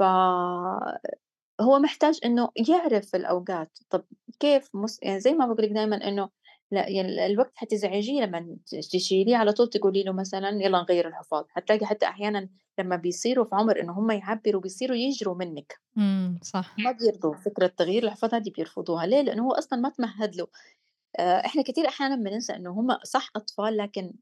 فهو 0.01 1.79
محتاج 1.83 2.21
إنه 2.25 2.49
يعرف 2.69 3.15
الأوقات، 3.15 3.79
طب 3.91 4.05
كيف 4.41 4.71
مس 4.75 4.99
يعني 5.03 5.21
زي 5.21 5.33
ما 5.35 5.47
باقول 5.47 5.63
لِك 5.65 5.71
دايمًا 5.73 6.09
إنه 6.09 6.31
لأ 6.73 6.89
ي 6.89 7.01
ال 7.01 7.19
الوقت 7.21 7.53
حتزعجيه 7.57 8.23
لمّا 8.25 8.57
تشيليه 8.93 9.37
على 9.37 9.53
طول 9.53 9.71
تقولي 9.71 10.03
له 10.03 10.13
مثلًا 10.13 10.49
يالّا 10.51 10.79
نغيّر 10.83 11.09
الحفاض، 11.09 11.47
حتلاقي 11.51 11.87
حتى 11.87 12.07
أحيانًا 12.07 12.49
لمّا 12.79 12.97
بيصيروا 12.97 13.45
في 13.45 13.55
عُمر 13.55 13.81
إنه 13.81 13.93
هم 13.93 14.11
يعبّروا 14.11 14.61
بيصيروا 14.63 14.97
يجروا 14.97 15.35
منِّك، 15.37 15.81
إمم، 15.99 16.39
صح، 16.43 16.77
ما 16.79 16.93
بيرضوا 16.93 17.37
فكرة 17.37 17.67
تغيير 17.67 18.05
الحفاض 18.05 18.35
هذه 18.35 18.51
بيرفضوها، 18.57 19.07
ليه؟ 19.07 19.21
لإنه 19.23 19.43
هو 19.47 19.53
أصلًا 19.53 19.79
ما 19.81 19.89
اتمهّد 19.89 20.37
له. 20.37 20.47
آآ 21.21 21.47
إحنا 21.47 21.63
كتير 21.63 21.89
أحيانًا 21.89 22.17
بننسى 22.17 22.55
إنه 22.57 22.71
هم 22.73 22.89
صح 23.05 23.31
أطفال، 23.37 23.77
لكن 23.77 24.15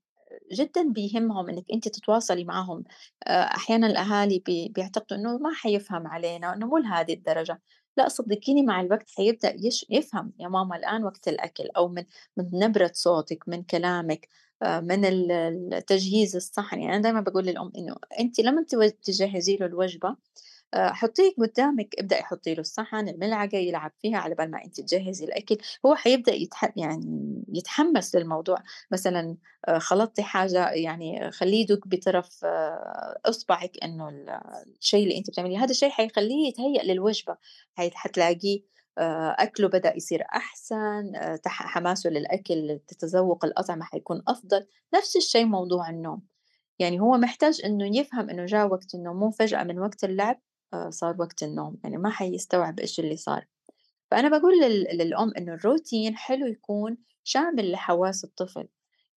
جدًا 0.53 0.82
بيهمهم 0.93 1.49
إنِّك 1.49 1.64
أنتِ 1.72 1.89
تتواصلي 1.89 2.45
معاهم، 2.45 2.84
آآ 3.26 3.43
أحيانًا 3.45 3.86
الأهالي 3.86 4.39
بي 4.47 4.68
بيعتقدوا 4.68 5.18
إنه 5.18 5.39
ما 5.39 5.55
حيفهم 5.55 6.07
علينا، 6.07 6.55
إنه 6.55 6.66
مو 6.66 6.78
لهذه 6.78 7.12
الدرجة، 7.14 7.61
لأ 7.97 8.09
صدقيني 8.09 8.62
مع 8.62 8.80
الوقت 8.80 9.11
حيبدأ 9.16 9.55
يش 9.61 9.86
يفهم، 9.91 10.32
يا 10.41 10.49
ماما 10.49 10.76
الآن 10.76 11.05
وقت 11.05 11.28
الأكل، 11.28 11.68
أو 11.76 11.89
من 11.89 12.05
من 12.36 12.51
نبرة 12.55 12.91
صوتِك، 12.95 13.49
من 13.49 13.62
كلامِك، 13.62 14.28
آآ 14.62 14.80
من 14.80 15.05
ال 15.05 15.32
التجهيز 15.74 16.36
الصحن، 16.36 16.80
يعني 16.80 16.95
أنا 16.95 17.03
دايمًا 17.03 17.20
باقول 17.20 17.45
للأم 17.47 17.72
إنه 17.78 17.95
أنتِ 18.20 18.41
لمّا 18.41 18.64
تجهّزي 19.03 19.57
له 19.57 19.66
الوجبة 19.66 20.09
آآ 20.09 20.16
حطيه 20.77 21.33
قدّامِك، 21.39 21.95
ابدئي 21.99 22.23
حطي 22.23 22.55
له 22.55 22.61
الصحن، 22.61 23.09
الملعقة، 23.09 23.59
يلعب 23.59 23.93
فيها 24.03 24.19
على 24.19 24.35
بال 24.35 24.51
ما 24.51 24.64
أنتِ 24.64 24.81
تجهّزي 24.81 25.25
الأكل، 25.25 25.57
هو 25.87 25.95
حيبدأ 25.95 26.33
يتح 26.35 26.73
يعني 26.77 27.35
يتحمّس 27.55 28.14
للموضوع، 28.16 28.59
مثلًا 28.93 29.37
آآ 29.69 29.79
خلطتِ 29.79 30.21
حاجة 30.21 30.71
يعني 30.71 31.31
خلّيه 31.31 31.61
يدوق 31.61 31.81
بطرف 31.89 32.45
آه، 32.45 33.21
إصبعِك 33.27 33.73
إنه 33.85 34.09
ال 34.09 34.29
الشي 34.81 35.03
اللي 35.03 35.19
أنتِ 35.19 35.31
بتعمليه، 35.31 35.59
هذا 35.59 35.71
الشي 35.71 35.91
حيخلّيه 35.91 36.49
يتهيأ 36.49 36.83
للوجبة، 36.83 37.37
حتلاقيه 37.75 38.61
أكله 39.39 39.69
بدأ 39.69 39.97
يصير 39.97 40.23
أحسن، 40.23 41.12
حماسه 41.47 42.11
للأكل، 42.11 42.81
تتذوق 42.89 43.45
الأطعمة 43.45 43.85
حيكون 43.85 44.23
أفضل، 44.29 44.66
نفس 44.95 45.16
الشي 45.16 45.45
موضوع 45.45 45.91
النوم. 45.91 46.23
يعني 46.79 47.01
هو 47.01 47.16
محتاج 47.16 47.61
إنه 47.64 47.99
يفهم 47.99 48.31
إنه 48.31 48.47
جا 48.47 48.64
وقت 48.64 48.95
النوم، 48.95 49.16
مو 49.21 49.31
فجأة 49.31 49.62
من 49.64 49.79
وقت 49.79 50.05
اللعب 50.05 50.41
صار 50.91 51.16
وقت 51.21 51.43
النوم، 51.43 51.79
يعني 51.85 51.97
ما 51.97 52.11
حيستوعب 52.11 52.81
إيش 52.81 53.01
اللي 53.01 53.16
صار. 53.16 53.47
فأنا 54.11 54.29
باقول 54.29 54.61
لل 54.62 54.85
للأم 54.99 55.33
إنه 55.39 55.55
الروتين 55.55 56.16
حلو 56.16 56.47
يكون 56.47 56.99
شامل 57.25 57.73
لحواس 57.73 58.25
الطفل، 58.25 58.69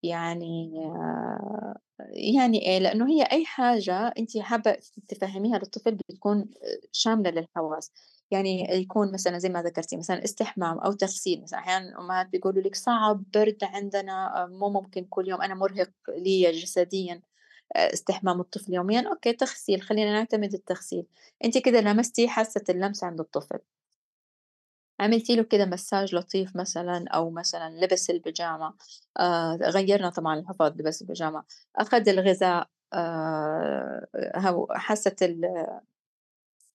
يعني 0.04 0.74
آه، 0.86 1.76
يعني 2.14 2.62
إيه، 2.68 2.80
لإنه 2.80 3.10
هي 3.10 3.24
أي 3.24 3.46
حاجة 3.46 4.08
أنتِ 4.20 4.38
حابة 4.38 4.78
تفهّميها 5.08 5.58
للطفل 5.60 5.96
بتكون 5.96 6.40
آآ 6.40 6.82
شاملة 6.92 7.30
للحواس، 7.32 7.92
يعني 8.32 8.68
يكون 8.72 9.12
مثلًا 9.14 9.38
زي 9.40 9.50
ما 9.50 9.64
ذكرتِ 9.64 9.96
مثلًا 9.96 10.24
استحمام 10.24 10.80
أو 10.80 10.92
تغسيل، 10.94 11.42
مثلًا 11.44 11.60
أحيانًا 11.60 11.90
الأمهات 11.90 12.28
بيقولوا 12.30 12.62
لِك 12.64 12.76
صعب، 12.76 13.24
برد 13.34 13.58
عندنا، 13.64 14.46
مو 14.52 14.70
ممكن 14.70 15.06
كل 15.06 15.30
يوم، 15.30 15.42
أنا 15.42 15.56
مُرهق 15.56 15.92
ليّ 16.10 16.52
جسديًا. 16.52 17.22
استحمام 17.76 18.40
الطفل 18.42 18.74
يوميًا، 18.74 19.10
okay 19.10 19.34
تغسيل، 19.34 19.82
خلّينا 19.82 20.12
نعتمد 20.12 20.54
التغسيل، 20.54 21.06
أنتِ 21.46 21.58
كده 21.58 21.82
لمستِ 21.82 22.22
حاسة 22.22 22.64
اللمس 22.70 23.04
عند 23.04 23.20
الطفل، 23.20 23.60
عملتِ 25.00 25.30
له 25.32 25.44
كده 25.44 25.66
مساج 25.66 26.16
لطيف 26.16 26.56
مثلًا 26.56 27.06
أو 27.10 27.30
مثلًا 27.30 27.70
لبس 27.86 28.10
البيجامة، 28.10 28.74
آآ 29.20 29.56
غيّرنا 29.62 30.10
طبعًا 30.10 30.40
الحفاض 30.40 30.78
لبس 30.82 31.02
البيجامة، 31.02 31.44
أخد 31.76 32.08
الغذاء 32.10 32.68
حاسة 34.72 35.16
ال 35.22 35.46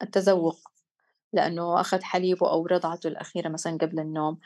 التذوق. 0.03 0.59
لأنه 1.32 1.80
أخد 1.80 2.03
حليبه 2.03 2.51
أو 2.51 2.66
رضعته 2.66 3.09
الأخيرة 3.09 3.49
مثلًا 3.49 3.78
قبل 3.82 4.01
النوم، 4.01 4.38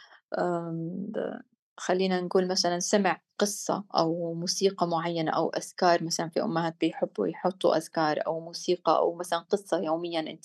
خلّينا 1.81 2.21
نقول 2.21 2.49
مثلًا 2.49 2.79
سمع 2.79 3.21
قصة 3.39 3.85
أو 3.97 4.35
موسيقى 4.35 4.89
معيّنة 4.89 5.31
أو 5.33 5.49
أذكار 5.51 6.05
مثلًا 6.05 6.29
في 6.29 6.43
أمهات 6.43 6.77
بيحبّوا 6.81 7.27
يحطّوا 7.29 7.77
أذكار 7.77 8.27
أو 8.27 8.41
موسيقى 8.41 8.97
أو 8.97 9.15
مثلًا 9.15 9.39
قصة 9.39 9.79
يوميًا 9.81 10.21
أنتِ 10.21 10.45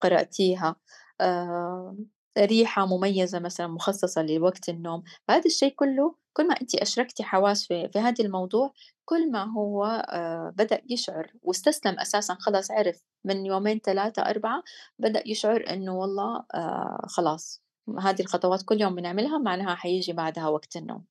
قرأتيها، 0.00 0.76
آآ، 1.20 1.96
ريحة 2.38 2.86
مميزة 2.86 3.38
مثلًا 3.38 3.66
مخصصة 3.66 4.22
لوقت 4.22 4.68
النوم، 4.68 5.02
فهذا 5.28 5.44
الشي 5.46 5.70
كلّه 5.70 6.14
كل 6.32 6.48
ما 6.48 6.54
أنتِ 6.62 6.74
أشركتِ 6.74 7.22
حواس 7.22 7.66
في 7.66 7.88
في 7.88 7.98
هذا 7.98 8.24
الموضوع 8.24 8.72
كل 9.04 9.30
ما 9.30 9.44
هو 9.52 9.84
آآ، 9.86 10.52
بدأ 10.56 10.80
يشعر 10.90 11.32
واستسلم 11.42 12.00
أساسًا 12.00 12.34
خلاص 12.40 12.70
عرف 12.70 13.02
من 13.24 13.46
يومين 13.46 13.80
3، 13.80 14.22
4 14.22 14.62
بدأ 14.98 15.22
يشعر 15.26 15.64
إنه 15.70 15.94
والله 15.98 16.44
آآ 16.54 16.98
خلاص. 17.08 17.63
هذه 18.00 18.20
الخطوات 18.20 18.62
كل 18.62 18.80
يوم 18.80 18.94
بنعملها 18.94 19.38
معناها 19.38 19.74
حييجي 19.74 20.12
بعدها 20.12 20.48
وقت 20.48 20.76
النوم، 20.76 21.04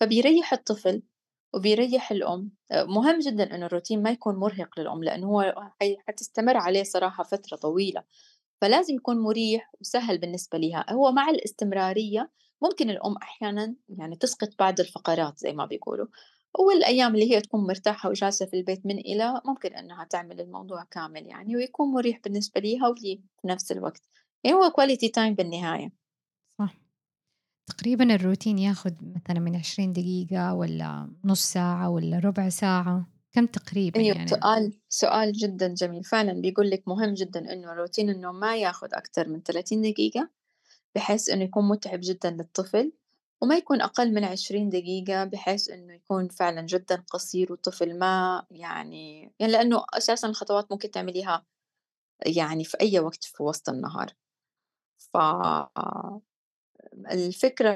فبيريّح 0.00 0.52
الطفل 0.52 1.02
وبيريّح 1.54 2.10
الأم، 2.12 2.50
آآ 2.72 2.84
مهم 2.84 3.18
جدًا 3.18 3.54
إنه 3.54 3.66
الروتين 3.66 4.02
ما 4.02 4.10
يكون 4.10 4.36
مرهق 4.36 4.80
للأم 4.80 5.04
لإنه 5.04 5.26
هو 5.26 5.70
حتستمر 6.08 6.56
عليه 6.56 6.82
صراحة 6.82 7.24
فترة 7.24 7.56
طويلة، 7.56 8.04
فلازم 8.60 8.94
يكون 8.94 9.18
مريح 9.18 9.72
وسهل 9.80 10.18
بالنسبة 10.18 10.58
ليها، 10.58 10.86
هو 10.90 11.12
مع 11.12 11.30
الاستمرارية 11.30 12.30
ممكن 12.62 12.90
الأم 12.90 13.16
أحيانًا 13.16 13.76
يعني 13.88 14.16
تسقط 14.16 14.48
بعض 14.58 14.80
الفقرات 14.80 15.38
زي 15.38 15.52
ما 15.52 15.66
بيقولوا، 15.66 16.06
والأيام 16.58 17.14
اللي 17.14 17.30
هي 17.34 17.40
تكون 17.40 17.66
مرتاحة 17.66 18.08
وجالسة 18.10 18.46
في 18.46 18.56
البيت 18.56 18.86
من 18.86 18.98
إلى 18.98 19.42
ممكن 19.44 19.74
إنها 19.74 20.04
تعمل 20.04 20.40
الموضوع 20.40 20.84
كامل 20.90 21.26
يعني 21.26 21.56
ويكون 21.56 21.88
مريح 21.92 22.20
بالنسبة 22.24 22.60
ليها 22.60 22.88
وليه 22.88 23.18
في 23.42 23.48
نفس 23.48 23.72
الوقت، 23.72 24.02
يعني 24.48 24.58
هو 24.60 24.70
quality 24.70 25.08
time 25.18 25.36
بالنهاية. 25.36 25.92
صح. 26.58 26.74
تقريبًا 27.66 28.14
الروتين 28.16 28.58
ياخد 28.58 28.96
مثلًا 29.16 29.40
من 29.40 29.56
20 29.56 29.92
دقيقة 29.92 30.54
والّا 30.54 31.10
نُص 31.24 31.52
ساعة 31.52 31.90
والّا 31.90 32.18
ربع 32.18 32.48
ساعة، 32.48 33.06
كام 33.32 33.46
تقريبًا 33.46 34.00
أيوه 34.00 34.14
يعني؟ 34.14 34.42
سؤال 34.42 34.80
سؤال 34.88 35.32
جدًا 35.32 35.74
جميل، 35.74 36.04
فعلًا 36.04 36.32
بيقول 36.40 36.70
لِك 36.70 36.88
مهم 36.88 37.14
جدًا 37.14 37.52
إنه 37.52 37.72
روتين 37.72 38.10
النوم 38.10 38.40
ما 38.40 38.56
ياخد 38.56 38.94
أكتر 38.94 39.28
من 39.28 39.42
30 39.42 39.82
دقيقة 39.82 40.30
بحيث 40.96 41.30
إنه 41.30 41.44
يكون 41.44 41.68
مُتعب 41.68 42.00
جدًا 42.02 42.30
للطفل، 42.30 42.92
وما 43.42 43.56
يكون 43.56 43.82
أقل 43.82 44.14
من 44.14 44.24
20 44.24 44.70
دقيقة 44.70 45.24
بحيث 45.24 45.70
إنه 45.70 45.94
يكون 45.94 46.28
فعلًا 46.28 46.62
جدًا 46.62 47.04
قصير 47.12 47.52
والطفل 47.52 47.98
ما 47.98 48.46
يعني 48.50 49.22
يعني 49.40 49.52
لإنه 49.52 49.84
أساسًا 49.94 50.28
الخطوات 50.28 50.72
ممكن 50.72 50.90
تعمليها 50.92 51.46
يعني 52.26 52.64
في 52.64 52.78
أي 52.82 53.00
وقت 53.00 53.24
في 53.24 53.42
وسط 53.42 53.68
النهار، 53.70 54.14
فالفكرة 54.98 56.20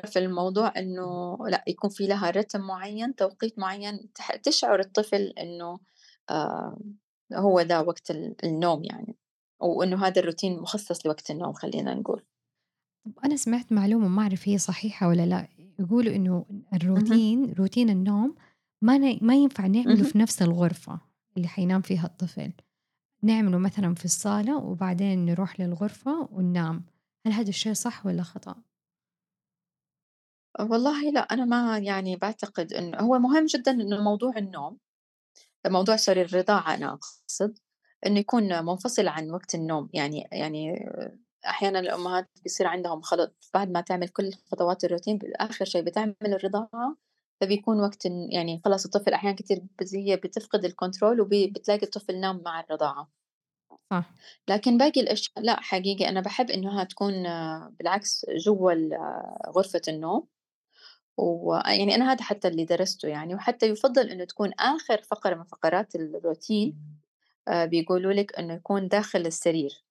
في 0.07 0.19
الموضوع 0.19 0.73
إنه 0.77 1.39
لأ، 1.49 1.65
يكون 1.69 1.91
في 1.91 2.07
لها 2.07 2.31
رتم 2.31 2.61
معيّن، 2.61 3.15
توقيت 3.15 3.59
معيّن 3.59 4.09
تشعر 4.43 4.81
الطفل 4.81 5.33
إنه 5.39 5.79
آآ 6.31 6.77
هو 7.35 7.63
ده 7.63 7.83
وقت 7.83 8.11
ال 8.11 8.35
النوم 8.45 8.85
يعني، 8.85 9.17
وإنه 9.61 10.07
هذا 10.07 10.21
الروتين 10.21 10.61
مخصص 10.61 11.07
لوقت 11.07 11.31
النوم 11.31 11.53
خلّينا 11.53 11.95
نقول. 11.95 12.23
أنا 13.25 13.37
سمعت 13.37 13.73
معلومة 13.73 14.09
ما 14.09 14.23
أعرف 14.23 14.49
هي 14.49 14.59
صحيحة 14.59 15.09
والّا 15.09 15.27
لأ، 15.27 15.49
يقولوا 15.79 16.15
إنه 16.15 16.47
الروتين 16.75 17.53
روتين 17.53 17.91
النوم 17.91 18.35
ما 18.83 18.99
ن 18.99 19.19
ما 19.23 19.35
ينفع 19.35 19.67
نعمله. 19.67 20.05
في 20.05 20.19
نفس 20.19 20.43
الغرفة 20.43 21.01
اللي 21.37 21.49
حينام 21.49 21.81
فيها 21.81 22.07
الطفل، 22.07 22.53
نعمله 23.23 23.59
مثلًا 23.59 23.95
في 23.95 24.05
الصالة 24.05 24.57
وبعدين 24.59 25.27
نروح 25.27 25.61
للغرفة 25.61 26.29
وننام، 26.33 26.85
هل 27.27 27.33
هذا 27.33 27.49
الشي 27.49 27.75
صح 27.75 28.07
والّا 28.07 28.23
خطأ؟ 28.23 28.63
والله 30.61 31.11
لأ، 31.11 31.21
أنا 31.21 31.45
ما 31.45 31.79
يعني 31.79 32.17
باعتقد 32.17 32.73
إنه 32.73 32.99
هو 32.99 33.19
مهم 33.19 33.47
جدًا 33.47 33.71
إنه 33.73 34.01
موضوع 34.03 34.33
النوم، 34.37 34.79
موضوع 35.67 35.97
sorry 35.99 36.09
الرضاعة 36.19 36.75
أنا 36.75 36.93
أقصد، 36.95 37.59
إنه 38.07 38.21
يكون 38.21 38.65
منفصل 38.67 39.09
عن 39.09 39.31
وقت 39.33 39.55
النوم، 39.55 39.91
يعني 39.95 40.29
يعني 40.33 40.91
أحيانًا 41.47 41.81
الأمهات 41.81 42.31
بيصير 42.45 42.67
عندهم 42.67 43.03
خلط 43.03 43.51
بعد 43.55 43.71
ما 43.71 43.81
تعمل 43.81 44.09
كل 44.09 44.33
خطوات 44.53 44.85
الروتين 44.85 45.19
آخر 45.37 45.65
شي 45.65 45.83
بتعمل 45.83 46.17
الرضاعة، 46.25 46.97
فبيكون 47.41 47.81
وقت 47.81 48.07
يعني 48.33 48.63
خلاص 48.65 48.85
الطفل 48.85 49.13
أحيانًا 49.15 49.37
كتير 49.37 49.63
هي 49.95 50.17
بتفقد 50.17 50.67
الcontrol 50.69 51.21
وب 51.21 51.31
بتلاقي 51.31 51.83
الطفل 51.87 52.21
نام 52.21 52.43
مع 52.47 52.61
الرضاعة، 52.61 53.11
صح، 53.91 54.13
لكن 54.49 54.79
باقي 54.79 55.01
الأشياء 55.01 55.41
لأ 55.45 55.61
حقيقي 55.61 56.09
أنا 56.09 56.21
باحب 56.21 56.51
إنها 56.51 56.85
تكون 56.85 57.27
آه، 57.27 57.73
بالعكس 57.79 58.27
جوّا 58.31 58.73
ال 58.73 58.91
غرفة 59.57 59.81
النوم. 59.89 60.29
ويعني 61.19 61.95
أنا 61.95 62.13
هذا 62.13 62.23
حتى 62.25 62.49
اللي 62.49 62.65
درسته 62.65 63.09
يعني، 63.09 63.35
وحتى 63.35 63.67
يُفضّل 63.67 64.11
إنه 64.11 64.25
تكون 64.25 64.53
آخر 64.61 65.03
فقرة 65.03 65.35
من 65.35 65.45
فقرات 65.45 65.95
الروتين 65.97 66.77
بيقولوا 67.65 68.13
لِك 68.13 68.39
إنه 68.39 68.55
يكون 68.55 68.89
داخل 68.89 69.21
السرير، 69.27 69.85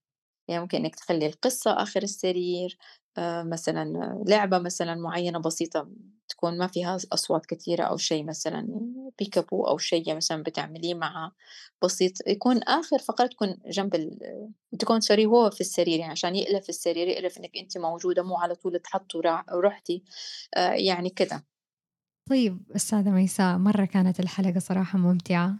يعني 0.49 0.61
ممكن 0.61 0.77
إنِّك 0.79 0.95
تخلّي 0.95 1.27
القصة 1.27 1.71
آخر 1.83 2.03
السرير، 2.03 2.77
مثلًا 3.45 4.15
لعبة 4.27 4.59
مثلًا 4.59 4.95
معيّنة 4.95 5.39
بسيطة 5.39 5.89
تكون 6.41 6.57
ما 6.57 6.67
فيها 6.67 6.95
أص 6.95 7.05
أصوات 7.13 7.45
كتيرة 7.45 7.83
أو 7.83 7.97
شي 7.97 8.23
مثلًا 8.23 8.67
peekaboo 9.23 9.67
أو 9.69 9.77
شي 9.77 10.03
مثلًا 10.13 10.43
بتعمليه 10.43 10.93
معاه 10.93 11.31
بسيط، 11.83 12.13
يكون 12.27 12.63
آخر 12.63 12.99
فقرة 12.99 13.27
تكون 13.27 13.57
جنب 13.67 13.95
ال 13.95 14.19
تكون 14.79 15.01
sorry 15.01 15.19
وهو 15.25 15.49
في 15.51 15.61
السرير 15.61 15.99
يعني 15.99 16.11
عشان 16.11 16.35
يألف 16.35 16.69
السرير، 16.69 17.07
يألف 17.07 17.37
إنِّك 17.37 17.57
أنتِ 17.57 17.77
موجودة 17.77 18.23
مو 18.23 18.35
على 18.37 18.55
طول 18.55 18.75
اتحط 18.75 19.15
ورا 19.15 19.45
ورُحتِ، 19.55 19.91
آآ 20.57 20.75
يعني 20.75 21.09
كده. 21.09 21.45
طيب 22.29 22.71
أستاذة 22.75 23.09
ميساء 23.11 23.57
مرة 23.57 23.85
كانت 23.85 24.19
الحلقة 24.19 24.59
صراحة 24.59 24.99
ممتعة، 24.99 25.55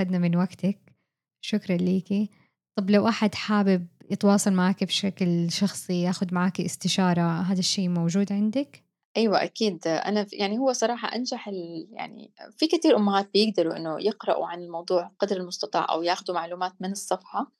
أخدنا 0.00 0.18
من 0.18 0.36
وقتِك، 0.36 0.94
شكرًا 1.40 1.76
ليكِ. 1.76 2.30
طب 2.78 2.90
لو 2.90 3.08
أحد 3.08 3.34
حابب 3.34 3.86
يتواصل 4.10 4.52
معاكِ 4.52 4.84
بشكل 4.84 5.50
شخصي، 5.52 6.02
ياخد 6.02 6.34
معاكِ 6.34 6.60
استشارة، 6.60 7.40
هذا 7.42 7.58
الشي 7.58 7.88
موجود 7.88 8.32
عندِك؟ 8.32 8.85
أيوه 9.16 9.42
أكيد، 9.44 9.86
أنا 9.86 10.26
يعني 10.32 10.58
هو 10.58 10.72
صراحة 10.72 11.08
أنجح 11.14 11.48
ال 11.48 11.88
يعني 11.92 12.32
في 12.58 12.66
كتير 12.66 12.96
أمهات 12.96 13.30
بيقدروا 13.32 13.76
إنه 13.76 13.96
يقرأوا 14.00 14.46
عن 14.46 14.62
الموضوع 14.62 15.10
قدر 15.18 15.36
المستطاع 15.36 15.86
أو 15.90 16.02
ياخدوا 16.02 16.34
معلومات 16.34 16.72
من 16.80 16.92
الصفحة، 16.92 17.52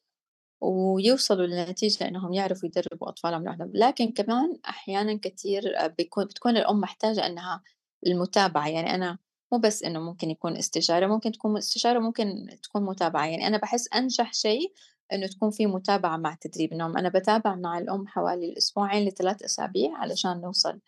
ويوصلوا 0.60 1.46
لنتيجة 1.46 2.08
إنهم 2.08 2.34
يعرفوا 2.34 2.68
يدربوا 2.68 3.08
أطفالهم 3.08 3.44
لوحدهم، 3.44 3.72
لكن 3.74 4.12
كمان 4.12 4.58
أحيانًا 4.68 5.20
كتير 5.22 5.62
بيكون 5.98 6.24
بتكون 6.26 6.58
الأم 6.58 6.80
محتاجة 6.80 7.26
إنها 7.26 7.62
المتابعة، 8.06 8.68
يعني 8.68 8.96
أنا 8.96 9.18
مو 9.52 9.58
بس 9.58 9.82
إنه 9.84 10.00
ممكن 10.00 10.30
يكون 10.30 10.56
استشارة، 10.58 11.06
ممكن 11.06 11.32
تكون 11.32 11.58
استشارة 11.58 11.98
ممكن 11.98 12.48
تكون 12.64 12.84
متابعة، 12.84 13.26
يعني 13.26 13.46
أنا 13.46 13.58
باحس 13.58 13.88
أنجح 13.96 14.34
شيء 14.34 14.72
إنه 15.14 15.28
تكون 15.28 15.50
في 15.50 15.66
متابعة 15.66 16.16
مع 16.16 16.34
تدريب 16.40 16.72
النوم، 16.72 16.98
أنا 16.98 17.08
باتابع 17.08 17.54
مع 17.56 17.78
الأم 17.78 18.06
حوالي 18.08 18.46
الأسبوعين 18.50 19.10
ل3 19.10 19.44
أسابيع 19.44 19.92
علشان 19.98 20.40
نوصل 20.40 20.80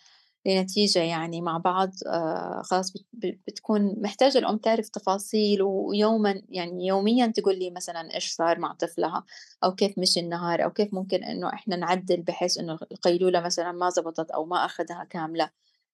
لنتيجة 0.47 0.99
يعني 0.99 1.41
مع 1.41 1.59
بعض 1.59 1.91
آآ 2.07 2.63
خلاص 2.65 2.93
بتكون 3.13 3.95
محتاجة 4.03 4.39
الأم 4.39 4.57
تعرف 4.59 4.89
تفاصيل 4.89 5.63
ويومًا 5.63 6.43
يعني 6.49 6.87
يوميًا 6.87 7.27
تقول 7.27 7.59
لي 7.59 7.71
مثلًا 7.71 8.15
إيش 8.15 8.29
صار 8.33 8.59
مع 8.59 8.73
طفلها 8.73 9.25
أو 9.65 9.75
كيف 9.75 9.99
مشي 9.99 10.21
النهار 10.21 10.65
أو 10.65 10.71
كيف 10.71 10.95
ممكن 10.95 11.25
إنه 11.25 11.49
إحنا 11.55 11.77
نعدِّل 11.77 12.23
بحيث 12.23 12.59
إنه 12.59 12.79
القيلولة 12.93 13.41
مثلًا 13.41 13.73
ما 13.73 13.89
ضبطت 13.89 14.31
أو 14.31 14.45
ما 14.47 14.65
أخدها 14.65 15.05
كاملة 15.11 15.51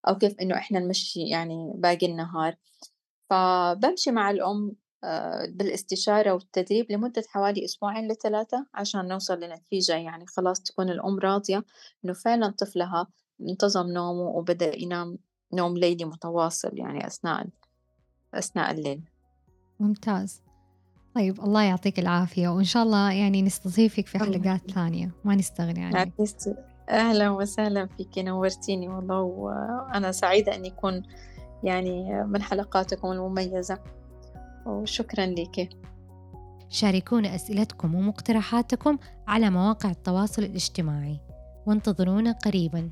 أو 0.09 0.19
كيف 0.19 0.35
إنه 0.41 0.55
إحنا 0.57 0.79
نمشّي 0.81 1.29
يعني 1.29 1.73
باقي 1.77 2.07
النهار. 2.07 2.57
فبامشي 3.31 4.11
مع 4.11 4.31
الأم 4.31 4.77
آآ 5.05 5.47
بالاستشارة 5.51 6.33
والتدريب 6.33 6.93
لمدة 6.93 7.23
حوالي 7.29 7.65
أسبوعين 7.65 8.09
ل3 8.13 8.65
عشان 8.75 9.09
نوصل 9.09 9.41
لنتيجة 9.41 9.97
يعني 9.97 10.27
خلاص 10.27 10.61
تكون 10.63 10.91
الأم 10.91 11.19
راضية 11.19 11.65
إنه 12.05 12.13
فعلًا 12.13 12.49
طفلها 12.59 13.07
انتظم 13.41 13.87
نومه 13.87 14.21
وبدأ 14.21 14.79
ينام 14.79 15.19
نوم 15.53 15.77
ليلي 15.77 16.05
متواصل 16.05 16.71
يعني 16.79 17.07
أثناء 17.07 17.47
أثناء 18.35 18.71
الليل. 18.71 19.03
ممتاز. 19.81 20.43
طيب 21.15 21.41
الله 21.41 21.63
يعطيك 21.63 21.99
العافية 21.99 22.49
وإن 22.49 22.65
شاء 22.65 22.83
الله 22.83 23.13
يعني 23.13 23.43
نستضيفك 23.43 24.07
في 24.07 24.19
حلقات. 24.19 24.71
ثانية 24.71 25.11
ما 25.25 25.35
نستغني 25.35 25.85
عنِك. 25.85 26.13
أهلًا 26.91 27.31
وسهلًا 27.31 27.87
فيكِ 27.87 28.19
نورتيني 28.19 28.89
والله 28.89 29.21
وأنا 29.21 30.13
سعيدة 30.13 30.57
إني 30.57 30.69
أكون 30.69 31.03
يعني 31.63 32.25
من 32.25 32.43
حلقاتكم 32.43 33.13
المميزة 33.13 33.79
وشكرًا 34.67 35.27
ليكِ. 35.27 35.69
شاركونا 36.69 37.35
أسئلتكم 37.35 37.95
ومقترحاتكم 37.95 38.99
على 39.29 39.51
مواقع 39.51 39.91
التواصل 39.91 40.43
الاجتماعي 40.43 41.21
وانتظرونا 41.67 42.33
قريباً. 42.33 42.91